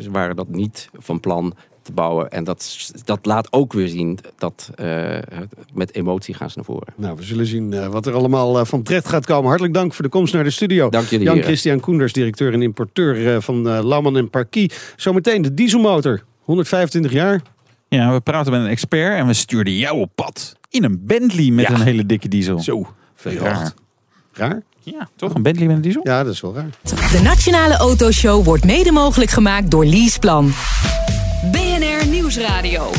ze 0.00 0.08
waren 0.10 0.36
dat 0.36 0.48
niet 0.48 0.88
van 0.92 1.20
plan 1.20 1.54
te 1.82 1.92
bouwen. 1.92 2.30
En 2.30 2.44
dat, 2.44 2.76
dat 3.04 3.18
laat 3.26 3.52
ook 3.52 3.72
weer 3.72 3.88
zien 3.88 4.18
dat 4.38 4.70
eh, 4.74 5.18
met 5.74 5.94
emotie 5.94 6.34
gaan 6.34 6.50
ze 6.50 6.56
naar 6.56 6.64
voren. 6.64 6.92
Nou, 6.96 7.16
we 7.16 7.22
zullen 7.22 7.46
zien 7.46 7.72
eh, 7.72 7.86
wat 7.86 8.06
er 8.06 8.14
allemaal 8.14 8.58
eh, 8.58 8.64
van 8.64 8.82
terecht 8.82 9.08
gaat 9.08 9.26
komen. 9.26 9.48
Hartelijk 9.48 9.74
dank 9.74 9.94
voor 9.94 10.04
de 10.04 10.10
komst 10.10 10.34
naar 10.34 10.44
de 10.44 10.50
studio. 10.50 10.88
Dank 10.90 11.06
jullie. 11.06 11.26
Jan-Christian 11.26 11.80
Koenders, 11.80 12.12
directeur 12.12 12.52
en 12.52 12.62
importeur 12.62 13.42
van 13.42 13.62
Lauman 13.86 14.16
en 14.16 14.30
Parkie. 14.30 14.70
Zometeen 14.96 15.42
de 15.42 15.54
dieselmotor. 15.54 16.22
125 16.42 17.12
jaar. 17.12 17.40
ja, 17.88 18.12
we 18.12 18.20
praten 18.20 18.52
met 18.52 18.60
een 18.60 18.66
expert 18.66 19.16
en 19.18 19.26
we 19.26 19.32
stuurden 19.32 19.76
jou 19.76 19.98
op 19.98 20.10
pad. 20.14 20.56
In 20.70 20.84
een 20.84 21.02
Bentley 21.06 21.50
met 21.50 21.66
Ja. 21.68 21.74
een 21.74 21.80
hele 21.82 22.06
dikke 22.06 22.28
diesel. 22.28 22.60
Zo, 22.60 22.86
V8. 23.16 23.22
Raar. 23.38 23.72
Raar? 24.32 24.62
Ja, 24.84 25.08
toch? 25.16 25.34
Een 25.34 25.42
Bentley 25.42 25.66
met 25.66 25.76
een 25.76 25.82
diesel? 25.82 26.00
Ja, 26.04 26.24
dat 26.24 26.32
is 26.32 26.40
wel 26.40 26.54
raar. 26.54 26.68
De 26.82 27.20
Nationale 27.22 27.74
Autoshow 27.76 28.44
wordt 28.44 28.64
mede 28.64 28.92
mogelijk 28.92 29.30
gemaakt 29.30 29.70
door 29.70 29.84
Leaseplan. 29.86 30.52
BNR 32.32 32.40
Nieuwsradio. 32.40 32.90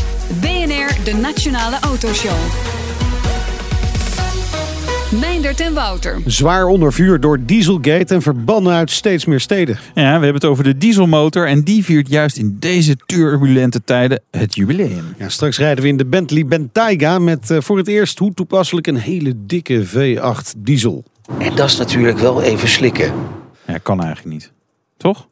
BNR, 0.41 1.03
de 1.03 1.13
Nationale 1.21 1.79
Autoshow. 1.79 2.37
Meindert 5.19 5.59
en 5.59 5.73
Wouter. 5.73 6.21
Zwaar 6.25 6.65
onder 6.65 6.93
vuur 6.93 7.19
door 7.19 7.45
Dieselgate 7.45 8.13
en 8.13 8.21
verbannen 8.21 8.73
uit 8.73 8.91
steeds 8.91 9.25
meer 9.25 9.39
steden. 9.39 9.77
Ja, 9.93 10.03
we 10.03 10.03
hebben 10.03 10.33
het 10.33 10.45
over 10.45 10.63
de 10.63 10.77
dieselmotor 10.77 11.47
en 11.47 11.63
die 11.63 11.83
viert 11.83 12.09
juist 12.09 12.37
in 12.37 12.57
deze 12.59 12.95
turbulente 13.05 13.83
tijden 13.83 14.21
het 14.31 14.55
jubileum. 14.55 15.15
Ja, 15.17 15.29
straks 15.29 15.57
rijden 15.57 15.83
we 15.83 15.89
in 15.89 15.97
de 15.97 16.05
Bentley 16.05 16.45
Bentayga 16.45 17.19
met 17.19 17.51
eh, 17.51 17.61
voor 17.61 17.77
het 17.77 17.87
eerst 17.87 18.19
hoe 18.19 18.33
toepasselijk 18.33 18.87
een 18.87 18.97
hele 18.97 19.33
dikke 19.45 19.85
V8 19.87 20.57
diesel. 20.57 21.03
En 21.39 21.55
dat 21.55 21.69
is 21.69 21.77
natuurlijk 21.77 22.17
wel 22.17 22.41
even 22.41 22.67
slikken. 22.67 23.13
Ja, 23.67 23.77
kan 23.77 24.03
eigenlijk 24.03 24.33
niet. 24.33 24.51
Toch? 24.97 25.27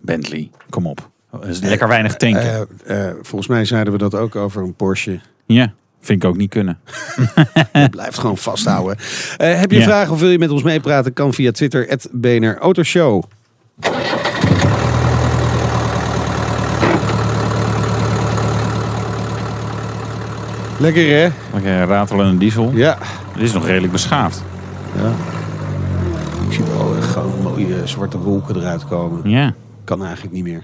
Bentley, 0.00 0.50
kom 0.70 0.86
op. 0.86 1.12
Dat 1.40 1.48
is 1.48 1.60
lekker 1.60 1.88
weinig 1.88 2.14
tanken. 2.16 2.68
Eh, 2.86 3.08
eh, 3.08 3.14
volgens 3.22 3.46
mij 3.46 3.64
zeiden 3.64 3.92
we 3.92 3.98
dat 3.98 4.14
ook 4.14 4.36
over 4.36 4.62
een 4.62 4.74
Porsche. 4.74 5.20
ja, 5.46 5.72
vind 6.00 6.22
ik 6.22 6.28
ook 6.28 6.36
niet 6.36 6.50
kunnen. 6.50 6.78
Blijft 7.90 8.18
gewoon 8.18 8.36
vasthouden. 8.38 8.96
Eh, 9.36 9.60
heb 9.60 9.70
je 9.70 9.78
Ja. 9.78 9.84
vragen 9.84 10.12
of 10.12 10.20
wil 10.20 10.30
je 10.30 10.38
met 10.38 10.50
ons 10.50 10.62
meepraten? 10.62 11.12
Kan 11.12 11.34
via 11.34 11.50
Twitter, 11.50 11.86
het 11.88 12.08
BNR 12.12 12.56
Autoshow. 12.58 13.22
Lekker 20.78 21.02
hè? 21.02 21.28
Lekker 21.52 21.86
ratelen 21.86 22.26
een 22.26 22.38
diesel. 22.38 22.70
Ja. 22.74 22.98
Dit 23.34 23.42
is 23.42 23.52
nog 23.52 23.66
redelijk 23.66 23.92
beschaafd. 23.92 24.42
ja. 25.02 25.12
Ik 26.46 26.52
zie 26.52 26.64
wel 26.64 26.96
eh, 26.96 27.02
gewoon 27.02 27.42
mooie 27.42 27.76
zwarte 27.86 28.18
wolken 28.18 28.56
eruit 28.56 28.84
komen. 28.84 29.30
Ja. 29.30 29.54
Kan 29.84 30.04
eigenlijk 30.04 30.34
niet 30.34 30.44
meer. 30.44 30.62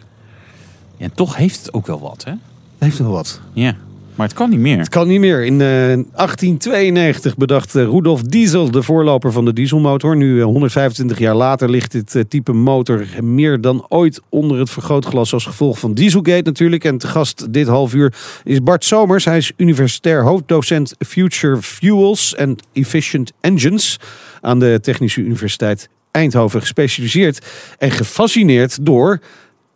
En 1.01 1.15
toch 1.15 1.37
heeft 1.37 1.59
het 1.59 1.73
ook 1.73 1.87
wel 1.87 2.01
wat, 2.01 2.25
hè? 2.25 2.31
Het 2.31 2.41
heeft 2.79 2.99
wel 2.99 3.11
wat. 3.11 3.41
Ja. 3.53 3.77
Maar 4.15 4.29
het 4.29 4.37
kan 4.37 4.51
niet 4.51 4.59
meer. 4.59 4.79
Het 4.79 4.89
kan 4.89 5.09
niet 5.09 5.21
meer. 5.21 5.45
In 5.45 5.53
eh, 5.53 5.67
1892 5.67 7.37
bedacht 7.37 7.75
eh, 7.75 7.85
Rudolf 7.85 8.23
Diesel, 8.23 8.71
de 8.71 8.83
voorloper 8.83 9.33
van 9.33 9.45
de 9.45 9.53
dieselmotor. 9.53 10.17
Nu, 10.17 10.39
eh, 10.39 10.45
125 10.45 11.19
jaar 11.19 11.35
later, 11.35 11.71
ligt 11.71 11.93
dit 11.93 12.15
eh, 12.15 12.23
type 12.29 12.53
motor 12.53 13.07
meer 13.21 13.61
dan 13.61 13.87
ooit 13.89 14.21
onder 14.29 14.59
het 14.59 14.71
vergrootglas 14.71 15.33
als 15.33 15.45
gevolg 15.45 15.79
van 15.79 15.95
Dieselgate 15.95 16.43
natuurlijk. 16.43 16.85
En 16.85 16.99
te 16.99 17.07
gast 17.07 17.53
dit 17.53 17.67
half 17.67 17.95
uur 17.95 18.15
is 18.45 18.63
Bart 18.63 18.85
Somers. 18.85 19.25
Hij 19.25 19.37
is 19.37 19.53
universitair 19.57 20.23
hoofddocent 20.23 20.95
Future 20.99 21.63
Fuels 21.63 22.35
en 22.35 22.57
Efficient 22.73 23.33
Engines 23.41 23.99
aan 24.41 24.59
de 24.59 24.79
Technische 24.83 25.21
Universiteit 25.21 25.89
Eindhoven. 26.11 26.61
Gespecialiseerd 26.61 27.47
en 27.79 27.91
gefascineerd 27.91 28.87
door 28.87 29.21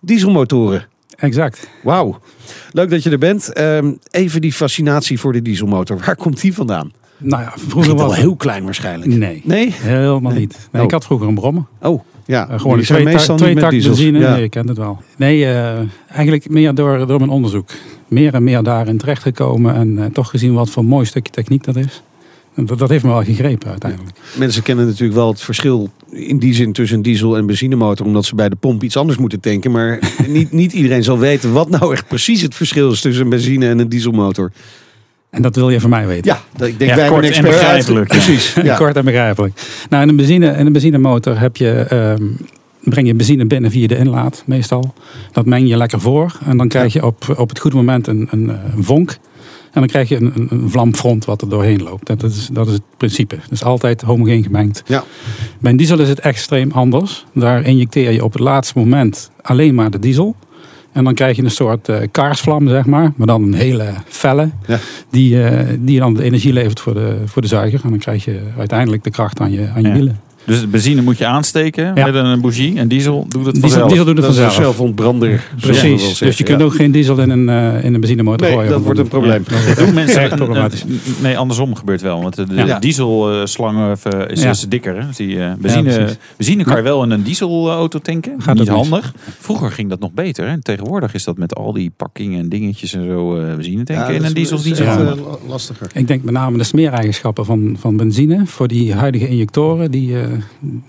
dieselmotoren. 0.00 0.92
Exact. 1.16 1.68
Wauw, 1.82 2.18
leuk 2.72 2.90
dat 2.90 3.02
je 3.02 3.10
er 3.10 3.18
bent. 3.18 3.52
Ehm, 3.52 3.92
even 4.10 4.40
die 4.40 4.52
fascinatie 4.52 5.20
voor 5.20 5.32
de 5.32 5.42
dieselmotor. 5.42 5.98
Waar 6.06 6.16
komt 6.16 6.40
die 6.40 6.54
vandaan? 6.54 6.92
Nou 7.18 7.42
ja, 7.42 7.52
vroeger 7.56 7.94
was 7.94 8.16
heel 8.16 8.36
klein 8.36 8.64
waarschijnlijk. 8.64 9.10
Nee, 9.10 9.40
Nee? 9.44 9.72
helemaal 9.72 10.32
niet. 10.32 10.58
Nee, 10.72 10.80
Oh. 10.82 10.86
Ik 10.88 10.90
had 10.92 11.04
vroeger 11.04 11.28
een 11.28 11.34
brommer. 11.34 11.64
Oh, 11.82 12.02
ja. 12.26 12.48
Eh, 12.48 12.60
gewoon 12.60 12.80
twee, 12.80 13.04
meestal 13.04 13.36
twee 13.36 13.54
tak 13.54 13.70
benzine. 13.70 14.18
Ja. 14.18 14.34
Nee, 14.34 14.42
ik 14.42 14.50
ken 14.50 14.68
het 14.68 14.76
wel. 14.76 14.98
Nee, 15.16 15.44
eh, 15.44 15.78
eigenlijk 16.08 16.48
meer 16.48 16.74
door, 16.74 17.06
door 17.06 17.18
mijn 17.18 17.30
onderzoek. 17.30 17.70
Meer 18.08 18.34
en 18.34 18.44
meer 18.44 18.62
daarin 18.62 18.98
terechtgekomen. 18.98 19.74
En 19.74 19.98
eh, 19.98 20.04
toch 20.04 20.30
gezien 20.30 20.54
wat 20.54 20.70
voor 20.70 20.82
een 20.82 20.88
mooi 20.88 21.06
stukje 21.06 21.32
techniek 21.32 21.64
dat 21.64 21.76
is. 21.76 22.02
En 22.54 22.66
dat, 22.66 22.78
dat 22.78 22.88
heeft 22.88 23.04
me 23.04 23.10
wel 23.10 23.24
gegrepen 23.24 23.70
uiteindelijk. 23.70 24.16
Mensen 24.38 24.62
kennen 24.62 24.86
natuurlijk 24.86 25.14
wel 25.14 25.28
het 25.28 25.40
verschil 25.40 25.90
in 26.10 26.38
die 26.38 26.54
zin 26.54 26.72
tussen 26.72 26.96
een 26.96 27.02
diesel 27.02 27.36
en 27.36 27.46
benzinemotor. 27.46 28.06
Omdat 28.06 28.24
ze 28.24 28.34
bij 28.34 28.48
de 28.48 28.56
pomp 28.56 28.82
iets 28.82 28.96
anders 28.96 29.18
moeten 29.18 29.40
tanken. 29.40 29.70
Maar 29.70 29.98
niet, 30.26 30.52
niet 30.52 30.72
iedereen 30.72 31.04
zal 31.04 31.18
weten 31.18 31.52
wat 31.52 31.70
nou 31.70 31.92
echt 31.92 32.08
precies 32.08 32.42
het 32.42 32.54
verschil 32.54 32.90
is 32.90 33.00
tussen 33.00 33.24
een 33.24 33.30
benzine 33.30 33.68
en 33.68 33.78
een 33.78 33.88
dieselmotor. 33.88 34.52
En 35.30 35.42
dat 35.42 35.56
wil 35.56 35.70
je 35.70 35.80
van 35.80 35.90
mij 35.90 36.06
weten. 36.06 36.32
Ja, 36.32 36.40
dat, 36.56 36.68
ik 36.68 36.78
denk 36.78 36.90
Ja, 36.90 36.96
wij 36.96 37.08
kort 37.08 37.30
en 37.30 37.42
begrijpelijk, 37.42 38.12
ja. 38.12 38.18
Precies. 38.18 38.54
Ja. 38.62 38.76
Kort 38.76 38.96
en 38.96 39.04
begrijpelijk. 39.04 39.60
Nou, 39.88 40.02
in 40.02 40.08
een, 40.08 40.16
benzine, 40.16 40.56
in 40.56 40.66
een 40.66 40.72
benzinemotor 40.72 41.38
heb 41.38 41.56
je, 41.56 41.70
ehm, 41.70 42.24
breng 42.80 43.06
je 43.06 43.14
benzine 43.14 43.46
binnen 43.46 43.70
via 43.70 43.86
de 43.86 43.96
inlaat 43.96 44.42
meestal. 44.46 44.94
Dat 45.32 45.46
meng 45.46 45.68
je 45.68 45.76
lekker 45.76 46.00
voor. 46.00 46.38
En 46.46 46.56
dan 46.56 46.68
krijg 46.68 46.92
je 46.92 47.06
op, 47.06 47.34
op 47.36 47.48
het 47.48 47.58
goede 47.58 47.76
moment 47.76 48.06
een, 48.06 48.28
een, 48.30 48.50
eh, 48.50 48.56
een 48.76 48.84
vonk. 48.84 49.18
En 49.74 49.80
dan 49.80 49.86
krijg 49.86 50.08
je 50.08 50.16
een, 50.16 50.32
een, 50.34 50.46
een 50.50 50.70
vlamfront 50.70 51.24
wat 51.24 51.42
er 51.42 51.48
doorheen 51.48 51.82
loopt. 51.82 52.06
Dat 52.06 52.22
is, 52.22 52.48
dat 52.52 52.66
is 52.66 52.72
het 52.72 52.82
principe. 52.96 53.36
Dus 53.48 53.64
altijd 53.64 54.02
homogeen 54.02 54.42
gemengd. 54.42 54.82
Ja. 54.86 55.04
Bij 55.60 55.70
een 55.70 55.76
diesel 55.76 55.98
is 55.98 56.08
het 56.08 56.20
extreem 56.20 56.70
anders. 56.70 57.24
Daar 57.32 57.62
injecteer 57.62 58.10
je 58.12 58.24
op 58.24 58.32
het 58.32 58.42
laatste 58.42 58.78
moment 58.78 59.30
alleen 59.42 59.74
maar 59.74 59.90
de 59.90 59.98
diesel. 59.98 60.36
En 60.92 61.04
dan 61.04 61.14
krijg 61.14 61.36
je 61.36 61.42
een 61.42 61.50
soort 61.50 61.88
eh, 61.88 61.96
kaarsvlam, 62.10 62.68
zeg 62.68 62.86
maar. 62.86 63.12
Maar 63.16 63.26
dan 63.26 63.42
een 63.42 63.54
hele 63.54 63.94
felle. 64.06 64.50
Ja. 64.66 64.78
Die, 65.10 65.42
eh, 65.42 65.68
die 65.80 65.98
dan 65.98 66.14
de 66.14 66.22
energie 66.22 66.52
levert 66.52 66.80
voor 66.80 66.94
de, 66.94 67.16
voor 67.24 67.42
de 67.42 67.48
zuiger. 67.48 67.80
En 67.84 67.90
dan 67.90 67.98
krijg 67.98 68.24
je 68.24 68.40
uiteindelijk 68.58 69.04
de 69.04 69.10
kracht 69.10 69.40
aan 69.40 69.52
je, 69.52 69.68
aan 69.74 69.82
je 69.82 69.88
Ja. 69.88 69.94
wielen. 69.94 70.20
Dus 70.46 70.70
benzine 70.70 71.02
moet 71.02 71.18
je 71.18 71.26
aansteken 71.26 71.92
Ja. 71.94 72.04
met 72.06 72.14
een 72.14 72.40
bougie. 72.40 72.78
En 72.78 72.88
diesel 72.88 73.26
doet 73.28 73.46
het 73.46 73.54
Diesel, 73.54 73.68
vanzelf. 73.70 73.88
diesel 73.88 74.04
doet 74.06 74.16
het 74.16 74.24
vanzelf. 74.24 74.46
we 74.56 74.62
wel 74.62 74.72
Precies. 75.60 76.18
Dus 76.18 76.38
je 76.38 76.44
kunt 76.44 76.58
Ja. 76.58 76.64
ook 76.64 76.74
geen 76.74 76.90
diesel 76.92 77.18
in 77.18 77.30
een, 77.30 77.48
eh, 77.48 77.84
in 77.84 77.94
een 77.94 78.00
benzinemotor 78.00 78.46
Nee, 78.46 78.56
gooien. 78.56 78.70
dat 78.70 78.82
wordt 78.82 78.98
een 78.98 79.08
probleem. 79.08 79.44
Dat 79.66 79.76
doen 79.76 79.94
mensen. 79.94 80.20
Erg 80.22 80.30
een- 80.30 80.36
problematisch. 80.36 80.82
een- 80.82 81.00
nee, 81.22 81.38
andersom 81.38 81.74
gebeurt 81.74 82.00
wel. 82.02 82.22
Want 82.22 82.34
de, 82.36 82.46
de 82.46 82.54
Ja. 82.54 82.78
dieselslang 82.78 83.78
eh, 84.04 84.20
is, 84.26 84.66
dikker. 84.68 84.96
Hè? 85.00 85.06
Dus 85.06 85.16
die, 85.16 85.40
eh, 85.40 85.52
benzine, 85.58 86.08
benzine 86.36 86.64
kan 86.64 86.76
je 86.76 86.82
wel 86.82 87.02
in 87.02 87.10
een 87.10 87.22
dieselauto 87.22 87.98
tanken. 87.98 88.34
Gaat 88.42 88.58
niet 88.58 88.68
handig. 88.68 89.12
Vroeger 89.38 89.70
ging 89.70 89.88
dat 89.88 90.00
nog 90.00 90.12
beter. 90.12 90.48
Hè? 90.48 90.62
Tegenwoordig 90.62 91.14
is 91.14 91.24
dat 91.24 91.36
met 91.38 91.54
al 91.54 91.72
die 91.72 91.92
pakkingen 91.96 92.40
en 92.40 92.48
dingetjes 92.48 92.94
en 92.94 93.04
zo 93.06 93.36
eh, 93.36 93.54
benzine 93.54 93.84
tanken. 93.84 94.06
Ja, 94.06 94.18
in 94.20 94.24
een 94.24 94.34
diesel 94.34 94.56
is 94.58 94.64
niet 94.64 94.72
is 94.72 94.78
zo 94.78 94.84
echt, 94.84 94.94
handig. 94.96 95.18
lastiger. 95.48 95.86
Ik 95.94 96.06
denk 96.08 96.22
met 96.22 96.34
name 96.34 96.58
de 96.58 96.64
smeereigenschappen 96.64 97.44
van, 97.44 97.76
van 97.80 97.96
benzine. 97.96 98.42
Voor 98.46 98.68
die 98.68 98.94
huidige 98.94 99.28
injectoren. 99.28 99.90
Die, 99.90 100.20
eh, 100.20 100.26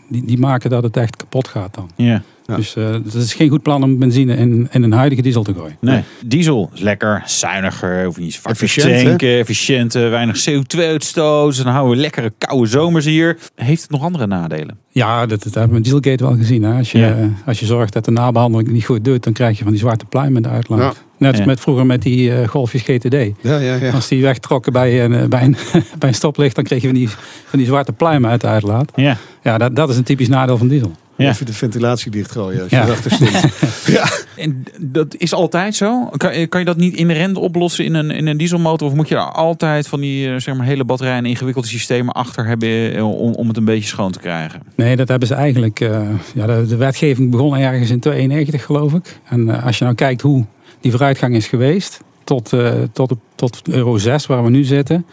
die, 0.08 0.25
die 0.25 0.38
maken 0.39 0.69
dat 0.69 0.84
het 0.84 0.97
echt 0.97 1.15
kapot 1.15 1.47
gaat 1.47 1.73
dan. 1.73 1.89
Ja. 1.95 2.21
Ja. 2.47 2.55
Dus 2.55 2.75
eh, 2.75 2.89
het 2.91 3.13
is 3.13 3.34
geen 3.34 3.49
goed 3.49 3.62
plan 3.62 3.84
om 3.84 3.99
benzine 3.99 4.36
in, 4.36 4.67
in 4.71 4.84
een 4.84 4.91
huidige 4.91 5.21
diesel 5.21 5.43
te 5.43 5.53
gooien. 5.53 5.77
Nee. 5.81 6.03
Diesel 6.25 6.69
is 6.73 6.79
lekker, 6.79 7.23
zuiniger, 7.25 8.05
hoef 8.05 8.15
je 8.15 8.21
niet 8.21 8.34
zo 8.34 8.39
vaak 8.41 8.53
te 8.55 8.63
Efficiënt, 8.63 8.91
hè? 9.01 9.03
tanken, 9.03 9.38
efficiënt, 9.39 9.93
weinig 9.93 10.45
CO2-uitstoot. 10.49 11.58
Dan 11.63 11.73
houden 11.73 11.95
we 11.95 12.01
lekkere 12.01 12.34
koude 12.38 12.67
zomers 12.67 13.05
hier. 13.05 13.38
Heeft 13.55 13.81
het 13.81 13.91
nog 13.91 14.01
andere 14.03 14.27
nadelen? 14.27 14.77
Ja, 14.89 15.25
dat, 15.25 15.43
dat 15.43 15.53
hebben 15.53 15.67
we 15.67 15.73
met 15.73 15.84
Dieselgate 15.84 16.23
wel 16.23 16.36
gezien. 16.38 16.63
Hè? 16.63 16.77
Als, 16.77 16.91
je, 16.91 16.97
Ja. 16.97 17.15
eh, 17.15 17.27
als 17.45 17.60
je 17.60 17.65
zorgt 17.65 17.93
dat 17.93 18.05
de 18.05 18.12
nabehandeling 18.12 18.69
niet 18.69 18.86
goed 18.86 19.05
doet, 19.05 19.23
dan 19.23 19.34
krijg 19.34 19.58
je 19.58 19.63
van 19.63 19.71
die 19.71 19.81
zwarte 19.81 20.05
pluim 20.05 20.36
in 20.36 20.41
de 20.41 20.49
uitlaat. 20.49 21.03
Net 21.17 21.38
Ja. 21.38 21.45
met 21.45 21.60
vroeger 21.60 21.86
met 21.86 22.01
die 22.01 22.36
eh, 22.36 22.47
golfjes 22.47 22.82
GTD. 22.82 23.13
Ja, 23.41 23.58
ja, 23.58 23.75
ja. 23.75 23.91
Als 23.91 24.08
die 24.08 24.21
wegtrokken 24.21 24.73
bij 24.73 25.04
een, 25.04 25.13
eh, 25.13 25.25
bij, 25.28 25.43
een, 25.43 25.56
bij 25.99 26.10
een 26.10 26.15
stoplicht, 26.15 26.56
dan 26.56 26.63
kreeg 26.63 26.82
je 26.82 26.88
van 26.88 26.95
die, 26.97 27.10
van 27.45 27.60
die 27.60 27.67
zwarte 27.67 27.91
pluimen 27.93 28.30
uit 28.30 28.41
de 28.41 28.47
uitlaat. 28.47 28.91
Ja. 28.95 29.17
Ja, 29.43 29.58
dat, 29.58 29.75
dat 29.75 29.89
is 29.89 29.97
een 29.97 30.04
typisch 30.04 30.28
nadeel 30.28 30.58
van 30.58 30.67
diesel. 30.67 30.91
Ja. 31.17 31.30
Even 31.30 31.45
de 31.45 31.54
ventilatie 31.54 32.12
dichtgooien 32.12 32.62
als 32.62 32.69
je 32.69 32.75
Ja. 32.75 32.84
erachter 32.86 33.12
stond. 33.12 33.32
ja. 33.97 34.04
En 34.36 34.63
dat 34.80 35.15
is 35.17 35.34
altijd 35.34 35.75
zo? 35.75 36.06
Kan, 36.17 36.39
je- 36.39 36.47
kan 36.47 36.60
je 36.60 36.65
dat 36.65 36.78
niet 36.78 36.95
inherent 36.95 37.38
oplossen 37.38 37.86
in 37.86 37.93
een, 37.93 38.12
in 38.12 38.28
een 38.28 38.38
dieselmotor? 38.38 38.88
Of 38.88 38.93
moet 38.93 39.08
je 39.08 39.15
daar 39.15 39.32
altijd 39.32 39.88
van 39.88 39.99
die 39.99 40.28
eh, 40.30 40.39
zeg 40.39 40.56
maar, 40.56 40.65
hele 40.65 40.84
batterijen 40.84 41.17
en 41.17 41.25
ingewikkelde 41.25 41.67
systemen 41.67 42.13
achter 42.13 42.45
hebben 42.45 43.04
om, 43.06 43.34
om 43.34 43.47
het 43.47 43.58
een 43.58 43.65
beetje 43.65 43.88
schoon 43.88 44.12
te 44.12 44.19
krijgen? 44.19 44.62
Nee, 44.75 44.95
dat 44.95 45.08
hebben 45.08 45.28
ze 45.28 45.34
eigenlijk. 45.34 45.80
eh, 45.80 46.01
ja, 46.34 46.45
de, 46.45 46.65
de 46.67 46.75
wetgeving 46.75 47.32
begon 47.32 47.56
ergens 47.58 47.89
in 47.89 47.99
92, 47.99 48.65
geloof 48.65 48.93
ik. 48.93 49.19
En 49.30 49.63
als 49.63 49.78
je 49.78 49.84
nou 49.84 49.95
kijkt 49.95 50.21
hoe 50.21 50.45
die 50.86 50.93
vooruitgang 50.93 51.36
is 51.36 51.48
geweest. 51.48 52.02
Tot, 52.24 52.54
eh, 52.54 52.74
tot, 52.93 53.13
tot 53.36 53.62
Euro 53.69 53.98
6, 53.98 54.26
waar 54.26 54.43
we 54.43 54.50
nu 54.50 54.63
zitten. 54.63 55.06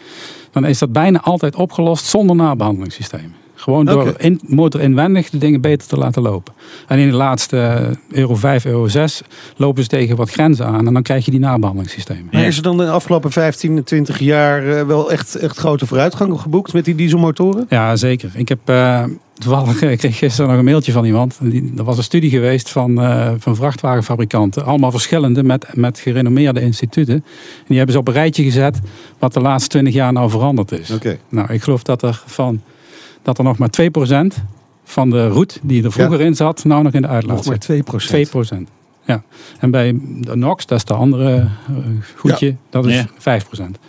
Dan 0.51 0.65
is 0.65 0.79
dat 0.79 0.91
bijna 0.91 1.21
altijd 1.21 1.55
opgelost 1.55 2.05
zonder 2.05 2.35
nabehandelingssysteem. 2.35 3.33
Gewoon 3.55 3.85
door 3.85 4.07
Oké. 4.07 4.23
in, 4.23 4.39
motor 4.45 4.81
inwendig 4.81 5.29
de 5.29 5.37
dingen 5.37 5.61
beter 5.61 5.87
te 5.87 5.97
laten 5.97 6.21
lopen. 6.21 6.53
En 6.87 6.99
in 6.99 7.09
de 7.09 7.15
laatste 7.15 7.57
eh, 7.57 8.17
Euro 8.17 8.35
5, 8.35 8.65
Euro 8.65 8.87
6 8.87 9.21
lopen 9.57 9.83
ze 9.83 9.89
tegen 9.89 10.15
wat 10.15 10.29
grenzen 10.29 10.65
aan. 10.65 10.87
En 10.87 10.93
dan 10.93 11.03
krijg 11.03 11.25
je 11.25 11.31
die 11.31 11.39
nabehandelingssystemen. 11.39 12.27
Maar 12.31 12.43
is 12.43 12.57
er 12.57 12.63
dan 12.63 12.77
de 12.77 12.89
afgelopen 12.89 13.31
15, 13.31 13.83
20 13.83 14.19
jaar 14.19 14.77
eh, 14.77 14.85
wel 14.85 15.11
echt, 15.11 15.35
echt 15.35 15.57
grote 15.57 15.85
vooruitgang 15.85 16.39
geboekt 16.39 16.73
met 16.73 16.85
die 16.85 16.95
dieselmotoren? 16.95 17.65
Ja, 17.69 17.95
zeker. 17.95 18.31
Ik 18.33 18.49
heb 18.49 18.59
toevallig 19.33 19.81
ik 19.91 19.97
kreeg 19.97 20.17
gisteren 20.17 20.49
nog 20.49 20.59
een 20.59 20.65
mailtje 20.65 20.91
van 20.91 21.05
iemand. 21.05 21.37
En 21.41 21.49
Die, 21.49 21.73
er 21.77 21.83
was 21.83 21.97
een 21.97 22.03
studie 22.03 22.29
geweest 22.29 22.69
van, 22.69 23.01
eh, 23.01 23.31
van 23.37 23.55
vrachtwagenfabrikanten. 23.55 24.65
Allemaal 24.65 24.91
verschillende 24.91 25.43
met, 25.43 25.67
met 25.75 25.99
gerenommeerde 25.99 26.61
instituten. 26.61 27.13
En 27.15 27.23
die 27.67 27.77
hebben 27.77 27.93
ze 27.95 27.99
op 28.01 28.07
een 28.07 28.13
rijtje 28.13 28.43
gezet 28.43 28.79
wat 29.19 29.33
de 29.33 29.39
laatste 29.39 29.69
20 29.69 29.93
jaar 29.93 30.13
nou 30.13 30.29
veranderd 30.29 30.71
is. 30.71 30.91
Oké. 30.91 31.17
Nou, 31.29 31.53
ik 31.53 31.61
geloof 31.63 31.83
dat 31.83 32.01
er, 32.01 32.23
van, 32.25 32.61
dat 33.21 33.37
er 33.37 33.43
nog 33.43 33.57
maar 33.57 33.69
2% 33.81 34.43
van 34.83 35.09
de 35.09 35.27
route 35.27 35.59
die 35.61 35.83
er 35.83 35.91
vroeger 35.91 36.21
in 36.21 36.35
zat, 36.35 36.63
nou 36.63 36.83
nog 36.83 36.93
in 36.93 37.01
de 37.01 37.07
uitlaat 37.07 37.35
Nog 37.35 37.45
maar 37.45 37.53
zit. 37.53 37.63
2 37.63 37.83
procent. 37.83 38.67
2%. 38.67 38.71
Ja. 39.05 39.23
En 39.59 39.71
bij 39.71 39.99
de 40.19 40.35
NOx, 40.35 40.65
dat 40.65 40.77
is 40.77 40.85
de 40.85 40.93
andere 40.93 41.35
eh, 41.35 41.75
goedje, 42.15 42.55
dat 42.69 42.85
is 42.85 42.95
Ja. 42.95 43.41
5%. 43.41 43.79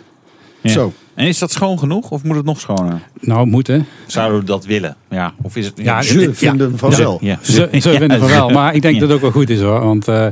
Ja. 0.61 0.69
Zo. 0.69 0.93
En 1.15 1.27
is 1.27 1.39
dat 1.39 1.51
schoon 1.51 1.79
genoeg 1.79 2.09
of 2.11 2.23
moet 2.23 2.35
het 2.35 2.45
nog 2.45 2.59
schoner? 2.59 3.01
Nou, 3.19 3.45
moeten. 3.47 3.85
Zouden 4.07 4.39
we 4.39 4.45
dat 4.45 4.65
willen? 4.65 4.95
Ja, 5.09 5.33
of 5.41 5.55
is 5.55 5.65
het... 5.65 5.73
Ja, 5.83 6.01
Ze 6.01 6.19
Ja. 6.21 6.33
vinden 6.33 6.77
van 6.77 6.95
wel. 6.95 7.17
Ja. 7.21 7.39
Ze, 7.41 7.67
vinden 7.99 8.19
van 8.19 8.27
wel, 8.27 8.49
maar 8.49 8.75
ik 8.75 8.81
denk 8.81 8.93
Ja. 8.93 8.99
dat 8.99 9.09
het 9.09 9.17
ook 9.17 9.23
wel 9.23 9.31
goed 9.41 9.49
is 9.49 9.61
hoor. 9.61 9.79
Want 9.79 10.07
eh, 10.07 10.27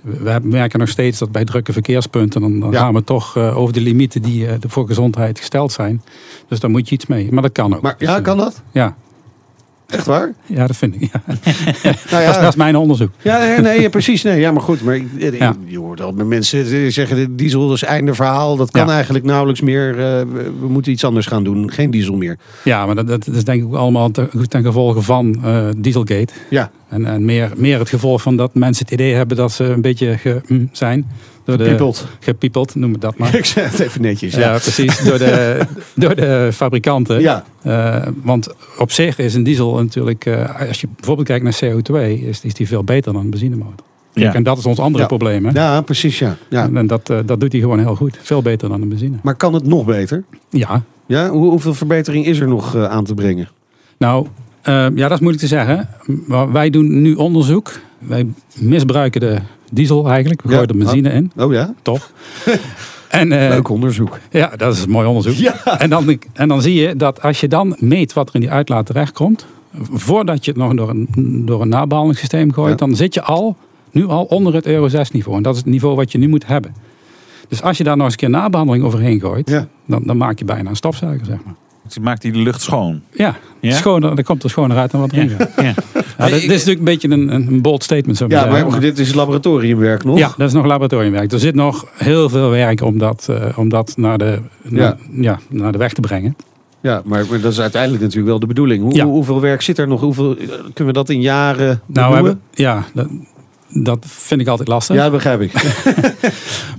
we 0.00 0.38
merken 0.42 0.78
nog 0.78 0.88
steeds 0.88 1.18
dat 1.18 1.32
bij 1.32 1.44
drukke 1.44 1.72
verkeerspunten, 1.72 2.40
dan, 2.40 2.60
dan 2.60 2.70
Ja. 2.70 2.78
gaan 2.78 2.94
we 2.94 3.04
toch 3.04 3.36
eh, 3.36 3.56
over 3.56 3.72
de 3.74 3.80
limieten 3.80 4.22
die 4.22 4.46
eh, 4.46 4.54
voor 4.66 4.86
gezondheid 4.86 5.38
gesteld 5.38 5.72
zijn. 5.72 6.02
Dus 6.48 6.60
daar 6.60 6.70
moet 6.70 6.88
je 6.88 6.94
iets 6.94 7.06
mee. 7.06 7.32
Maar 7.32 7.42
dat 7.42 7.52
kan 7.52 7.74
ook. 7.74 7.82
Maar 7.82 7.94
ja, 7.98 8.20
kan 8.20 8.36
dat? 8.36 8.62
Ja, 8.72 8.96
Echt 9.88 10.06
waar? 10.06 10.32
ja 10.46 10.66
dat 10.66 10.76
vind 10.76 10.94
ik. 10.94 11.00
Ja. 11.12 11.22
Nou 11.26 11.38
Dat, 11.82 11.94
is, 11.94 12.10
dat 12.10 12.20
ja, 12.34 12.48
is 12.48 12.56
mijn 12.56 12.76
onderzoek. 12.76 13.10
ja 13.22 13.38
nee, 13.38 13.58
nee, 13.60 13.80
ja, 13.80 13.88
precies. 13.88 14.22
Nee, 14.22 14.40
ja, 14.40 14.52
maar 14.52 14.62
goed. 14.62 14.82
Maar 14.82 14.94
eh, 15.18 15.38
Ja. 15.38 15.54
je 15.64 15.78
hoort 15.78 16.00
al 16.00 16.12
mensen 16.12 16.64
die 16.68 16.90
zeggen, 16.90 17.16
de 17.16 17.34
diesel 17.34 17.72
is 17.72 17.82
einde 17.82 18.14
verhaal. 18.14 18.56
Dat 18.56 18.70
kan 18.70 18.86
Ja. 18.86 18.92
eigenlijk 18.92 19.24
nauwelijks 19.24 19.60
meer. 19.60 19.90
eh, 19.90 20.20
we, 20.60 20.66
moeten 20.68 20.92
iets 20.92 21.04
anders 21.04 21.26
gaan 21.26 21.44
doen. 21.44 21.70
Geen 21.70 21.90
diesel 21.90 22.16
meer. 22.16 22.36
Ja, 22.64 22.86
maar 22.86 22.94
dat, 22.94 23.06
dat 23.06 23.26
is 23.26 23.44
denk 23.44 23.60
ik 23.62 23.66
ook 23.68 23.74
allemaal 23.74 24.10
ten, 24.10 24.28
ten 24.48 24.62
gevolge 24.62 25.02
van 25.02 25.44
eh, 25.44 25.66
Dieselgate. 25.76 26.32
Ja. 26.50 26.70
En, 26.88 27.06
en 27.06 27.24
meer, 27.24 27.50
meer 27.56 27.78
het 27.78 27.88
gevolg 27.88 28.22
van 28.22 28.36
dat 28.36 28.54
mensen 28.54 28.84
het 28.84 28.94
idee 28.94 29.14
hebben 29.14 29.36
dat 29.36 29.52
ze 29.52 29.64
een 29.64 29.80
beetje 29.80 30.18
ge, 30.18 30.40
mm, 30.46 30.68
zijn. 30.72 31.06
Door 31.44 31.58
de, 31.58 31.64
Piepelt. 31.64 32.06
Gepiepeld, 32.20 32.74
noem 32.74 32.92
het 32.92 33.00
dat 33.00 33.18
maar. 33.18 33.34
Ik 33.44 33.44
zeg 33.44 33.70
het 33.70 33.80
even 33.80 34.02
netjes. 34.02 34.34
Ja, 34.34 34.40
Ja. 34.40 34.58
precies. 34.58 34.98
Door 35.04 35.18
de, 35.18 35.60
door 35.94 36.14
de 36.14 36.48
fabrikanten. 36.52 37.20
Ja. 37.20 37.44
Eh, 37.62 38.06
want 38.22 38.54
op 38.78 38.90
zich 38.90 39.18
is 39.18 39.34
een 39.34 39.42
diesel 39.42 39.74
natuurlijk, 39.82 40.26
eh, 40.26 40.68
als 40.68 40.80
je 40.80 40.88
bijvoorbeeld 40.96 41.26
kijkt 41.28 41.44
naar 41.44 41.54
CO2, 41.74 42.22
is, 42.26 42.40
is 42.44 42.54
die 42.54 42.66
veel 42.66 42.84
beter 42.84 43.12
dan 43.12 43.22
een 43.22 43.30
benzinemotor. 43.30 43.86
Ja. 44.12 44.34
En 44.34 44.42
dat 44.42 44.58
is 44.58 44.66
ons 44.66 44.78
andere 44.78 45.02
Ja. 45.02 45.08
probleem. 45.08 45.44
Hè? 45.46 45.50
ja, 45.52 45.80
precies. 45.80 46.18
Ja. 46.18 46.36
Ja. 46.48 46.70
En 46.74 46.86
dat, 46.86 47.10
eh, 47.10 47.18
dat 47.26 47.40
doet 47.40 47.52
hij 47.52 47.60
gewoon 47.60 47.78
heel 47.78 47.94
goed. 47.96 48.18
Veel 48.22 48.42
beter 48.42 48.68
dan 48.68 48.82
een 48.82 48.88
benzine. 48.88 49.16
Maar 49.22 49.34
kan 49.34 49.54
het 49.54 49.66
nog 49.66 49.84
beter? 49.84 50.24
Ja, 50.50 50.82
Ja? 51.06 51.28
Hoe, 51.30 51.50
hoeveel 51.50 51.74
verbetering 51.74 52.26
is 52.26 52.38
er 52.40 52.48
nog 52.48 52.76
aan 52.76 53.04
te 53.04 53.14
brengen? 53.14 53.48
nou, 53.98 54.26
ja, 54.64 54.90
dat 54.94 55.10
is 55.10 55.18
moeilijk 55.20 55.38
te 55.42 55.46
zeggen. 55.46 55.88
Maar 56.26 56.52
wij 56.52 56.70
doen 56.70 57.02
nu 57.02 57.14
onderzoek. 57.14 57.72
Wij 57.98 58.26
misbruiken 58.58 59.20
de 59.20 59.38
diesel 59.74 60.08
eigenlijk. 60.08 60.42
We 60.42 60.52
Ja. 60.52 60.60
er 60.60 60.76
benzine 60.76 61.10
in. 61.10 61.32
Oh 61.36 61.52
ja? 61.52 61.74
Top. 61.82 62.10
En, 63.08 63.32
eh, 63.32 63.48
Leuk 63.48 63.68
onderzoek. 63.68 64.18
Ja, 64.30 64.52
dat 64.56 64.74
is 64.74 64.82
een 64.82 64.90
mooi 64.90 65.06
onderzoek. 65.06 65.34
Ja. 65.34 65.78
En, 65.78 65.90
dan, 65.90 66.18
en 66.32 66.48
dan 66.48 66.62
zie 66.62 66.74
je 66.74 66.96
dat 66.96 67.22
als 67.22 67.40
je 67.40 67.48
dan 67.48 67.76
meet 67.78 68.12
wat 68.12 68.28
er 68.28 68.34
in 68.34 68.40
die 68.40 68.50
uitlaat 68.50 68.86
terechtkomt, 68.86 69.46
voordat 69.92 70.44
je 70.44 70.50
het 70.50 70.60
nog 70.60 70.74
door 70.74 70.88
een, 70.88 71.08
door 71.46 71.60
een 71.62 71.68
nabehandelingssysteem 71.68 72.52
gooit, 72.52 72.70
Ja. 72.80 72.86
dan 72.86 72.96
zit 72.96 73.14
je 73.14 73.22
al, 73.22 73.56
nu 73.90 74.06
al 74.06 74.24
onder 74.24 74.54
het 74.54 74.66
Euro 74.66 74.88
6 74.88 75.10
niveau. 75.10 75.36
En 75.36 75.42
dat 75.42 75.52
is 75.54 75.58
het 75.60 75.68
niveau 75.70 75.96
wat 75.96 76.12
je 76.12 76.18
nu 76.18 76.28
moet 76.28 76.46
hebben. 76.46 76.74
Dus 77.48 77.62
als 77.62 77.78
je 77.78 77.84
daar 77.84 77.94
nog 77.96 78.04
eens 78.04 78.12
een 78.14 78.20
keer 78.20 78.30
nabehandeling 78.30 78.84
overheen 78.84 79.20
gooit, 79.20 79.50
Ja. 79.50 79.66
dan, 79.86 80.02
dan 80.04 80.16
maak 80.16 80.38
je 80.38 80.44
bijna 80.44 80.70
een 80.70 80.76
stofzuiger, 80.76 81.26
zeg 81.26 81.38
maar. 81.44 81.54
Dus 81.86 81.98
maakt 81.98 82.22
die 82.22 82.32
de 82.32 82.38
lucht 82.38 82.60
schoon. 82.60 83.00
Ja, 83.12 83.36
Ja? 83.60 83.74
Schoner, 83.74 84.14
dan 84.14 84.24
komt 84.24 84.42
er 84.42 84.50
schoner 84.50 84.76
uit 84.76 84.90
dan 84.90 85.00
wat 85.00 85.12
erin 85.12 85.28
gaat. 85.28 85.50
Ja. 85.56 85.74
Ja, 86.18 86.28
dat, 86.28 86.40
dit 86.40 86.42
is 86.42 86.64
natuurlijk 86.64 86.78
een 86.78 86.84
beetje 86.84 87.08
een, 87.08 87.34
een 87.34 87.62
bold 87.62 87.82
statement. 87.82 88.18
Zo 88.18 88.24
Ja, 88.28 88.46
maar 88.46 88.80
dit 88.80 88.98
is 88.98 89.14
laboratoriumwerk 89.14 90.04
nog. 90.04 90.18
Ja, 90.18 90.34
dat 90.36 90.48
is 90.48 90.54
nog 90.54 90.64
laboratoriumwerk. 90.64 91.32
Er 91.32 91.38
zit 91.38 91.54
nog 91.54 91.86
heel 91.94 92.28
veel 92.28 92.50
werk 92.50 92.80
om 92.80 92.98
dat, 92.98 93.26
eh, 93.30 93.58
om 93.58 93.68
dat 93.68 93.92
naar, 93.96 94.18
de, 94.18 94.40
naar, 94.62 94.96
ja, 95.10 95.38
naar 95.48 95.72
de 95.72 95.78
weg 95.78 95.92
te 95.92 96.00
brengen. 96.00 96.36
Ja, 96.80 97.02
maar, 97.04 97.24
dat 97.40 97.52
is 97.52 97.60
uiteindelijk 97.60 98.02
natuurlijk 98.02 98.28
wel 98.28 98.38
de 98.38 98.46
bedoeling. 98.46 98.82
Hoe, 98.82 98.94
Ja. 98.94 99.04
Hoeveel 99.04 99.40
werk 99.40 99.62
zit 99.62 99.78
er 99.78 99.88
nog? 99.88 100.00
Hoeveel, 100.00 100.36
kunnen 100.74 100.86
we 100.86 100.92
dat 100.92 101.08
in 101.08 101.20
jaren 101.20 101.80
Nou, 101.86 102.08
we 102.08 102.14
hebben, 102.14 102.40
ja, 102.50 102.84
dat, 102.94 103.06
dat 103.74 104.04
vind 104.08 104.40
ik 104.40 104.46
altijd 104.46 104.68
lastig. 104.68 104.96
Ja, 104.96 105.02
dat 105.02 105.12
begrijp 105.12 105.40
ik. 105.40 105.52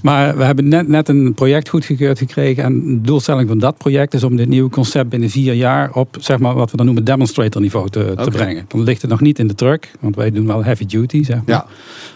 Maar 0.02 0.38
we 0.38 0.44
hebben 0.44 0.68
net, 0.68 0.88
net 0.88 1.10
een 1.10 1.34
project 1.34 1.70
goedgekeurd 1.70 2.18
gekregen. 2.18 2.64
En 2.64 2.86
de 2.86 3.02
doelstelling 3.02 3.48
van 3.48 3.60
dat 3.60 3.78
project 3.78 4.14
is 4.14 4.24
om 4.24 4.36
dit 4.36 4.48
nieuwe 4.48 4.70
concept 4.70 5.10
binnen 5.10 5.30
vier 5.30 5.54
jaar 5.54 5.92
op 5.94 6.18
zeg 6.20 6.40
maar, 6.40 6.54
wat 6.54 6.72
we 6.72 6.78
dan 6.78 6.86
noemen 6.86 7.04
demonstrator 7.04 7.62
niveau 7.62 7.90
te, 7.90 8.14
te 8.24 8.30
brengen. 8.30 8.66
Dan 8.68 8.84
ligt 8.84 9.02
het 9.02 9.12
nog 9.12 9.22
niet 9.22 9.40
in 9.40 9.48
de 9.48 9.56
truck, 9.56 9.92
want 10.00 10.16
wij 10.16 10.32
doen 10.32 10.48
wel 10.48 10.64
heavy 10.64 10.86
duty. 10.86 11.24
Zeg 11.24 11.36
maar. 11.36 11.56
Ja. 11.56 11.66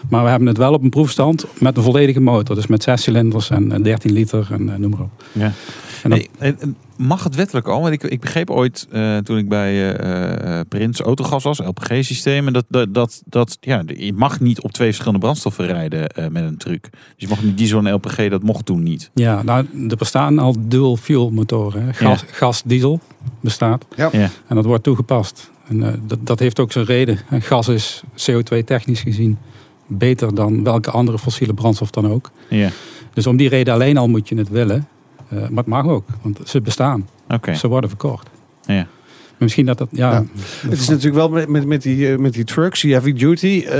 maar 0.08 0.24
we 0.24 0.30
hebben 0.30 0.48
het 0.48 0.56
wel 0.56 0.72
op 0.72 0.82
een 0.82 0.90
proefstand 0.90 1.46
met 1.58 1.76
een 1.76 1.82
volledige 1.82 2.20
motor. 2.20 2.54
Dus 2.54 2.66
met 2.66 2.82
zes 2.82 3.02
cilinders 3.02 3.50
en 3.50 3.72
eh, 3.72 3.82
13 3.82 4.12
liter 4.12 4.48
en 4.50 4.72
eh, 4.72 4.78
noem 4.78 4.90
maar 4.90 5.00
op. 5.00 5.24
Ja. 5.32 5.52
En 6.02 6.10
dan- 6.10 6.18
Hey, 6.18 6.48
en- 6.48 6.60
en 6.60 6.76
mag 6.96 7.24
het 7.24 7.34
wettelijk 7.34 7.66
al? 7.68 7.80
Want 7.80 7.92
ik, 7.92 8.02
ik 8.02 8.20
begreep 8.20 8.50
ooit 8.50 8.86
eh, 8.90 9.16
toen 9.18 9.38
ik 9.38 9.48
bij 9.48 9.94
eh, 9.96 10.58
eh, 10.58 10.66
Prins 10.68 11.00
Autogas 11.00 11.42
was, 11.42 11.58
LPG-systemen, 11.58 12.52
dat, 12.52 12.64
dat, 12.68 12.88
dat, 12.92 13.22
dat 13.26 13.56
ja, 13.60 13.82
je 13.86 14.12
mag 14.12 14.40
niet 14.40 14.60
op 14.60 14.72
twee 14.72 14.86
verschillende 14.88 15.18
brandstoffen 15.18 15.66
rijden 15.66 16.08
eh, 16.08 16.26
met 16.28 16.42
een 16.44 16.56
truck. 16.56 16.88
Dus 16.92 17.00
je 17.16 17.28
mag 17.28 17.42
niet 17.42 17.58
diesel 17.58 17.78
en 17.78 17.92
LPG, 17.92 18.28
dat 18.28 18.42
mocht 18.42 18.66
toen 18.66 18.82
niet. 18.82 19.10
Ja, 19.14 19.42
nou, 19.42 19.66
er 19.88 19.96
bestaan 19.96 20.38
al 20.38 20.54
dual 20.58 20.96
fuel 20.96 21.30
motoren. 21.30 21.94
Gas, 21.94 22.24
gas, 22.30 22.62
diesel 22.64 23.00
bestaat. 23.40 23.86
Ja. 23.96 24.08
Ja. 24.12 24.28
En 24.46 24.54
dat 24.56 24.64
wordt 24.64 24.82
toegepast. 24.84 25.50
En 25.68 25.82
eh, 25.82 25.92
dat, 26.06 26.18
dat 26.26 26.38
heeft 26.38 26.60
ook 26.60 26.72
zijn 26.72 26.84
reden. 26.84 27.18
En 27.28 27.42
gas 27.42 27.68
is 27.68 28.02
CO2 28.30 28.64
technisch 28.64 29.00
gezien 29.00 29.38
beter 29.86 30.34
dan 30.34 30.64
welke 30.64 30.90
andere 30.90 31.18
fossiele 31.18 31.54
brandstof 31.54 31.90
dan 31.90 32.06
ook. 32.10 32.30
Ja, 32.48 32.70
Dus 33.14 33.26
om 33.26 33.36
die 33.36 33.48
reden 33.48 33.74
alleen 33.74 33.96
al 33.96 34.08
moet 34.08 34.28
je 34.28 34.34
het 34.36 34.48
willen. 34.48 34.88
Eh, 35.30 35.38
maar 35.38 35.48
het 35.64 35.66
mag 35.66 35.86
ook, 35.86 36.04
want 36.22 36.40
ze 36.44 36.60
bestaan. 36.60 37.08
oké. 37.28 37.54
Ze 37.54 37.68
worden 37.68 37.90
verkocht. 37.90 38.28
Ja. 38.62 38.86
Misschien 39.40 39.66
dat 39.66 39.78
dat, 39.78 39.88
ja. 39.92 40.10
Ja. 40.10 40.16
dat- 40.16 40.70
Het 40.70 40.80
is 40.80 40.88
natuurlijk 40.88 41.14
wel 41.16 41.28
met, 41.28 41.48
met, 41.48 41.66
met, 41.66 41.82
die, 41.82 42.10
eh, 42.12 42.18
met 42.18 42.32
die 42.32 42.44
trucks, 42.44 42.80
die 42.80 42.92
heavy 42.92 43.12
duty. 43.12 43.64
eh, 43.68 43.74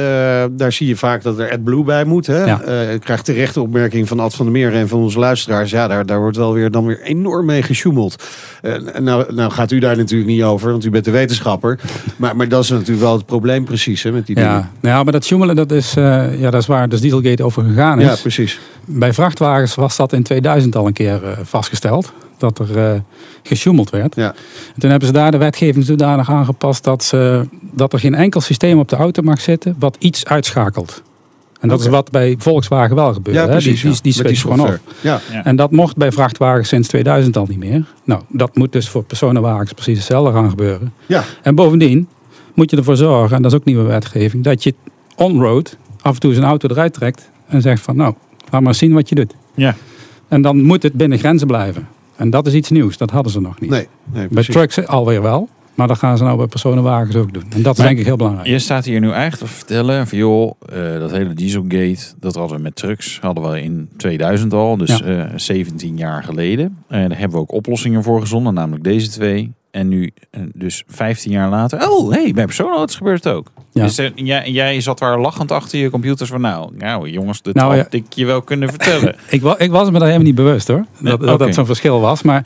daar 0.51 0.73
zie 0.73 0.87
je 0.87 0.97
vaak 0.97 1.23
dat 1.23 1.39
er 1.39 1.53
AdBlue 1.53 1.85
bij 1.85 2.05
moet. 2.05 2.27
Hè? 2.27 2.45
Ja. 2.45 2.61
Eh, 2.61 2.93
ik 2.93 3.01
krijg 3.01 3.23
terecht 3.23 3.55
de 3.55 3.61
opmerking 3.61 4.09
van 4.09 4.21
Ad 4.21 4.35
van 4.35 4.45
der 4.45 4.55
Meer 4.55 4.75
en 4.75 4.89
van 4.89 5.01
onze 5.01 5.19
luisteraars. 5.19 5.71
Ja, 5.71 5.89
daar, 5.89 6.07
daar 6.07 6.19
wordt 6.21 6.37
wel 6.37 6.53
weer, 6.53 6.71
dan 6.71 6.87
weer 6.87 7.01
enorm 7.03 7.47
mee 7.47 7.63
gesjoemeld. 7.63 8.25
En 8.63 9.03
nou, 9.05 9.35
nou 9.35 9.51
gaat 9.51 9.71
u 9.71 9.79
daar 9.79 9.97
natuurlijk 9.97 10.31
niet 10.31 10.43
over, 10.43 10.71
want 10.71 10.85
u 10.85 10.91
bent 10.91 11.05
de 11.05 11.11
wetenschapper. 11.11 11.79
maar, 12.17 12.37
maar 12.37 12.49
dat 12.49 12.63
is 12.65 12.71
natuurlijk 12.71 13.01
wel 13.01 13.13
het 13.17 13.27
probleem 13.27 13.65
precies 13.65 14.03
hè, 14.03 14.13
met 14.13 14.27
die 14.27 14.35
dingen. 14.35 14.51
ja. 14.51 14.71
Nou 14.81 14.97
ja, 14.97 15.03
maar 15.03 15.13
dat 15.13 15.29
joemelen, 15.29 15.57
dat 15.57 15.73
is, 15.73 15.93
ja, 15.95 16.51
dat 16.51 16.61
is 16.61 16.67
waar 16.67 16.89
dus 16.89 17.01
Dieselgate 17.01 17.43
over 17.45 17.65
gegaan 17.65 18.01
is. 18.01 18.07
Ja, 18.07 18.17
precies. 18.21 18.61
Bij 18.85 19.13
vrachtwagens 19.13 19.75
was 19.75 19.97
dat 19.97 20.13
in 20.13 20.23
2000 20.23 20.77
al 20.77 20.87
een 20.87 20.93
keer 20.93 21.21
vastgesteld. 21.43 22.13
Dat 22.41 22.59
er 22.59 22.79
eh 22.79 23.01
gesjoemeld 23.43 23.91
werd. 23.91 24.15
Ja. 24.15 24.35
En 24.75 24.81
toen 24.81 24.91
hebben 24.91 25.09
ze 25.09 25.15
daar 25.15 25.31
de 25.31 25.37
wetgeving 25.37 25.85
zodanig 25.85 26.31
aangepast 26.31 26.85
dat, 26.85 27.05
ze, 27.05 27.49
dat 27.73 27.93
er 27.93 27.99
geen 27.99 28.15
enkel 28.15 28.41
systeem 28.41 28.79
op 28.79 28.89
de 28.89 28.97
auto 28.97 29.23
mag 29.23 29.41
zitten 29.41 29.77
wat 29.79 29.97
iets 29.99 30.25
uitschakelt. 30.25 31.03
En 31.61 31.69
dat 31.69 31.81
is 31.81 31.87
wat 31.87 32.11
bij 32.11 32.35
Volkswagen 32.39 32.97
wel 32.97 33.13
gebeurt. 33.13 33.37
Ja, 33.37 33.43
hè. 33.43 33.51
precies. 33.51 33.83
Die, 33.83 33.97
die, 34.03 34.23
ja. 34.23 34.29
die 34.29 34.37
gewoon 34.37 34.61
op. 34.61 34.79
Ja. 35.01 35.21
En 35.45 35.57
dat 35.57 35.71
mocht 35.71 35.97
bij 35.97 36.13
vrachtwagens 36.13 36.69
sinds 36.69 36.89
2000 36.89 37.37
al 37.37 37.47
niet 37.49 37.59
meer. 37.59 37.85
Nou, 38.05 38.23
dat 38.29 38.57
moet 38.57 38.73
dus 38.73 38.89
voor 38.89 39.05
personenwagens 39.05 39.73
precies 39.73 39.97
hetzelfde 39.97 40.33
gaan 40.33 40.51
gebeuren. 40.51 40.93
Ja. 41.07 41.25
En 41.43 41.55
bovendien 41.55 42.09
moet 42.55 42.71
je 42.71 42.77
ervoor 42.77 42.97
zorgen, 42.97 43.37
en 43.37 43.43
dat 43.43 43.53
is 43.53 43.59
ook 43.59 43.65
nieuwe 43.65 43.83
wetgeving, 43.83 44.45
dat 44.45 44.63
je 44.63 44.75
on-road 45.17 45.77
af 46.01 46.15
en 46.15 46.21
toe 46.21 46.33
zijn 46.33 46.45
auto 46.45 46.69
eruit 46.69 46.93
trekt 46.93 47.31
en 47.47 47.63
zegt 47.63 47.83
van 47.83 47.97
nou, 47.97 48.15
laat 48.51 48.63
maar 48.63 48.75
zien 48.75 48.93
wat 48.93 49.09
je 49.09 49.15
doet. 49.15 49.35
Ja. 49.55 49.75
En 50.29 50.43
dan 50.43 50.63
moet 50.63 50.83
het 50.83 50.93
binnen 50.93 51.19
grenzen 51.19 51.47
blijven. 51.47 51.89
En 52.21 52.31
dat 52.31 52.47
is 52.47 52.55
iets 52.55 52.71
nieuws, 52.71 52.97
dat 52.97 53.11
hadden 53.11 53.33
ze 53.33 53.41
nog 53.41 53.61
niet. 53.61 53.71
Nee, 53.71 53.87
nee, 54.13 54.29
bij 54.31 54.43
trucks 54.43 54.87
alweer 54.87 55.23
wel, 55.23 55.49
maar 55.75 55.89
dat 55.89 55.99
gaan 55.99 56.17
ze 56.19 56.25
nou 56.25 56.37
bij 56.37 56.47
personenwagens 56.47 57.17
ook 57.17 57.33
doen. 57.33 57.45
En 57.51 57.63
dat 57.63 57.73
is 57.73 57.79
Maar- 57.79 57.87
denk 57.87 57.99
ik 57.99 58.05
heel 58.07 58.17
belangrijk. 58.17 58.49
Je 58.49 58.59
staat 58.59 58.85
hier 58.85 59.01
nu 59.01 59.11
eigenlijk 59.11 59.51
te 59.51 59.57
vertellen 59.59 60.07
van 60.07 60.19
joh, 60.19 60.53
eh, 60.73 60.99
dat 60.99 61.11
hele 61.11 61.35
Dieselgate, 61.35 61.99
dat 62.21 62.35
hadden 62.35 62.57
we 62.57 62.63
met 62.63 62.77
trucks, 62.77 63.19
hadden 63.21 63.51
we 63.51 63.63
in 63.63 63.89
2000 63.97 64.53
al, 64.53 64.77
dus 64.77 64.99
Ja. 64.99 65.05
eh 65.05 65.25
17 65.37 65.97
jaar 65.97 66.23
geleden. 66.25 66.77
En 66.89 67.09
daar 67.09 67.19
hebben 67.19 67.37
we 67.37 67.43
ook 67.43 67.53
oplossingen 67.53 68.03
voor 68.03 68.21
gezonden, 68.21 68.55
namelijk 68.55 68.85
deze 68.85 69.09
twee. 69.09 69.53
En 69.71 69.89
nu, 69.89 70.11
eh, 70.31 70.41
dus 70.55 70.83
15 70.89 71.31
jaar 71.33 71.49
later, 71.51 71.89
oh 71.91 72.11
hey, 72.13 72.33
bij 72.33 72.45
personenauto's 72.45 72.97
gebeurt 72.97 73.25
het 73.25 73.33
ook. 73.33 73.51
Ja. 73.73 73.83
Dus 73.83 73.99
eh, 73.99 74.11
jij, 74.15 74.51
jij 74.51 74.81
zat 74.81 74.99
daar 74.99 75.21
lachend 75.21 75.53
achter 75.53 75.79
je 75.79 75.91
computers 75.91 76.31
van 76.31 76.41
nou, 76.41 76.71
nou 76.77 77.09
jongens, 77.11 77.43
dit 77.43 77.55
Nou, 77.55 77.77
had 77.77 77.87
ja. 77.93 77.99
ik 77.99 78.13
je 78.13 78.25
wel 78.27 78.43
kunnen 78.43 78.69
vertellen. 78.69 79.15
Ik, 79.31 79.43
wa- 79.43 79.59
ik 79.59 79.71
was 79.71 79.87
me 79.87 79.93
daar 79.93 80.03
helemaal 80.03 80.27
niet 80.27 80.35
bewust 80.35 80.69
hoor. 80.69 80.85
Nee, 80.99 81.17
Dat 81.17 81.27
dat, 81.27 81.39
dat 81.39 81.55
zo'n 81.55 81.67
verschil 81.67 82.01
was. 82.01 82.23
Maar 82.23 82.45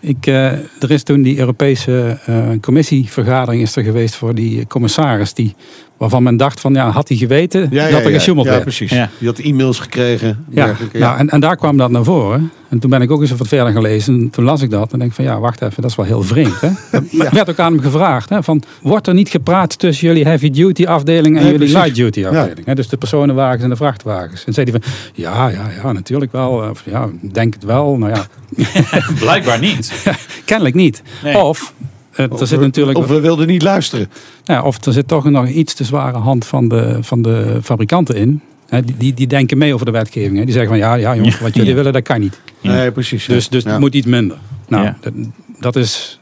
ik, 0.00 0.26
eh, 0.26 0.52
er 0.52 0.90
is 0.90 1.02
toen 1.02 1.22
die 1.22 1.38
Europese 1.38 2.18
eh, 2.26 2.48
commissievergadering 2.60 3.62
is 3.62 3.76
er 3.76 3.82
geweest 3.82 4.14
voor 4.14 4.34
die 4.34 4.66
commissaris. 4.66 5.34
Die, 5.34 5.54
waarvan 5.96 6.22
men 6.22 6.36
dacht 6.36 6.60
van 6.60 6.74
ja, 6.74 6.90
had 6.90 7.08
hij 7.08 7.16
geweten 7.16 7.60
Ja, 7.70 7.82
dat 7.90 7.98
ja, 8.00 8.04
er 8.06 8.10
gesjoemeld 8.12 8.46
ja, 8.46 8.52
werd. 8.52 8.62
precies. 8.64 8.90
Ja. 8.90 9.10
Die 9.18 9.28
had 9.28 9.38
e-mails 9.38 9.78
gekregen. 9.78 10.44
Ja, 10.50 10.74
nou, 10.92 11.18
en, 11.18 11.28
en 11.28 11.40
daar 11.40 11.56
kwam 11.56 11.76
dat 11.76 11.90
naar 11.90 12.04
voren. 12.04 12.50
En 12.68 12.78
toen 12.78 12.90
ben 12.90 13.02
ik 13.02 13.10
ook 13.10 13.20
eens 13.20 13.30
wat 13.30 13.48
verder 13.48 13.72
gelezen. 13.72 14.14
En 14.14 14.30
toen 14.30 14.44
las 14.44 14.62
ik 14.62 14.70
dat. 14.70 14.92
En 14.92 14.98
denk 14.98 15.10
ik 15.10 15.16
van 15.16 15.24
ja, 15.24 15.38
wacht 15.40 15.62
even, 15.62 15.82
dat 15.82 15.90
is 15.90 15.96
wel 15.96 16.06
heel 16.06 16.22
vreemd. 16.22 16.60
Hè? 16.60 16.68
Er 17.24 17.34
werd 17.34 17.50
ook 17.50 17.58
aan 17.58 17.72
hem 17.72 17.82
gevraagd. 17.82 18.28
Hè, 18.28 18.42
van, 18.42 18.62
wordt 18.82 19.06
er 19.06 19.14
niet 19.14 19.28
gepraat 19.28 19.78
tussen 19.78 20.06
jullie 20.08 20.24
heavy 20.24 20.50
duty 20.50 20.86
afdeling 20.86 21.36
en 21.36 21.42
Nee, 21.42 21.52
jullie 21.52 21.58
precies. 21.58 21.74
light 21.74 21.94
duty 21.94 22.26
afdeling? 22.26 22.66
Hè? 22.66 22.74
Dus 22.74 22.88
de 22.88 22.96
personenwagens 22.96 23.62
en 23.62 23.68
de 23.68 23.76
vrachtwagens. 23.76 24.44
En 24.44 24.52
zei 24.52 24.70
hij 24.70 24.80
van 24.80 24.90
ja, 25.14 25.48
ja, 25.48 25.64
ja, 25.82 25.92
natuurlijk 25.92 26.32
wel. 26.32 26.50
Of, 26.70 26.82
ja, 26.84 27.08
ik 27.22 27.34
denk 27.34 27.54
het 27.54 27.64
wel. 27.64 27.96
Nou 27.96 28.12
ja, 28.14 28.26
Blijkbaar 29.20 29.58
niet. 29.58 29.92
kennelijk 30.44 30.74
niet. 30.74 31.02
Nee. 31.22 31.38
Of... 31.38 31.72
eh, 32.16 32.24
er 32.24 32.30
Of 32.32 32.38
zit 32.38 32.58
we- 32.58 32.64
natuurlijk, 32.64 32.98
Of 32.98 33.06
we 33.06 33.20
wilden 33.20 33.46
niet 33.46 33.62
luisteren. 33.62 34.08
ja, 34.44 34.62
of 34.62 34.84
er 34.84 34.92
zit 34.92 35.08
toch 35.08 35.24
nog 35.24 35.44
een 35.46 35.58
iets 35.58 35.74
te 35.74 35.84
zware 35.84 36.18
hand 36.18 36.46
van 36.46 36.68
de, 36.68 36.98
van 37.00 37.22
de 37.22 37.58
fabrikanten 37.62 38.14
in. 38.16 38.40
Hè, 38.68 38.82
die, 38.96 39.14
die, 39.14 39.26
denken 39.26 39.58
mee 39.58 39.74
over 39.74 39.86
de 39.86 39.92
wetgeving. 39.92 40.38
Hè. 40.38 40.44
Die 40.44 40.52
zeggen 40.52 40.70
van 40.70 40.78
ja, 40.78 40.94
ja 40.94 41.16
jongens, 41.16 41.38
wat 41.40 41.54
jullie 41.54 41.70
Ja. 41.70 41.76
willen, 41.76 41.92
dat 41.92 42.02
kan 42.02 42.20
niet. 42.20 42.40
Ja. 42.60 42.72
Nee, 42.72 42.92
precies. 42.92 43.26
Dus, 43.26 43.48
dus 43.48 43.62
Ja. 43.64 43.70
het 43.70 43.80
moet 43.80 43.94
iets 43.94 44.06
minder. 44.06 44.36
Nou, 44.68 44.84
Ja. 44.84 44.96
dat, 45.00 45.12
dat 45.60 45.76
is 45.76 46.20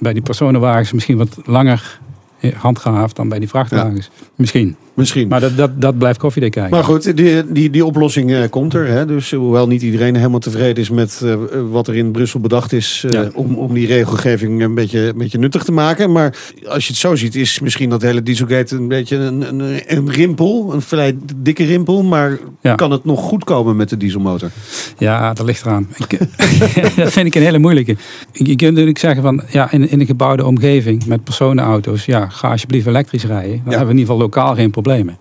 bij 0.00 0.12
die 0.12 0.22
personenwagens 0.22 0.92
misschien 0.92 1.16
wat 1.16 1.36
langer 1.44 1.98
handgehaafd 2.56 3.16
dan 3.16 3.28
bij 3.28 3.38
die 3.38 3.48
vrachtwagens. 3.48 4.10
Misschien. 4.34 4.76
Misschien. 4.96 5.28
Maar 5.28 5.40
dat, 5.40 5.56
dat, 5.56 5.80
dat 5.80 5.98
blijft 5.98 6.18
koffiedik 6.18 6.50
kijken. 6.50 6.70
Maar 6.70 6.84
goed, 6.84 7.16
die, 7.16 7.52
die, 7.52 7.70
die 7.70 7.84
oplossing 7.84 8.32
eh, 8.32 8.48
komt 8.50 8.74
er. 8.74 8.86
Hè? 8.86 9.06
Dus 9.06 9.32
eh, 9.32 9.38
hoewel 9.38 9.66
niet 9.66 9.82
iedereen 9.82 10.16
helemaal 10.16 10.38
tevreden 10.38 10.82
is 10.82 10.90
met 10.90 11.20
eh, 11.24 11.34
wat 11.70 11.88
er 11.88 11.96
in 11.96 12.10
Brussel 12.10 12.40
bedacht 12.40 12.72
is 12.72 13.04
Ja. 13.08 13.28
om, 13.34 13.54
om 13.54 13.74
die 13.74 13.86
regelgeving 13.86 14.62
een 14.62 14.74
beetje, 14.74 15.00
een 15.08 15.18
beetje 15.18 15.38
nuttig 15.38 15.62
te 15.64 15.72
maken. 15.72 16.12
Maar 16.12 16.36
als 16.68 16.86
je 16.86 16.90
het 16.92 17.00
zo 17.00 17.14
ziet, 17.14 17.34
is 17.34 17.60
misschien 17.60 17.90
dat 17.90 18.02
hele 18.02 18.22
Dieselgate 18.22 18.76
een 18.76 18.88
beetje 18.88 19.16
een, 19.16 19.48
een, 19.60 19.80
een 19.86 20.10
rimpel. 20.10 20.72
Een 20.74 20.82
vrij 20.82 21.16
dikke 21.36 21.64
rimpel. 21.64 22.02
Maar 22.02 22.38
Ja. 22.60 22.74
kan 22.74 22.90
het 22.90 23.04
nog 23.04 23.20
goed 23.20 23.44
komen 23.44 23.76
met 23.76 23.88
de 23.88 23.96
dieselmotor? 23.96 24.50
Ja, 24.98 25.32
dat 25.32 25.46
ligt 25.46 25.64
eraan. 25.66 25.88
Ik, 26.08 26.18
dat 26.96 27.12
vind 27.12 27.26
ik 27.26 27.34
een 27.34 27.42
hele 27.42 27.58
moeilijke. 27.58 27.96
Je 28.32 28.56
kunt 28.56 28.70
natuurlijk 28.70 28.98
zeggen 28.98 29.22
van, 29.22 29.42
ja, 29.50 29.72
in, 29.72 29.90
in 29.90 30.00
een 30.00 30.06
gebouwde 30.06 30.44
omgeving 30.46 31.06
met 31.06 31.24
personenauto's, 31.24 32.04
ja, 32.04 32.28
ga 32.28 32.50
alsjeblieft 32.50 32.86
elektrisch 32.86 33.24
rijden. 33.24 33.50
Dan 33.64 33.68
hebben 33.68 33.86
we 33.86 33.92
in 33.92 33.98
ieder 33.98 34.12
geval 34.12 34.18
lokaal 34.18 34.54
geen 34.54 34.70
problemen. 34.86 35.18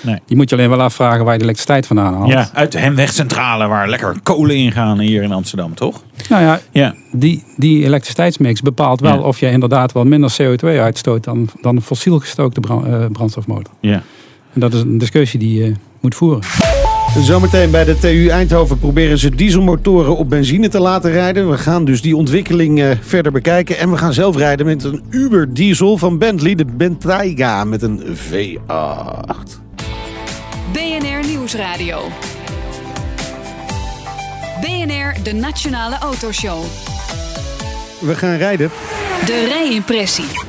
Nee. 0.00 0.18
Je 0.26 0.36
moet 0.36 0.50
je 0.50 0.56
alleen 0.56 0.68
wel 0.68 0.80
afvragen 0.82 1.24
waar 1.24 1.32
je 1.32 1.38
de 1.38 1.44
elektriciteit 1.44 1.86
vandaan 1.86 2.14
haalt. 2.14 2.28
Ja, 2.30 2.48
uit 2.52 2.72
de 2.72 2.78
Hemwegcentrale 2.78 3.66
waar 3.66 3.88
lekker 3.88 4.16
kolen 4.22 4.56
ingaan 4.56 4.98
hier 4.98 5.22
in 5.22 5.32
Amsterdam, 5.32 5.74
toch? 5.74 6.02
Nou 6.28 6.42
ja, 6.42 6.60
Ja. 6.70 6.94
die, 7.12 7.44
die 7.56 7.84
elektriciteitsmix 7.84 8.60
bepaalt 8.62 9.00
wel 9.00 9.14
Ja. 9.14 9.20
of 9.20 9.40
je 9.40 9.50
inderdaad 9.50 9.92
wel 9.92 10.04
minder 10.04 10.30
CO2 10.42 10.64
uitstoot 10.80 11.24
dan, 11.24 11.48
dan 11.60 11.76
een 11.76 11.82
fossiel 11.82 12.18
gestookte 12.18 12.60
bran- 12.60 12.86
eh, 12.86 13.04
brandstofmotor. 13.12 13.72
Ja. 13.80 14.02
En 14.52 14.60
dat 14.60 14.74
is 14.74 14.80
een 14.80 14.98
discussie 14.98 15.38
die 15.38 15.64
je 15.64 15.72
moet 16.00 16.14
voeren. 16.14 16.42
Zometeen 17.20 17.70
bij 17.70 17.84
de 17.84 17.98
TU 17.98 18.28
Eindhoven 18.28 18.78
proberen 18.78 19.18
ze 19.18 19.30
dieselmotoren 19.30 20.16
op 20.16 20.28
benzine 20.28 20.68
te 20.68 20.80
laten 20.80 21.10
rijden. 21.10 21.50
We 21.50 21.58
gaan 21.58 21.84
dus 21.84 22.02
die 22.02 22.16
ontwikkeling 22.16 22.82
eh, 22.82 22.90
verder 23.00 23.32
bekijken. 23.32 23.78
En 23.78 23.90
we 23.90 23.96
gaan 23.96 24.12
zelf 24.12 24.36
rijden 24.36 24.66
met 24.66 24.84
een 24.84 25.04
Uber 25.10 25.54
diesel 25.54 25.98
van 25.98 26.18
Bentley, 26.18 26.54
de 26.54 26.64
Bentayga 26.64 27.64
met 27.64 27.82
een 27.82 28.00
V8. 28.00 29.66
BNR 30.72 31.26
Nieuwsradio. 31.26 32.00
BNR, 34.60 35.22
de 35.22 35.32
Nationale 35.32 35.98
Autoshow. 35.98 36.62
We 38.00 38.14
gaan 38.14 38.36
rijden. 38.36 38.70
De 39.26 39.44
rijimpressie. 39.48 40.45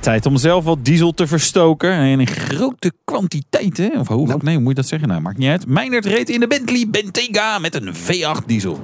Tijd 0.00 0.26
om 0.26 0.36
zelf 0.36 0.64
wat 0.64 0.84
diesel 0.84 1.12
te 1.12 1.26
verstoken. 1.26 1.92
En 1.92 2.20
in 2.20 2.26
grote 2.26 2.92
kwantiteiten. 3.04 3.98
Of 3.98 4.08
hoe, 4.08 4.36
nee, 4.42 4.54
hoe 4.54 4.62
moet 4.62 4.68
je 4.68 4.74
dat 4.74 4.86
zeggen? 4.86 5.08
Nou, 5.08 5.20
maakt 5.20 5.38
niet 5.38 5.48
uit. 5.48 5.66
Meindert 5.66 6.04
reed 6.04 6.28
in 6.28 6.40
de 6.40 6.46
Bentley 6.46 6.86
Bentayga 6.90 7.58
met 7.58 7.74
een 7.74 7.94
V8 7.94 8.46
diesel. 8.46 8.80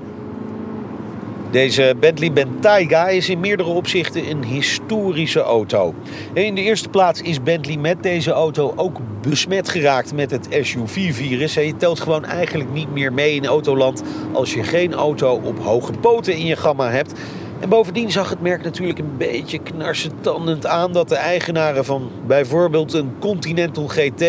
Deze 1.51 1.95
Bentley 2.01 2.33
Bentayga 2.33 3.09
is 3.09 3.29
in 3.29 3.41
meerdere 3.41 3.69
opzichten 3.69 4.31
een 4.31 4.45
historische 4.45 5.41
auto. 5.41 5.95
In 6.33 6.55
de 6.55 6.61
eerste 6.61 6.89
plaats 6.89 7.21
is 7.21 7.43
Bentley 7.43 7.77
met 7.77 8.03
deze 8.03 8.31
auto 8.31 8.73
ook 8.77 8.99
besmet 9.23 9.69
geraakt 9.69 10.15
met 10.15 10.31
het 10.31 10.49
SUV-virus. 10.51 11.55
Je 11.55 11.77
telt 11.77 12.01
gewoon 12.01 12.25
eigenlijk 12.25 12.73
niet 12.73 12.93
meer 12.93 13.13
mee 13.13 13.35
in 13.35 13.47
autoland 13.47 14.03
als 14.33 14.55
je 14.55 14.63
geen 14.63 14.95
auto 14.95 15.41
op 15.45 15.59
hoge 15.59 15.93
poten 15.93 16.37
in 16.37 16.47
je 16.47 16.57
gamma 16.57 16.91
hebt. 16.91 17.13
En 17.61 17.69
bovendien 17.69 18.11
zag 18.11 18.31
het 18.31 18.41
merk 18.41 18.63
natuurlijk 18.63 18.99
een 18.99 19.17
beetje 19.17 19.59
knarsetandend 19.59 20.67
aan 20.67 20.93
dat 20.93 21.09
de 21.09 21.15
eigenaren 21.15 21.85
van 21.85 22.11
bijvoorbeeld 22.27 22.93
een 22.93 23.13
Continental 23.19 23.87
GT 23.87 24.25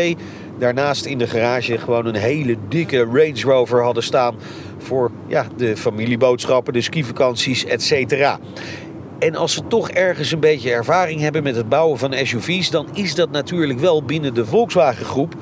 daarnaast 0.57 1.05
in 1.05 1.17
de 1.17 1.28
garage 1.28 1.78
gewoon 1.78 2.05
een 2.05 2.15
hele 2.15 2.57
dikke 2.67 3.03
Range 3.03 3.41
Rover 3.41 3.84
hadden 3.84 4.03
staan 4.03 4.36
voor 4.78 5.11
ja, 5.28 5.45
de 5.55 5.78
familieboodschappen, 5.78 6.73
de 6.73 6.82
skivakanties, 6.82 7.65
etc. 7.65 8.38
En 9.19 9.36
als 9.36 9.53
ze 9.53 9.67
toch 9.67 9.89
ergens 9.89 10.32
een 10.32 10.39
beetje 10.39 10.71
ervaring 10.71 11.21
hebben 11.21 11.43
met 11.43 11.55
het 11.55 11.69
bouwen 11.69 11.97
van 11.97 12.13
SUV's, 12.13 12.69
dan 12.69 12.88
is 12.93 13.15
dat 13.15 13.32
natuurlijk 13.32 13.80
wel 13.80 14.03
binnen 14.03 14.34
de 14.34 14.45
Volkswagen 14.45 15.05
groep, 15.05 15.36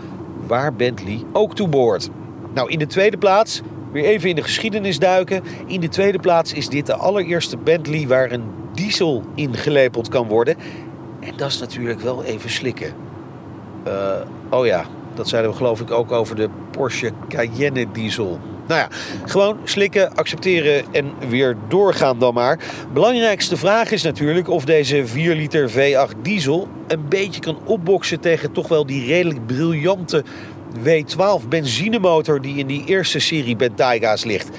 waar 0.48 0.74
Bentley 0.74 1.24
ook 1.34 1.56
toe 1.56 1.68
behoort. 1.68 2.10
Nou, 2.54 2.70
in 2.70 2.80
de 2.80 2.88
tweede 2.88 3.18
plaats 3.18 3.62
Weer 3.96 4.06
even 4.06 4.30
in 4.30 4.36
de 4.36 4.44
geschiedenis 4.44 5.00
duiken. 5.00 5.44
In 5.66 5.80
de 5.80 5.88
tweede 5.88 6.20
plaats 6.20 6.54
is 6.54 6.70
dit 6.70 6.86
de 6.86 6.96
allereerste 6.96 7.58
Bentley 7.58 8.08
waar 8.08 8.32
een 8.32 8.44
diesel 8.74 9.24
ingelepeld 9.36 10.10
kan 10.10 10.28
worden. 10.28 10.56
En 11.20 11.34
dat 11.38 11.50
is 11.50 11.60
natuurlijk 11.60 12.00
wel 12.00 12.24
even 12.24 12.50
slikken. 12.50 12.94
Eh, 13.84 14.22
oh 14.50 14.66
ja, 14.66 14.86
dat 15.14 15.28
zeiden 15.28 15.52
we 15.52 15.58
geloof 15.58 15.82
ik 15.82 15.92
ook 15.92 16.12
over 16.12 16.36
de 16.36 16.50
Porsche 16.72 17.12
Cayenne 17.30 17.92
diesel. 17.92 18.40
Nou 18.68 18.80
ja, 18.80 18.88
gewoon 19.26 19.58
slikken, 19.64 20.16
accepteren 20.16 20.86
en 20.92 21.14
weer 21.30 21.58
doorgaan 21.68 22.20
dan 22.20 22.34
maar. 22.34 22.60
Belangrijkste 22.94 23.58
vraag 23.58 23.92
is 23.92 24.04
natuurlijk 24.04 24.50
of 24.50 24.66
deze 24.66 25.08
4 25.08 25.36
liter 25.36 25.72
V8 25.72 26.22
diesel 26.22 26.68
een 26.88 27.06
beetje 27.10 27.42
kan 27.42 27.58
opboksen 27.66 28.20
tegen 28.20 28.52
toch 28.52 28.68
wel 28.68 28.86
die 28.86 29.06
redelijk 29.06 29.46
briljante 29.46 30.24
W12 30.80 31.48
benzinemotor 31.50 32.42
die 32.42 32.58
in 32.58 32.68
die 32.68 32.86
eerste 32.86 33.20
serie 33.20 33.56
Bentayga's 33.56 34.24
ligt. 34.24 34.50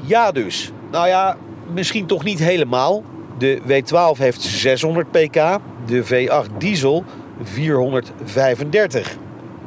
Ja 0.00 0.32
dus. 0.32 0.72
Nou 0.90 1.08
ja, 1.08 1.36
misschien 1.72 2.06
toch 2.06 2.24
niet 2.24 2.38
helemaal. 2.38 3.04
De 3.38 3.60
W12 3.62 4.18
heeft 4.18 4.42
600 4.42 5.10
pk, 5.10 5.58
de 5.86 6.04
V8 6.04 6.56
diesel 6.58 7.04
435. 7.42 9.16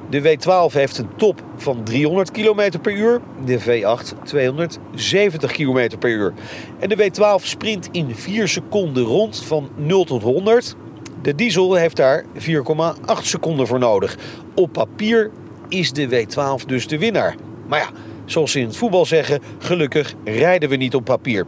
De 0.10 0.22
W12 0.22 0.74
heeft 0.74 0.98
een 0.98 1.10
top 1.16 1.44
van 1.56 1.84
300 1.84 2.32
km 2.32 2.80
per 2.82 2.94
uur, 2.94 3.22
de 3.46 3.60
V8 3.60 4.24
270 4.24 5.52
km 5.52 5.98
per 6.00 6.10
uur. 6.10 6.34
En 6.80 6.90
de 6.90 6.96
W12 6.96 7.44
sprint 7.44 7.90
in 7.92 8.16
4 8.16 8.48
seconden 8.48 9.04
rond 9.04 9.44
van 9.44 9.70
0 9.76 10.04
tot 10.06 10.22
100. 10.22 10.76
De 11.22 11.36
diesel 11.36 11.74
heeft 11.74 11.96
daar 11.96 12.24
4,8 12.24 13.22
seconden 13.22 13.68
voor 13.68 13.80
nodig. 13.80 14.18
Op 14.56 14.74
papier 14.74 15.32
is 15.70 15.92
de 15.92 16.10
W12 16.10 16.66
dus 16.66 16.88
de 16.88 16.98
winnaar. 16.98 17.36
Maar 17.68 17.80
ja, 17.80 17.90
zoals 18.26 18.52
ze 18.52 18.60
in 18.60 18.66
het 18.66 18.78
voetbal 18.78 19.06
zeggen, 19.06 19.42
gelukkig 19.60 20.14
rijden 20.24 20.70
we 20.70 20.76
niet 20.76 20.96
op 20.96 21.04
papier. 21.04 21.46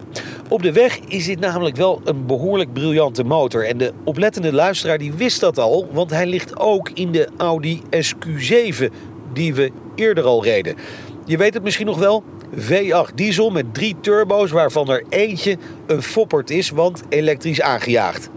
Op 0.49 0.61
de 0.61 0.71
weg 0.71 0.99
is 1.07 1.25
dit 1.25 1.39
namelijk 1.39 1.75
wel 1.75 2.01
een 2.03 2.25
behoorlijk 2.25 2.73
briljante 2.73 3.23
motor. 3.23 3.65
En 3.65 3.77
de 3.77 3.93
oplettende 4.03 4.53
luisteraar 4.53 4.97
die 4.97 5.13
wist 5.13 5.39
dat 5.39 5.57
al, 5.57 5.87
want 5.91 6.09
hij 6.09 6.25
ligt 6.25 6.59
ook 6.59 6.89
in 6.89 7.11
de 7.11 7.27
Audi 7.37 7.81
SQ7 7.95 8.85
die 9.33 9.53
we 9.53 9.71
eerder 9.95 10.23
al 10.23 10.43
reden. 10.43 10.75
Je 11.25 11.37
weet 11.37 11.53
het 11.53 11.63
misschien 11.63 11.85
nog 11.85 11.97
wel, 11.97 12.23
V8 12.55 13.13
diesel 13.15 13.49
met 13.49 13.73
drie 13.73 13.95
turbo's 14.01 14.51
waarvan 14.51 14.89
er 14.89 15.03
eentje 15.09 15.57
een 15.87 16.01
foppert 16.01 16.49
is, 16.49 16.69
want 16.69 17.03
elektrisch 17.09 17.61
aangejaagd. 17.61 18.29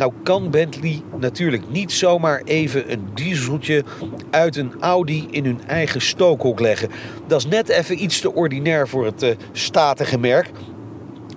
Nou 0.00 0.12
kan 0.22 0.50
Bentley 0.50 1.02
natuurlijk 1.18 1.70
niet 1.70 1.92
zomaar 1.92 2.42
even 2.44 2.92
een 2.92 3.08
dieseltje 3.14 3.84
uit 4.30 4.56
een 4.56 4.72
Audi 4.80 5.28
in 5.30 5.44
hun 5.44 5.60
eigen 5.66 6.00
stookhok 6.00 6.60
leggen. 6.60 6.88
Dat 7.26 7.38
is 7.38 7.46
net 7.46 7.68
even 7.68 8.02
iets 8.02 8.20
te 8.20 8.34
ordinair 8.34 8.88
voor 8.88 9.04
het 9.04 9.22
uh, 9.22 9.30
statige 9.52 10.18
merk. 10.18 10.50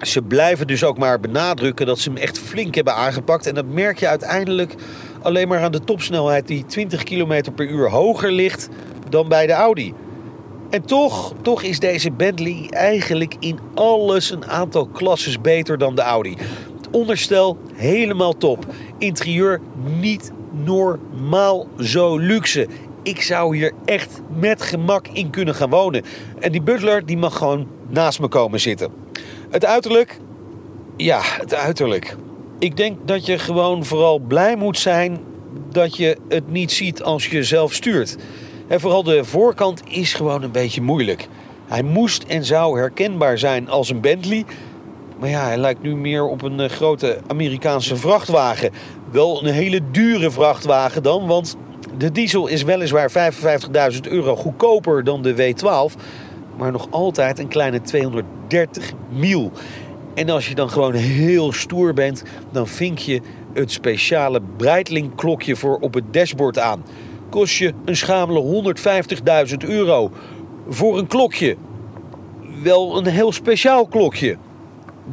Ze 0.02 0.22
blijven 0.22 0.68
dus 0.68 0.84
ook 0.84 0.98
maar 0.98 1.20
benadrukken 1.20 1.86
dat 1.86 2.00
ze 2.00 2.10
hem 2.10 2.18
echt 2.18 2.40
flink 2.40 2.76
hebben 2.76 2.96
aangepakt. 2.96 3.48
En 3.48 3.56
dat 3.56 3.66
merk 3.66 4.00
je 4.00 4.08
uiteindelijk 4.08 4.76
alleen 5.22 5.48
maar 5.48 5.64
aan 5.64 5.72
de 5.72 5.84
topsnelheid 5.84 6.48
die 6.48 6.66
20 6.66 7.04
km 7.04 7.42
per 7.56 7.68
uur 7.68 7.90
hoger 7.90 8.32
ligt 8.32 8.70
dan 9.10 9.28
bij 9.28 9.48
de 9.48 9.54
Audi. 9.54 9.94
En 10.70 10.86
toch, 10.86 11.34
toch 11.42 11.64
is 11.64 11.80
deze 11.80 12.12
Bentley 12.12 12.68
eigenlijk 12.70 13.36
in 13.40 13.60
alles 13.74 14.32
een 14.32 14.46
aantal 14.46 14.88
klasses 14.88 15.42
beter 15.42 15.78
dan 15.78 15.96
de 15.96 16.02
Audi. 16.02 16.38
Onderstel 16.94 17.58
helemaal 17.74 18.38
top. 18.38 18.66
Interieur 18.98 19.62
niet 20.00 20.32
normaal 20.52 21.68
zo 21.80 22.18
luxe. 22.18 22.68
Ik 23.04 23.22
zou 23.22 23.56
hier 23.56 23.72
echt 23.86 24.22
met 24.40 24.62
gemak 24.62 25.08
in 25.08 25.30
kunnen 25.30 25.56
gaan 25.56 25.70
wonen. 25.70 26.04
En 26.40 26.52
die 26.52 26.62
butler 26.62 27.06
die 27.06 27.18
mag 27.18 27.38
gewoon 27.38 27.68
naast 27.90 28.20
me 28.20 28.28
komen 28.28 28.60
zitten. 28.60 28.92
Het 29.50 29.66
uiterlijk? 29.66 30.20
Ja, 30.98 31.20
het 31.24 31.54
uiterlijk. 31.54 32.16
Ik 32.60 32.78
denk 32.78 32.98
dat 33.08 33.26
je 33.26 33.40
gewoon 33.40 33.86
vooral 33.86 34.20
blij 34.20 34.56
moet 34.56 34.78
zijn 34.78 35.20
dat 35.72 35.98
je 35.98 36.18
het 36.30 36.52
niet 36.52 36.72
ziet 36.72 37.04
als 37.04 37.28
je 37.28 37.44
zelf 37.44 37.74
stuurt. 37.74 38.18
En 38.68 38.80
vooral 38.80 39.04
de 39.04 39.24
voorkant 39.24 39.82
is 39.88 40.14
gewoon 40.14 40.44
een 40.44 40.52
beetje 40.52 40.82
moeilijk. 40.82 41.28
Hij 41.68 41.84
moest 41.84 42.24
en 42.24 42.46
zou 42.46 42.80
herkenbaar 42.80 43.38
zijn 43.38 43.70
als 43.70 43.90
een 43.90 44.02
Bentley. 44.02 44.46
Maar 45.24 45.32
ja, 45.32 45.46
hij 45.46 45.58
lijkt 45.58 45.82
nu 45.82 45.96
meer 45.96 46.28
op 46.28 46.42
een 46.42 46.60
eh, 46.60 46.70
grote 46.70 47.18
Amerikaanse 47.28 47.96
vrachtwagen. 47.96 48.72
Wel 49.12 49.44
een 49.44 49.54
hele 49.54 49.82
dure 49.92 50.32
vrachtwagen 50.32 51.04
dan, 51.04 51.28
want 51.28 51.56
de 51.98 52.12
diesel 52.12 52.48
is 52.48 52.64
weliswaar 52.64 53.12
55.000 53.12 54.00
euro 54.02 54.36
goedkoper 54.36 55.04
dan 55.04 55.22
de 55.22 55.36
W12 55.36 56.00
maar 56.58 56.72
nog 56.72 56.88
altijd 56.90 57.40
een 57.40 57.48
kleine 57.48 57.82
230 57.82 58.92
mil. 59.10 59.52
En 60.14 60.30
als 60.30 60.48
je 60.48 60.56
dan 60.56 60.70
gewoon 60.70 60.94
heel 60.94 61.52
stoer 61.52 61.94
bent, 61.94 62.24
dan 62.52 62.68
vink 62.68 62.98
je 62.98 63.22
het 63.54 63.72
speciale 63.72 64.42
Breitling 64.58 65.16
klokje 65.16 65.56
voor 65.56 65.78
op 65.78 65.94
het 65.94 66.14
dashboard 66.14 66.60
aan. 66.60 66.86
Kost 67.30 67.56
je 67.56 67.74
een 67.86 67.96
schamele 67.96 68.76
150.000 69.50 69.56
euro. 69.68 70.12
Voor 70.68 70.98
een 70.98 71.08
klokje. 71.08 71.56
Wel 72.64 72.98
een 72.98 73.08
heel 73.08 73.32
speciaal 73.32 73.88
klokje, 73.88 74.38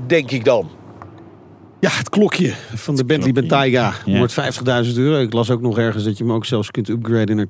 denk 0.06 0.30
ik 0.30 0.44
dan. 0.44 0.68
Ja, 1.80 1.90
het 1.90 2.08
klokje 2.08 2.52
van 2.74 2.96
de 2.96 3.04
Bentley 3.04 3.32
Bentayga. 3.32 3.92
Ja. 4.04 4.26
150.000 4.84 4.94
euro. 4.94 5.20
Ik 5.22 5.32
las 5.32 5.50
ook 5.50 5.60
nog 5.60 5.78
ergens 5.78 6.04
dat 6.04 6.18
je 6.18 6.24
hem 6.24 6.32
ook 6.32 6.44
zelfs 6.44 6.70
kunt 6.70 6.88
upgraden 6.88 7.36
naar 7.36 7.46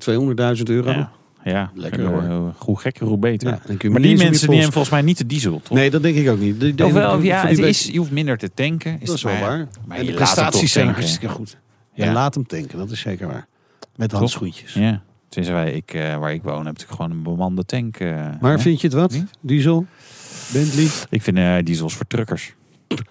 200.000 0.57 0.63
euro. 0.63 0.89
Ja. 0.91 1.11
Ja, 1.43 1.71
Lekker, 1.75 2.03
Eh, 2.03 2.07
hoor. 2.27 2.53
Hoe 2.57 2.79
gekker, 2.79 3.07
hoe 3.07 3.17
beter. 3.17 3.49
Ja, 3.49 3.89
maar 3.89 4.01
die 4.01 4.17
mensen 4.17 4.31
die 4.31 4.39
pols- 4.45 4.49
hebben 4.55 4.71
volgens 4.71 4.89
mij 4.89 5.01
niet 5.01 5.17
de 5.17 5.25
diesel, 5.25 5.61
toch? 5.63 5.77
Nee, 5.77 5.89
dat 5.89 6.01
denk 6.03 6.15
ik 6.15 6.29
ook 6.29 6.39
niet. 6.39 6.59
De- 6.59 6.75
de- 6.75 6.85
Ofwel, 6.85 7.19
ja, 7.21 7.47
het 7.47 7.57
is, 7.57 7.85
je 7.85 7.97
hoeft 7.97 8.11
minder 8.11 8.37
te 8.37 8.51
tanken. 8.53 8.97
Is 8.99 9.07
Dat 9.07 9.15
is 9.15 9.23
wel 9.23 9.33
maar, 9.33 9.41
waar. 9.41 9.67
Maar 9.87 9.97
en 9.97 10.05
de 10.05 10.13
prestaties 10.13 10.71
zijn 10.71 10.87
hartstikke 10.87 11.27
goed. 11.29 11.57
Ja. 11.93 12.05
En 12.05 12.13
laat 12.13 12.33
hem 12.33 12.47
tanken, 12.47 12.77
dat 12.77 12.89
is 12.91 12.99
zeker 12.99 13.27
waar. 13.27 13.47
Met 13.95 14.11
handschoentjes. 14.11 14.73
Ja. 14.73 15.01
Sinds 15.29 15.49
wij, 15.49 15.71
ik, 15.71 15.93
eh, 15.93 16.17
waar 16.17 16.33
ik 16.33 16.43
woon, 16.43 16.55
heb 16.55 16.65
natuurlijk 16.65 16.95
gewoon 16.95 17.11
een 17.11 17.23
bemande 17.23 17.65
tank. 17.65 17.97
eh, 17.97 18.15
Maar 18.39 18.51
hè? 18.51 18.59
vind 18.59 18.81
je 18.81 18.87
het 18.87 18.95
wat? 18.95 19.11
Niet? 19.11 19.29
Diesel? 19.41 19.85
Bentley? 20.53 20.87
Ik 21.09 21.21
vind 21.21 21.37
eh, 21.37 21.53
diesels 21.63 21.93
voor 21.95 22.07
truckers. 22.07 22.53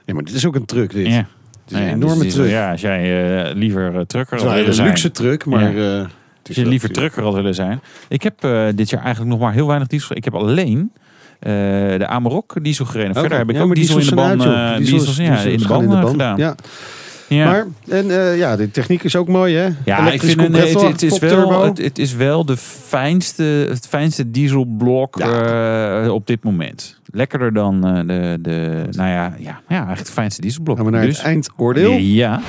Ja, 0.05 0.14
maar 0.14 0.25
dit 0.25 0.35
is 0.35 0.47
ook 0.47 0.55
een 0.55 0.64
truck 0.64 0.93
dit. 0.93 1.07
Ja. 1.07 1.27
Het 1.64 1.79
is 1.79 1.79
een 1.79 1.89
enorme 1.89 2.23
diesel, 2.23 2.39
truck. 2.41 2.53
Ja, 2.53 2.71
als 2.71 2.81
jij 2.81 3.45
eh, 3.49 3.55
liever 3.55 3.95
eh, 3.95 4.01
trucker 4.01 4.39
had 4.39 4.53
willen 4.53 4.66
een 4.68 4.75
zijn. 4.75 4.87
luxe 4.87 5.11
truck, 5.11 5.45
maar... 5.47 5.73
Ja. 5.77 5.99
eh, 6.01 6.07
het 6.39 6.49
is 6.49 6.57
Als 6.57 6.64
je 6.64 6.66
liever 6.66 6.91
trucker 6.93 7.23
had 7.23 7.35
willen 7.35 7.55
zijn. 7.55 7.81
Ik 8.09 8.23
heb 8.23 8.45
eh, 8.45 8.66
dit 8.75 8.91
jaar 8.91 9.03
eigenlijk 9.03 9.31
nog 9.35 9.41
maar 9.41 9.53
heel 9.53 9.66
weinig 9.66 9.89
diesel. 9.89 10.16
Ik 10.16 10.25
heb 10.25 10.35
alleen 10.35 10.93
eh, 11.41 11.51
de 11.99 12.07
Amarok 12.07 12.55
diesel 12.64 12.85
gereden. 12.85 13.14
Verder 13.14 13.39
heb 13.39 13.51
ik 13.51 13.57
Ja, 13.57 13.62
ook 13.62 13.75
diesel 13.75 13.99
in 13.99 14.07
de 14.07 14.14
band. 14.14 14.43
Diesels- 14.43 14.77
diesels, 14.91 15.16
ja, 15.16 15.43
diesels 15.43 15.45
in 15.53 15.59
de 15.59 15.89
band, 15.89 16.09
gedaan. 16.11 16.37
Ja. 16.37 16.55
Ja. 17.29 17.45
Maar, 17.45 17.66
en 17.89 18.11
eh, 18.11 18.39
ja, 18.39 18.57
de 18.57 18.71
techniek 18.71 19.03
is 19.03 19.16
ook 19.16 19.29
mooi, 19.29 19.55
hè? 19.57 19.68
Ja, 19.85 20.11
ik 20.11 20.21
vind 20.23 20.41
het, 20.41 20.57
het, 20.83 21.03
is 21.03 21.18
wel, 21.18 21.62
het, 21.64 21.79
het 21.79 21.99
is 21.99 22.14
wel 22.14 22.45
de 22.45 22.57
fijnste, 22.57 23.43
het 23.68 23.87
fijnste 23.87 24.31
dieselblok 24.31 25.18
eh, 25.18 26.09
op 26.11 26.27
dit 26.27 26.45
moment. 26.45 26.99
Lekkerder 27.11 27.53
dan 27.53 27.87
eh, 27.87 27.95
de, 28.07 28.39
de, 28.41 28.85
nou 28.91 29.09
ja, 29.09 29.35
ja, 29.39 29.39
ja, 29.39 29.63
eigenlijk 29.69 29.99
het 29.99 30.11
fijnste 30.11 30.41
dieselblok. 30.41 30.77
Gaan 30.77 30.85
we 30.87 30.91
naar 30.93 31.07
dus, 31.07 31.17
het 31.17 31.27
eindoordeel. 31.27 31.93
Ja, 31.93 32.41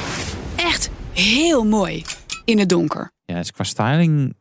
Echt 0.55 0.89
heel 1.13 1.63
mooi 1.65 2.03
in 2.45 2.59
het 2.59 2.69
donker. 2.69 3.11
ja, 3.25 3.35
dus 3.37 3.51
qua 3.51 3.63
styling 3.63 4.33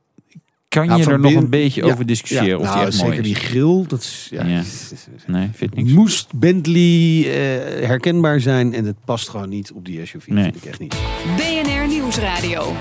kan 0.68 0.84
Ja, 0.84 0.96
je 0.96 1.04
er 1.04 1.20
nog 1.20 1.34
een 1.34 1.50
beetje 1.50 1.84
ja, 1.86 1.92
over 1.92 2.06
discussiëren 2.06 2.48
Ja, 2.48 2.56
of 2.56 2.62
die 2.62 2.70
nou, 2.74 2.86
echt 2.86 2.94
zeker 2.94 3.10
mooi 3.10 3.22
die 3.22 3.34
grill, 3.34 3.84
dat 3.88 4.00
is... 4.00 4.28
Ja, 4.30 4.44
Ja. 4.46 4.62
Nee, 5.26 5.48
vind 5.54 5.70
ik 5.70 5.74
niks. 5.76 5.92
Moest 5.92 6.34
Bentley 6.34 7.24
eh, 7.24 7.86
herkenbaar 7.86 8.40
zijn 8.40 8.74
en 8.74 8.84
het 8.84 8.96
past 9.04 9.28
gewoon 9.28 9.48
niet 9.48 9.72
op 9.72 9.84
die 9.84 10.06
SUV, 10.06 10.26
Nee. 10.26 10.42
vind 10.42 10.56
ik 10.56 10.64
echt 10.64 10.78
niet. 10.80 10.96
BNR 11.36 11.88
Nieuwsradio. 11.88 12.72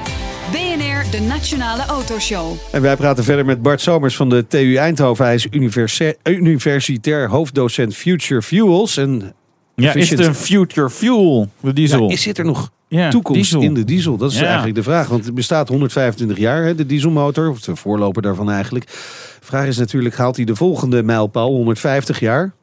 De 1.12 1.20
Nationale 1.20 1.86
Autoshow. 1.86 2.52
En 2.72 2.82
wij 2.82 2.96
praten 2.96 3.24
verder 3.24 3.46
met 3.46 3.62
Bart 3.62 3.82
Somers 3.82 4.16
van 4.16 4.30
de 4.30 4.48
TU 4.48 4.76
Eindhoven. 4.76 5.26
Hij 5.26 5.34
is 5.36 5.48
universi- 5.52 6.14
universitair 6.24 7.30
hoofddocent 7.30 7.96
Future 7.96 8.42
Fuels. 8.42 8.98
En 8.98 9.34
Ja, 9.76 9.94
is 9.94 10.10
het 10.10 10.20
een 10.20 10.36
future 10.36 10.90
fuel, 10.90 11.50
de 11.62 11.74
diesel? 11.74 12.08
Ja, 12.08 12.14
is 12.14 12.22
zit 12.22 12.38
er 12.38 12.46
nog 12.46 12.72
Ja, 12.88 13.10
toekomst 13.10 13.42
diesel. 13.42 13.62
in 13.62 13.74
de 13.74 13.84
diesel? 13.84 14.18
Dat 14.18 14.32
is 14.32 14.38
Ja. 14.40 14.46
eigenlijk 14.46 14.76
de 14.76 14.84
vraag. 14.84 15.08
Want 15.08 15.26
het 15.26 15.34
bestaat 15.34 15.68
125 15.68 16.38
jaar, 16.38 16.64
hè, 16.64 16.76
de 16.76 16.86
dieselmotor. 16.86 17.50
Of 17.50 17.60
de 17.62 17.76
voorloper 17.76 18.22
daarvan 18.22 18.52
eigenlijk. 18.52 18.86
De 18.86 19.46
vraag 19.46 19.68
is 19.68 19.78
natuurlijk, 19.78 20.16
haalt 20.16 20.36
hij 20.36 20.46
de 20.46 20.56
volgende 20.56 21.04
mijlpaal, 21.04 21.50
150 21.52 22.20
jaar? 22.20 22.54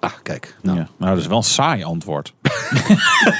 Ah, 0.00 0.12
kijk. 0.22 0.56
Nou, 0.62 0.78
Ja. 0.78 0.88
Nou, 0.98 1.12
dat 1.12 1.20
is 1.22 1.26
wel 1.28 1.36
een 1.36 1.42
saai 1.42 1.84
antwoord. 1.84 2.34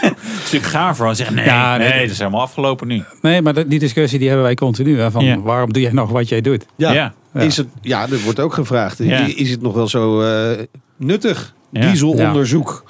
een 0.02 0.16
stuk 0.44 0.62
gaver 0.62 1.06
dan 1.06 1.16
zeggen, 1.16 1.36
nee, 1.36 1.44
Ja, 1.44 1.76
nee, 1.76 1.88
nee. 1.88 2.00
dat 2.02 2.10
is 2.10 2.18
helemaal 2.18 2.40
afgelopen 2.40 2.86
nu. 2.86 3.02
Nee, 3.22 3.42
maar 3.42 3.68
die 3.68 3.78
discussie 3.78 4.18
die 4.18 4.28
hebben 4.28 4.46
wij 4.46 4.54
continu. 4.54 5.00
Hè, 5.00 5.10
van 5.10 5.24
Ja. 5.24 5.40
waarom 5.40 5.72
doe 5.72 5.82
jij 5.82 5.92
nog 5.92 6.10
wat 6.10 6.28
jij 6.28 6.40
doet? 6.40 6.66
Ja. 6.76 7.12
Is 7.34 7.56
het, 7.56 7.66
ja, 7.80 8.06
dat 8.06 8.20
wordt 8.22 8.40
ook 8.40 8.54
gevraagd. 8.54 8.98
Ja. 8.98 9.18
Is 9.18 9.50
het 9.50 9.62
nog 9.62 9.74
wel 9.74 9.88
zo 9.88 10.20
eh, 10.22 10.64
nuttig? 10.96 11.54
Ja. 11.70 11.80
Dieselonderzoek. 11.90 12.84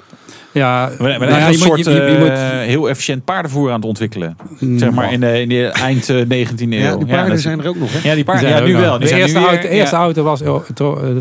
Ja, 0.51 0.89
we, 0.97 1.03
we 1.03 1.09
nou 1.09 1.25
ja, 1.29 1.45
een 1.45 1.51
je 1.51 1.57
soort 1.57 1.85
je- 1.85 1.91
je- 1.91 2.01
je 2.11 2.17
moet- 2.19 2.27
eh, 2.27 2.49
heel 2.49 2.89
efficiënt 2.89 3.25
paardenvoer 3.25 3.69
aan 3.69 3.75
het 3.75 3.85
ontwikkelen. 3.85 4.37
Mm, 4.59 4.77
zeg 4.77 4.91
maar 4.91 5.13
in 5.13 5.19
de, 5.19 5.41
in 5.41 5.49
de 5.49 5.65
eind 5.65 6.09
eh, 6.09 6.15
19e 6.15 6.75
eeuw. 6.75 6.79
Ja, 6.79 6.95
die 6.97 7.05
paarden 7.05 7.39
zijn 7.39 7.59
er 7.61 7.67
ook 7.67 7.75
nog, 7.79 7.91
hè? 7.93 8.09
Ja, 8.09 8.15
die 8.15 8.23
paarden. 8.23 8.45
Die 8.45 8.53
Ja, 8.57 8.63
nu 8.63 8.73
er 8.73 8.79
wel. 8.81 8.91
Die 8.91 8.99
De 9.01 9.07
zijn 9.07 9.19
eerste, 9.19 9.37
nu 9.37 9.43
weer- 9.43 9.53
auto, 9.53 9.67
de 9.67 9.73
eerste 9.73 9.95
ja. 9.95 10.01
auto 10.01 10.23
was 10.23 10.41
eh, 10.41 10.55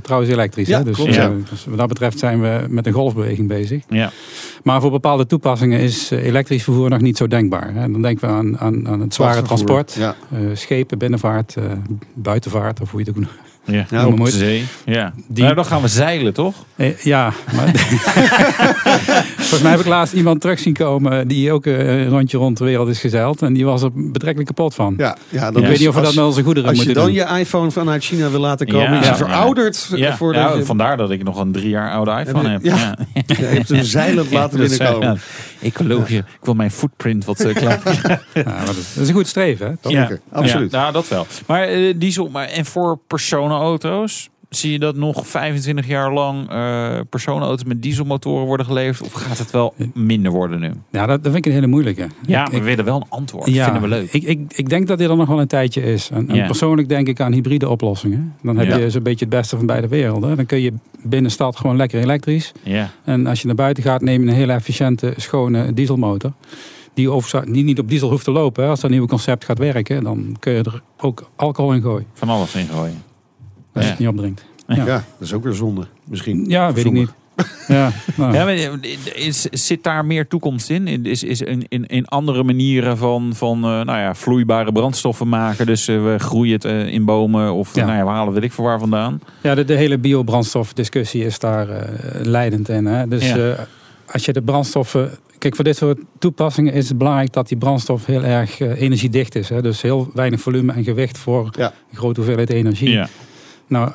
trouwens 0.02 0.32
elektrisch. 0.32 0.68
Ja, 0.68 0.78
hè? 0.78 0.84
Dus, 0.84 0.94
klopt, 0.96 1.10
eh, 1.10 1.16
ja. 1.16 1.30
dus 1.50 1.64
wat 1.68 1.78
dat 1.78 1.88
betreft 1.88 2.18
zijn 2.18 2.40
we 2.40 2.64
met 2.68 2.86
een 2.86 2.92
golfbeweging 2.92 3.48
bezig. 3.48 3.82
Ja. 3.88 4.10
Maar 4.62 4.80
voor 4.80 4.90
bepaalde 4.90 5.26
toepassingen 5.26 5.80
is 5.80 6.10
eh, 6.10 6.24
elektrisch 6.26 6.62
vervoer 6.62 6.90
nog 6.90 7.00
niet 7.00 7.16
zo 7.16 7.26
denkbaar. 7.26 7.70
Hè? 7.74 7.90
Dan 7.92 8.02
denken 8.02 8.28
we 8.28 8.34
aan, 8.34 8.58
aan, 8.58 8.88
aan 8.88 9.00
het 9.00 9.14
zware 9.14 9.42
transport. 9.42 9.94
Ja. 9.98 10.14
eh, 10.32 10.38
schepen, 10.52 10.98
binnenvaart, 10.98 11.54
eh, 11.56 11.64
buitenvaart 12.14 12.80
of 12.80 12.90
hoe 12.90 13.00
je 13.00 13.06
het 13.06 13.16
ook 13.16 13.22
noemt. 13.22 13.36
Ja, 13.70 13.86
Ja, 13.90 14.04
op 14.06 14.10
de 14.12 14.18
mooi. 14.18 14.30
zee. 14.32 14.64
Ja. 14.84 15.12
Die- 15.26 15.42
Nou, 15.42 15.54
dan 15.54 15.64
gaan 15.64 15.82
we 15.82 15.88
zeilen, 15.88 16.32
toch? 16.34 16.54
Eh, 16.76 16.98
ja, 16.98 17.32
maar 17.54 17.70
volgens 19.36 19.60
mij 19.62 19.70
heb 19.70 19.80
ik 19.80 19.86
laatst 19.86 20.14
iemand 20.14 20.40
terug 20.40 20.58
zien 20.58 20.72
komen 20.72 21.28
die 21.28 21.52
ook 21.52 21.66
eh, 21.66 22.00
een 22.00 22.08
rondje 22.08 22.38
rond 22.38 22.56
de 22.58 22.64
wereld 22.64 22.88
is 22.88 23.00
gezeild. 23.00 23.42
En 23.42 23.52
die 23.52 23.64
was 23.64 23.82
er 23.82 23.90
betrekkelijk 23.94 24.46
kapot 24.48 24.74
van. 24.74 24.94
Ja, 24.96 25.16
ja, 25.28 25.50
dan 25.50 25.62
weet 25.62 25.78
niet 25.78 25.88
of 25.88 25.94
we 25.94 26.00
dat 26.00 26.06
als- 26.06 26.16
met 26.16 26.24
onze 26.24 26.42
goederen 26.42 26.68
Als 26.68 26.78
je 26.78 26.84
moeten 26.84 27.02
dan 27.02 27.12
doen. 27.14 27.34
je 27.34 27.38
iPhone 27.40 27.70
vanuit 27.70 28.04
China 28.04 28.30
wil 28.30 28.40
laten 28.40 28.66
komen, 28.66 28.92
Ja. 28.92 29.00
is 29.00 29.06
Ja. 29.06 29.16
verouderd. 29.16 29.88
Ja, 29.94 30.16
je, 30.56 30.64
vandaar 30.64 30.96
dat 30.96 31.10
ik 31.10 31.22
nog 31.24 31.38
een 31.40 31.52
drie 31.52 31.68
jaar 31.68 31.90
oude 31.90 32.10
iPhone 32.26 32.48
heb. 32.48 32.64
Ja. 32.64 32.76
Ja. 32.76 32.94
Ja, 33.14 33.22
je 33.26 33.44
hebt 33.44 33.68
hem 33.68 33.82
zeilend 33.84 34.32
laten 34.38 34.58
Dus, 34.58 34.78
ja, 35.60 35.66
ecologie. 35.66 36.18
Ik 36.18 36.24
wil 36.42 36.54
mijn 36.54 36.70
footprint 36.70 37.24
wat 37.24 37.44
uh, 37.44 37.54
klaar. 37.54 37.80
Ja, 38.34 38.44
maar 38.44 38.66
dat, 38.66 38.76
is 38.76 39.08
een 39.08 39.14
goed 39.14 39.26
streven. 39.26 39.66
Hè? 39.66 39.76
toch? 39.76 39.92
Zeker, 39.92 40.20
absoluut. 40.32 40.70
Ja, 40.70 40.80
nou, 40.80 40.92
dat 40.92 41.08
wel. 41.08 41.26
Maar 41.46 41.62
eh, 41.62 41.94
diesel, 41.96 42.28
maar 42.28 42.48
en 42.48 42.64
voor 42.64 42.98
personenauto's? 43.06 44.30
Zie 44.48 44.72
je 44.72 44.78
dat 44.78 44.96
nog 44.96 45.26
25 45.26 45.86
jaar 45.86 46.12
lang 46.12 46.50
eh, 46.50 47.00
personenauto's 47.10 47.64
met 47.64 47.82
dieselmotoren 47.82 48.46
worden 48.46 48.66
geleverd? 48.66 49.06
Of 49.06 49.12
gaat 49.12 49.38
het 49.38 49.50
wel 49.50 49.74
minder 49.94 50.32
worden 50.32 50.60
nu? 50.60 50.70
Ja, 50.90 51.06
dat, 51.06 51.22
dat 51.22 51.32
vind 51.32 51.36
ik 51.36 51.46
een 51.46 51.52
hele 51.52 51.66
moeilijke. 51.66 52.06
Ja, 52.26 52.44
Ik- 52.44 52.50
we 52.50 52.56
ik- 52.56 52.62
willen 52.62 52.84
wel 52.84 52.96
een 52.96 53.06
antwoord. 53.08 53.44
Dat 53.54 53.64
vinden 53.64 53.82
we 53.82 53.88
leuk. 53.88 54.12
Ik, 54.12 54.22
ik, 54.22 54.40
ik 54.48 54.68
denk 54.68 54.86
dat 54.86 54.98
dit 54.98 55.08
er 55.10 55.16
nog 55.16 55.28
wel 55.28 55.40
een 55.40 55.46
tijdje 55.46 55.82
is. 55.82 56.10
En, 56.10 56.28
en 56.28 56.34
Ja. 56.34 56.46
persoonlijk 56.46 56.88
denk 56.88 57.08
ik 57.08 57.20
aan 57.20 57.32
hybride 57.32 57.68
oplossingen. 57.68 58.34
Dan 58.42 58.56
heb 58.56 58.68
Ja. 58.68 58.76
je 58.76 58.90
zo'n 58.90 59.02
beetje 59.02 59.24
het 59.24 59.34
beste 59.34 59.56
van 59.56 59.66
beide 59.66 59.88
werelden. 59.88 60.36
Dan 60.36 60.46
kun 60.46 60.60
je 60.60 60.72
binnen 61.02 61.30
stad 61.30 61.56
gewoon 61.56 61.76
lekker 61.76 62.00
elektrisch. 62.00 62.52
Ja, 62.62 62.90
En 63.04 63.26
als 63.26 63.40
je 63.40 63.46
naar 63.46 63.56
buiten 63.56 63.82
gaat, 63.82 64.00
neem 64.02 64.22
je 64.22 64.28
een 64.28 64.34
hele 64.34 64.52
efficiënte, 64.52 65.12
schone 65.16 65.72
dieselmotor. 65.74 66.32
Die, 66.94 67.10
over, 67.10 67.52
die 67.52 67.64
niet 67.64 67.78
op 67.78 67.88
diesel 67.88 68.10
hoeft 68.10 68.24
te 68.24 68.30
lopen. 68.30 68.68
Als 68.68 68.80
dat 68.80 68.90
nieuwe 68.90 69.08
concept 69.08 69.44
gaat 69.44 69.58
werken, 69.58 70.04
dan 70.04 70.36
kun 70.38 70.52
je 70.52 70.62
er 70.62 70.82
ook 71.00 71.30
alcohol 71.36 71.72
in 71.72 71.82
gooien. 71.82 72.06
van 72.14 72.28
alles 72.28 72.54
in 72.54 72.66
gooien. 72.66 73.02
Als 73.78 73.86
Ja. 73.86 73.90
het 73.90 74.00
niet 74.00 74.08
opdringt. 74.08 74.44
Ja. 74.66 74.74
Ja, 74.76 74.84
dat 74.84 75.04
is 75.28 75.32
ook 75.32 75.44
weer 75.44 75.52
zonde. 75.52 75.82
Misschien. 76.04 76.44
ja 76.48 76.72
weet 76.72 76.84
ik 76.84 76.92
niet. 76.92 77.10
Ja, 77.68 77.92
nou. 78.16 78.32
Ja, 78.34 78.44
maar 78.44 78.54
eh, 78.54 79.26
is, 79.26 79.42
zit 79.42 79.82
daar 79.82 80.04
meer 80.04 80.26
toekomst 80.28 80.70
in? 80.70 81.04
Is, 81.06 81.22
is 81.24 81.40
in, 81.40 81.64
in, 81.68 81.86
in 81.86 82.06
andere 82.06 82.42
manieren 82.42 82.96
van, 82.98 83.32
van 83.34 83.56
eh, 83.56 83.70
nou 83.70 83.86
ja, 83.98 84.14
vloeibare 84.14 84.72
brandstoffen 84.72 85.28
maken? 85.28 85.66
Dus 85.66 85.88
eh, 85.88 86.02
we 86.04 86.14
groeien 86.18 86.52
het 86.52 86.64
in 86.92 87.04
bomen 87.04 87.52
of 87.52 87.74
Ja. 87.74 87.84
nou 87.86 87.98
ja, 87.98 88.04
we 88.04 88.10
halen 88.10 88.32
weet 88.34 88.42
ik 88.42 88.52
voor 88.52 88.64
waar 88.64 88.78
vandaan. 88.78 89.20
Ja, 89.42 89.54
de, 89.54 89.64
de 89.64 89.74
hele 89.74 89.98
biobrandstofdiscussie 89.98 91.24
is 91.24 91.38
daar 91.38 91.68
eh, 91.68 92.24
leidend 92.24 92.68
in. 92.68 92.86
Hè? 92.86 93.08
Dus 93.08 93.28
Ja. 93.28 93.36
eh, 93.36 93.58
als 94.12 94.24
je 94.24 94.32
de 94.32 94.42
brandstoffen. 94.42 95.10
Kijk, 95.38 95.54
voor 95.54 95.64
dit 95.64 95.76
soort 95.76 95.98
toepassingen 96.18 96.72
is 96.72 96.88
het 96.88 96.98
belangrijk 96.98 97.32
dat 97.32 97.48
die 97.48 97.58
brandstof 97.58 98.06
heel 98.06 98.22
erg 98.24 98.60
energiedicht 98.60 99.34
is. 99.34 99.48
Hè? 99.48 99.62
Dus 99.62 99.82
heel 99.82 100.10
weinig 100.14 100.40
volume 100.40 100.72
en 100.72 100.84
gewicht 100.84 101.18
voor 101.18 101.48
Ja. 101.58 101.72
een 101.90 101.96
grote 101.96 102.20
hoeveelheid 102.20 102.50
energie. 102.50 103.00
Nou, 103.68 103.90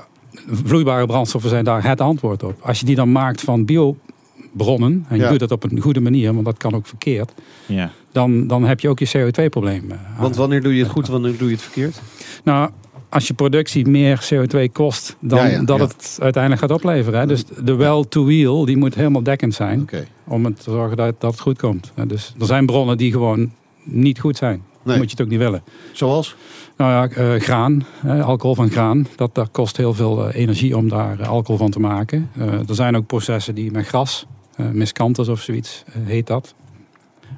vloeibare 0.51 1.05
brandstoffen 1.05 1.49
zijn 1.49 1.63
daar 1.63 1.83
het 1.87 2.01
antwoord 2.01 2.43
op. 2.43 2.55
Als 2.61 2.79
je 2.79 2.85
die 2.85 2.95
dan 2.95 3.11
maakt 3.11 3.41
van 3.41 3.65
biobronnen, 3.65 5.05
en 5.09 5.15
je 5.17 5.21
Ja. 5.23 5.29
doet 5.29 5.39
dat 5.39 5.51
op 5.51 5.63
een 5.63 5.79
goede 5.81 6.01
manier, 6.01 6.33
want 6.33 6.45
dat 6.45 6.57
kan 6.57 6.73
ook 6.75 6.87
verkeerd, 6.87 7.33
Ja. 7.65 7.91
dan, 8.11 8.47
dan 8.47 8.63
heb 8.63 8.79
je 8.79 8.89
ook 8.89 8.99
je 8.99 9.07
CO2-probleem. 9.17 9.91
Want 10.19 10.35
wanneer 10.35 10.61
doe 10.61 10.75
je 10.75 10.83
het 10.83 10.91
goed, 10.91 11.07
wanneer 11.07 11.37
doe 11.37 11.47
je 11.47 11.53
het 11.53 11.63
verkeerd? 11.63 12.01
Nou, 12.43 12.69
als 13.09 13.27
je 13.27 13.33
productie 13.33 13.87
meer 13.87 14.27
CO2 14.33 14.69
kost 14.71 15.15
dan 15.19 15.37
Ja, 15.39 15.45
ja, 15.45 15.63
dat 15.63 15.77
ja. 15.77 15.83
het 15.85 16.17
uiteindelijk 16.21 16.61
gaat 16.61 16.71
opleveren. 16.71 17.19
Hè? 17.19 17.25
Dus 17.27 17.43
de 17.63 17.75
well-to-wheel 17.75 18.65
die 18.65 18.77
moet 18.77 18.95
helemaal 18.95 19.23
dekkend 19.23 19.53
zijn 19.53 19.89
om 20.23 20.55
te 20.55 20.71
zorgen 20.71 20.97
dat, 20.97 21.15
dat 21.21 21.31
het 21.31 21.39
goed 21.39 21.57
komt. 21.59 21.91
Hè, 21.95 22.05
Dus 22.07 22.33
er 22.39 22.45
zijn 22.45 22.65
bronnen 22.65 22.97
die 22.97 23.11
gewoon 23.11 23.51
niet 23.83 24.19
goed 24.19 24.37
zijn. 24.37 24.63
Dan 24.83 24.91
Nee. 24.91 24.97
moet 24.97 25.05
je 25.11 25.15
het 25.17 25.21
ook 25.25 25.31
niet 25.31 25.39
willen. 25.39 25.63
Zoals? 25.91 26.35
Nou 26.77 26.91
ja, 26.91 27.15
eh, 27.35 27.41
graan, 27.41 27.85
hè, 27.95 28.23
alcohol 28.23 28.55
van 28.55 28.69
graan, 28.69 29.07
dat, 29.15 29.35
dat 29.35 29.51
kost 29.51 29.77
heel 29.77 29.93
veel 29.93 30.27
eh, 30.29 30.35
energie 30.41 30.77
om 30.77 30.89
daar 30.89 31.19
eh, 31.19 31.27
alcohol 31.29 31.57
van 31.57 31.71
te 31.71 31.79
maken. 31.79 32.29
Eh, 32.37 32.69
er 32.69 32.75
zijn 32.75 32.95
ook 32.95 33.05
processen 33.05 33.55
die 33.55 33.71
met 33.71 33.85
gras, 33.87 34.25
uh, 34.57 34.69
miscanthus 34.69 35.27
of 35.27 35.41
zoiets, 35.41 35.83
eh, 35.87 35.93
heet 36.05 36.27
dat. 36.27 36.53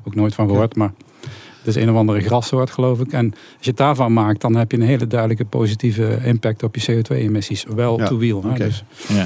Ook 0.03 0.15
nooit 0.15 0.35
van 0.35 0.47
gehoord, 0.47 0.75
maar 0.75 0.93
het 1.57 1.75
is 1.75 1.75
een 1.75 1.89
of 1.91 1.95
andere 1.97 2.19
grassoort 2.21 2.71
geloof 2.71 2.99
ik. 2.99 3.11
En 3.11 3.31
als 3.31 3.39
je 3.59 3.69
het 3.69 3.77
daarvan 3.77 4.13
maakt, 4.13 4.41
dan 4.41 4.55
heb 4.55 4.71
je 4.71 4.77
een 4.77 4.83
hele 4.83 5.07
duidelijke 5.07 5.45
positieve 5.45 6.19
impact 6.23 6.63
op 6.63 6.75
je 6.75 6.81
CO2-emissies. 6.91 7.65
Wel 7.75 7.99
Ja, 7.99 8.05
to 8.07 8.17
wheel. 8.17 8.43
hè. 8.43 8.53
Dus, 8.65 8.83
Ja. 9.07 9.25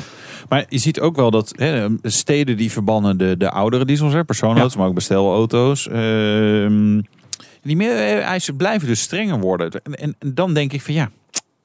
Maar 0.49 0.65
je 0.69 0.77
ziet 0.77 0.99
ook 0.99 1.15
wel 1.15 1.31
dat 1.31 1.53
hè, 1.57 1.87
steden 2.03 2.57
die 2.57 2.71
verbannen 2.71 3.17
de, 3.17 3.37
de 3.37 3.51
oudere 3.51 3.85
diesels, 3.85 4.13
hè, 4.13 4.23
personenauto's, 4.23 4.75
maar 4.75 4.87
ook 4.87 4.93
bestelauto's. 4.93 5.87
ehm, 5.87 7.01
die 7.61 7.89
eisen 8.19 8.55
blijven 8.55 8.87
dus 8.87 9.01
strenger 9.01 9.39
worden. 9.39 9.71
En, 9.71 10.15
en, 10.19 10.33
dan 10.33 10.53
denk 10.53 10.73
ik 10.73 10.81
van 10.81 10.93
ja, 10.93 11.11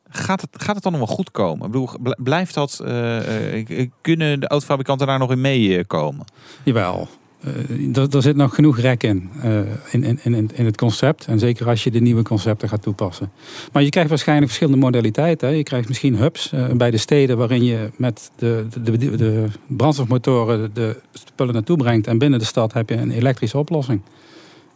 gaat 0.08 0.40
het, 0.40 0.50
gaat 0.62 0.74
het 0.74 0.84
dan 0.84 0.92
nog 0.92 1.06
wel 1.06 1.16
goed 1.16 1.30
komen? 1.30 1.66
Ik 1.66 1.72
bedoel, 1.72 1.88
bl- 2.02 2.22
blijft 2.22 2.54
dat, 2.54 2.80
eh, 2.84 3.58
eh, 3.80 3.90
kunnen 4.00 4.40
de 4.40 4.48
autofabrikanten 4.48 5.06
daar 5.06 5.18
nog 5.18 5.30
in 5.30 5.40
meekomen? 5.40 6.24
Jawel. 6.62 7.08
Eh, 7.44 8.14
er, 8.14 8.22
zit 8.22 8.36
nog 8.36 8.54
genoeg 8.54 8.78
rek 8.78 9.02
in, 9.02 9.30
eh, 9.42 9.58
in, 9.90 10.18
in, 10.22 10.50
in, 10.54 10.64
het 10.64 10.76
concept. 10.76 11.26
En 11.26 11.38
zeker 11.38 11.68
als 11.68 11.84
je 11.84 11.90
de 11.90 12.00
nieuwe 12.00 12.22
concepten 12.22 12.68
gaat 12.68 12.82
toepassen. 12.82 13.30
Maar 13.72 13.82
je 13.82 13.88
krijgt 13.88 14.08
waarschijnlijk 14.08 14.48
verschillende 14.48 14.80
modaliteiten. 14.80 15.48
Hè. 15.48 15.54
Je 15.54 15.62
krijgt 15.62 15.88
misschien 15.88 16.16
hubs 16.16 16.52
eh, 16.52 16.70
bij 16.70 16.90
de 16.90 16.96
steden 16.96 17.36
waarin 17.36 17.64
je 17.64 17.90
met 17.96 18.30
de, 18.36 18.66
de, 18.82 18.98
de, 18.98 19.16
de 19.16 19.46
brandstofmotoren 19.66 20.70
de 20.74 21.00
spullen 21.12 21.54
naartoe 21.54 21.76
brengt. 21.76 22.06
En 22.06 22.18
binnen 22.18 22.38
de 22.38 22.44
stad 22.44 22.72
heb 22.72 22.88
je 22.88 22.96
een 22.96 23.10
elektrische 23.10 23.58
oplossing. 23.58 24.00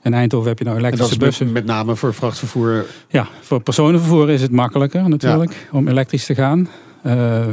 In 0.03 0.15
Eindhoven 0.15 0.49
heb 0.49 0.59
je 0.59 0.65
nou 0.65 0.77
En 0.77 0.83
dat 0.83 0.93
elektrische 0.93 1.21
is 1.21 1.29
bussen. 1.29 1.53
met 1.53 1.65
name 1.65 1.97
voor 1.97 2.15
vrachtvervoer. 2.15 2.87
Ja, 3.09 3.29
voor 3.41 3.61
personenvervoer 3.61 4.31
is 4.31 4.43
het 4.43 4.51
makkelijker 4.51 5.09
natuurlijk 5.09 5.69
om 5.73 5.89
elektrisch 5.89 6.27
te 6.27 6.35
gaan. 6.35 6.69
Eh, 7.03 7.47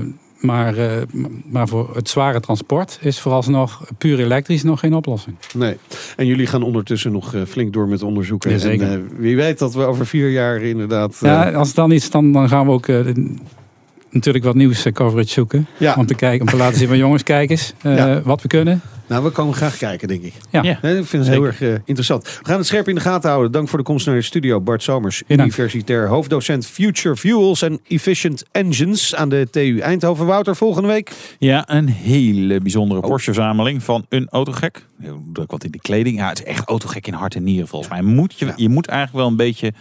maar, 0.45 0.77
eh, 0.77 1.01
maar 1.45 1.67
voor 1.67 1.95
het 1.95 2.09
zware 2.09 2.39
transport 2.39 2.99
is 3.01 3.19
vooralsnog 3.19 3.81
puur 3.97 4.19
elektrisch 4.19 4.63
nog 4.63 4.79
geen 4.79 4.93
oplossing. 4.93 5.35
Nee. 5.53 5.77
En 6.15 6.25
jullie 6.25 6.47
gaan 6.47 6.63
ondertussen 6.63 7.11
nog 7.11 7.33
eh, 7.33 7.41
flink 7.47 7.73
door 7.73 7.87
met 7.87 8.03
onderzoeken. 8.03 8.61
En 8.61 8.81
eh, 8.81 8.99
wie 9.17 9.35
weet 9.35 9.59
dat 9.59 9.73
we 9.73 9.83
over 9.83 10.05
vier 10.05 10.29
jaar 10.29 10.61
inderdaad... 10.61 11.17
Ja, 11.21 11.51
als 11.51 11.67
het 11.67 11.75
dan 11.75 11.91
iets, 11.91 12.09
dan, 12.09 12.31
dan 12.31 12.49
gaan 12.49 12.65
we 12.65 12.71
ook 12.71 12.87
natuurlijk 14.15 14.45
wat 14.45 14.55
nieuws 14.55 14.85
eh, 14.85 14.93
coverage 14.93 15.29
zoeken. 15.29 15.67
ja. 15.77 15.93
Om 15.97 16.05
te 16.05 16.15
kijken, 16.15 16.41
om 16.41 16.47
te 16.47 16.55
laten 16.57 16.77
zien 16.77 16.87
van 16.87 16.97
jongens, 16.97 17.23
kijk 17.23 17.49
eens 17.49 17.73
eh, 17.81 17.95
Ja. 17.97 18.21
wat 18.21 18.41
we 18.41 18.47
kunnen. 18.47 18.81
Nou, 19.07 19.23
we 19.23 19.29
komen 19.29 19.53
graag 19.53 19.77
kijken, 19.77 20.07
denk 20.07 20.23
ik. 20.23 20.33
Ja. 20.49 20.63
Ja. 20.63 20.79
Nee, 20.81 20.97
ik 20.99 21.05
vind 21.05 21.25
het 21.25 21.33
heel 21.33 21.43
erg 21.43 21.61
eh, 21.61 21.69
interessant. 21.73 22.23
We 22.23 22.39
gaan 22.43 22.57
het 22.57 22.65
scherp 22.67 22.87
in 22.87 22.95
de 22.95 23.01
gaten 23.01 23.29
houden. 23.29 23.51
Dank 23.51 23.67
voor 23.69 23.77
de 23.77 23.83
komst 23.83 24.05
naar 24.05 24.15
de 24.15 24.21
studio. 24.21 24.61
Bart 24.61 24.83
Somers, 24.83 25.23
universitair 25.27 26.07
hoofddocent 26.07 26.65
Future 26.67 27.15
Fuels 27.15 27.61
en 27.61 27.79
Efficient 27.87 28.43
Engines 28.51 29.15
aan 29.15 29.29
de 29.29 29.47
TU 29.51 29.79
Eindhoven. 29.79 30.25
Wouter, 30.25 30.55
volgende 30.55 30.87
week. 30.87 31.11
Ja, 31.39 31.63
een 31.69 31.87
hele 31.89 32.59
bijzondere 32.61 32.99
Porsche-verzameling 33.01 33.83
van 33.83 34.05
een 34.09 34.27
autogek. 34.29 34.85
Heel 35.01 35.23
Druk 35.33 35.51
wat 35.51 35.63
in 35.63 35.71
de 35.71 35.79
kleding. 35.79 36.17
Ja, 36.17 36.29
het 36.29 36.39
is 36.39 36.45
echt 36.45 36.67
autogek 36.67 37.07
in 37.07 37.13
hart 37.13 37.35
en 37.35 37.43
nieren 37.43 37.67
volgens 37.67 37.91
mij. 37.91 38.01
Moet 38.01 38.39
je, 38.39 38.45
Ja. 38.45 38.53
je 38.55 38.69
moet 38.69 38.87
eigenlijk 38.87 39.17
wel 39.19 39.27
een 39.27 39.35
beetje 39.35 39.73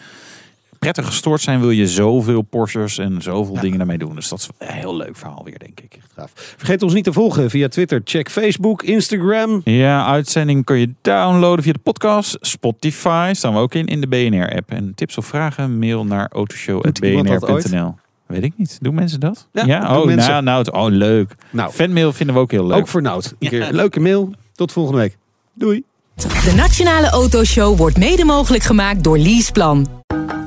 prettig 0.84 1.06
gestoord 1.06 1.40
zijn. 1.40 1.60
Wil 1.60 1.70
je 1.70 1.86
zoveel 1.88 2.42
Porsches 2.42 2.98
en 2.98 3.22
zoveel 3.22 3.60
dingen 3.60 3.78
daarmee 3.78 3.98
doen. 3.98 4.14
Dus 4.14 4.28
dat 4.28 4.38
is 4.38 4.48
een 4.58 4.74
heel 4.74 4.96
leuk 4.96 5.16
verhaal 5.16 5.42
weer, 5.44 5.58
denk 5.58 5.80
ik. 5.80 5.98
Gaaf. 6.16 6.32
Vergeet 6.34 6.82
ons 6.82 6.92
niet 6.94 7.04
te 7.04 7.12
volgen 7.12 7.50
via 7.50 7.68
Twitter. 7.68 8.00
Check 8.04 8.30
Facebook, 8.30 8.82
Instagram. 8.82 9.60
Ja, 9.64 10.06
uitzending 10.06 10.64
kun 10.64 10.78
je 10.78 10.90
downloaden 11.02 11.64
via 11.64 11.72
de 11.72 11.78
podcast. 11.78 12.36
Spotify 12.40 13.30
staan 13.34 13.52
we 13.52 13.58
ook 13.58 13.74
in, 13.74 13.86
in 13.86 14.00
de 14.00 14.06
BNR-app. 14.06 14.70
En 14.70 14.92
tips 14.94 15.18
of 15.18 15.26
vragen, 15.26 15.78
mail 15.78 16.04
naar 16.04 16.28
autoshow.bnr.nl. 16.32 17.94
Weet 18.26 18.42
ik 18.44 18.52
niet. 18.56 18.78
Doen 18.80 18.94
mensen 18.94 19.20
dat? 19.20 19.48
Ja, 19.52 19.98
oh, 19.98 20.06
mensen. 20.06 20.30
Nou, 20.30 20.42
nou, 20.42 20.58
het- 20.58 20.72
oh, 20.72 20.86
leuk. 20.88 21.34
Nou, 21.50 21.72
Fanmail 21.72 22.12
vinden 22.12 22.34
we 22.34 22.40
ook 22.40 22.50
heel 22.50 22.66
leuk. 22.66 22.76
ook 22.78 22.88
voor 22.88 23.02
Nout. 23.02 23.34
Een 23.38 23.48
keer 23.48 23.68
een 23.68 23.74
leuke 23.74 24.00
mail. 24.00 24.32
Tot 24.54 24.72
volgende 24.72 24.98
week. 25.00 25.16
Doei. 25.54 25.82
De 26.16 26.52
Nationale 26.56 27.08
Autoshow 27.08 27.76
wordt 27.76 27.96
mede 27.98 28.24
mogelijk 28.24 28.62
gemaakt 28.62 29.04
door 29.04 29.18
Leaseplan. 29.18 29.86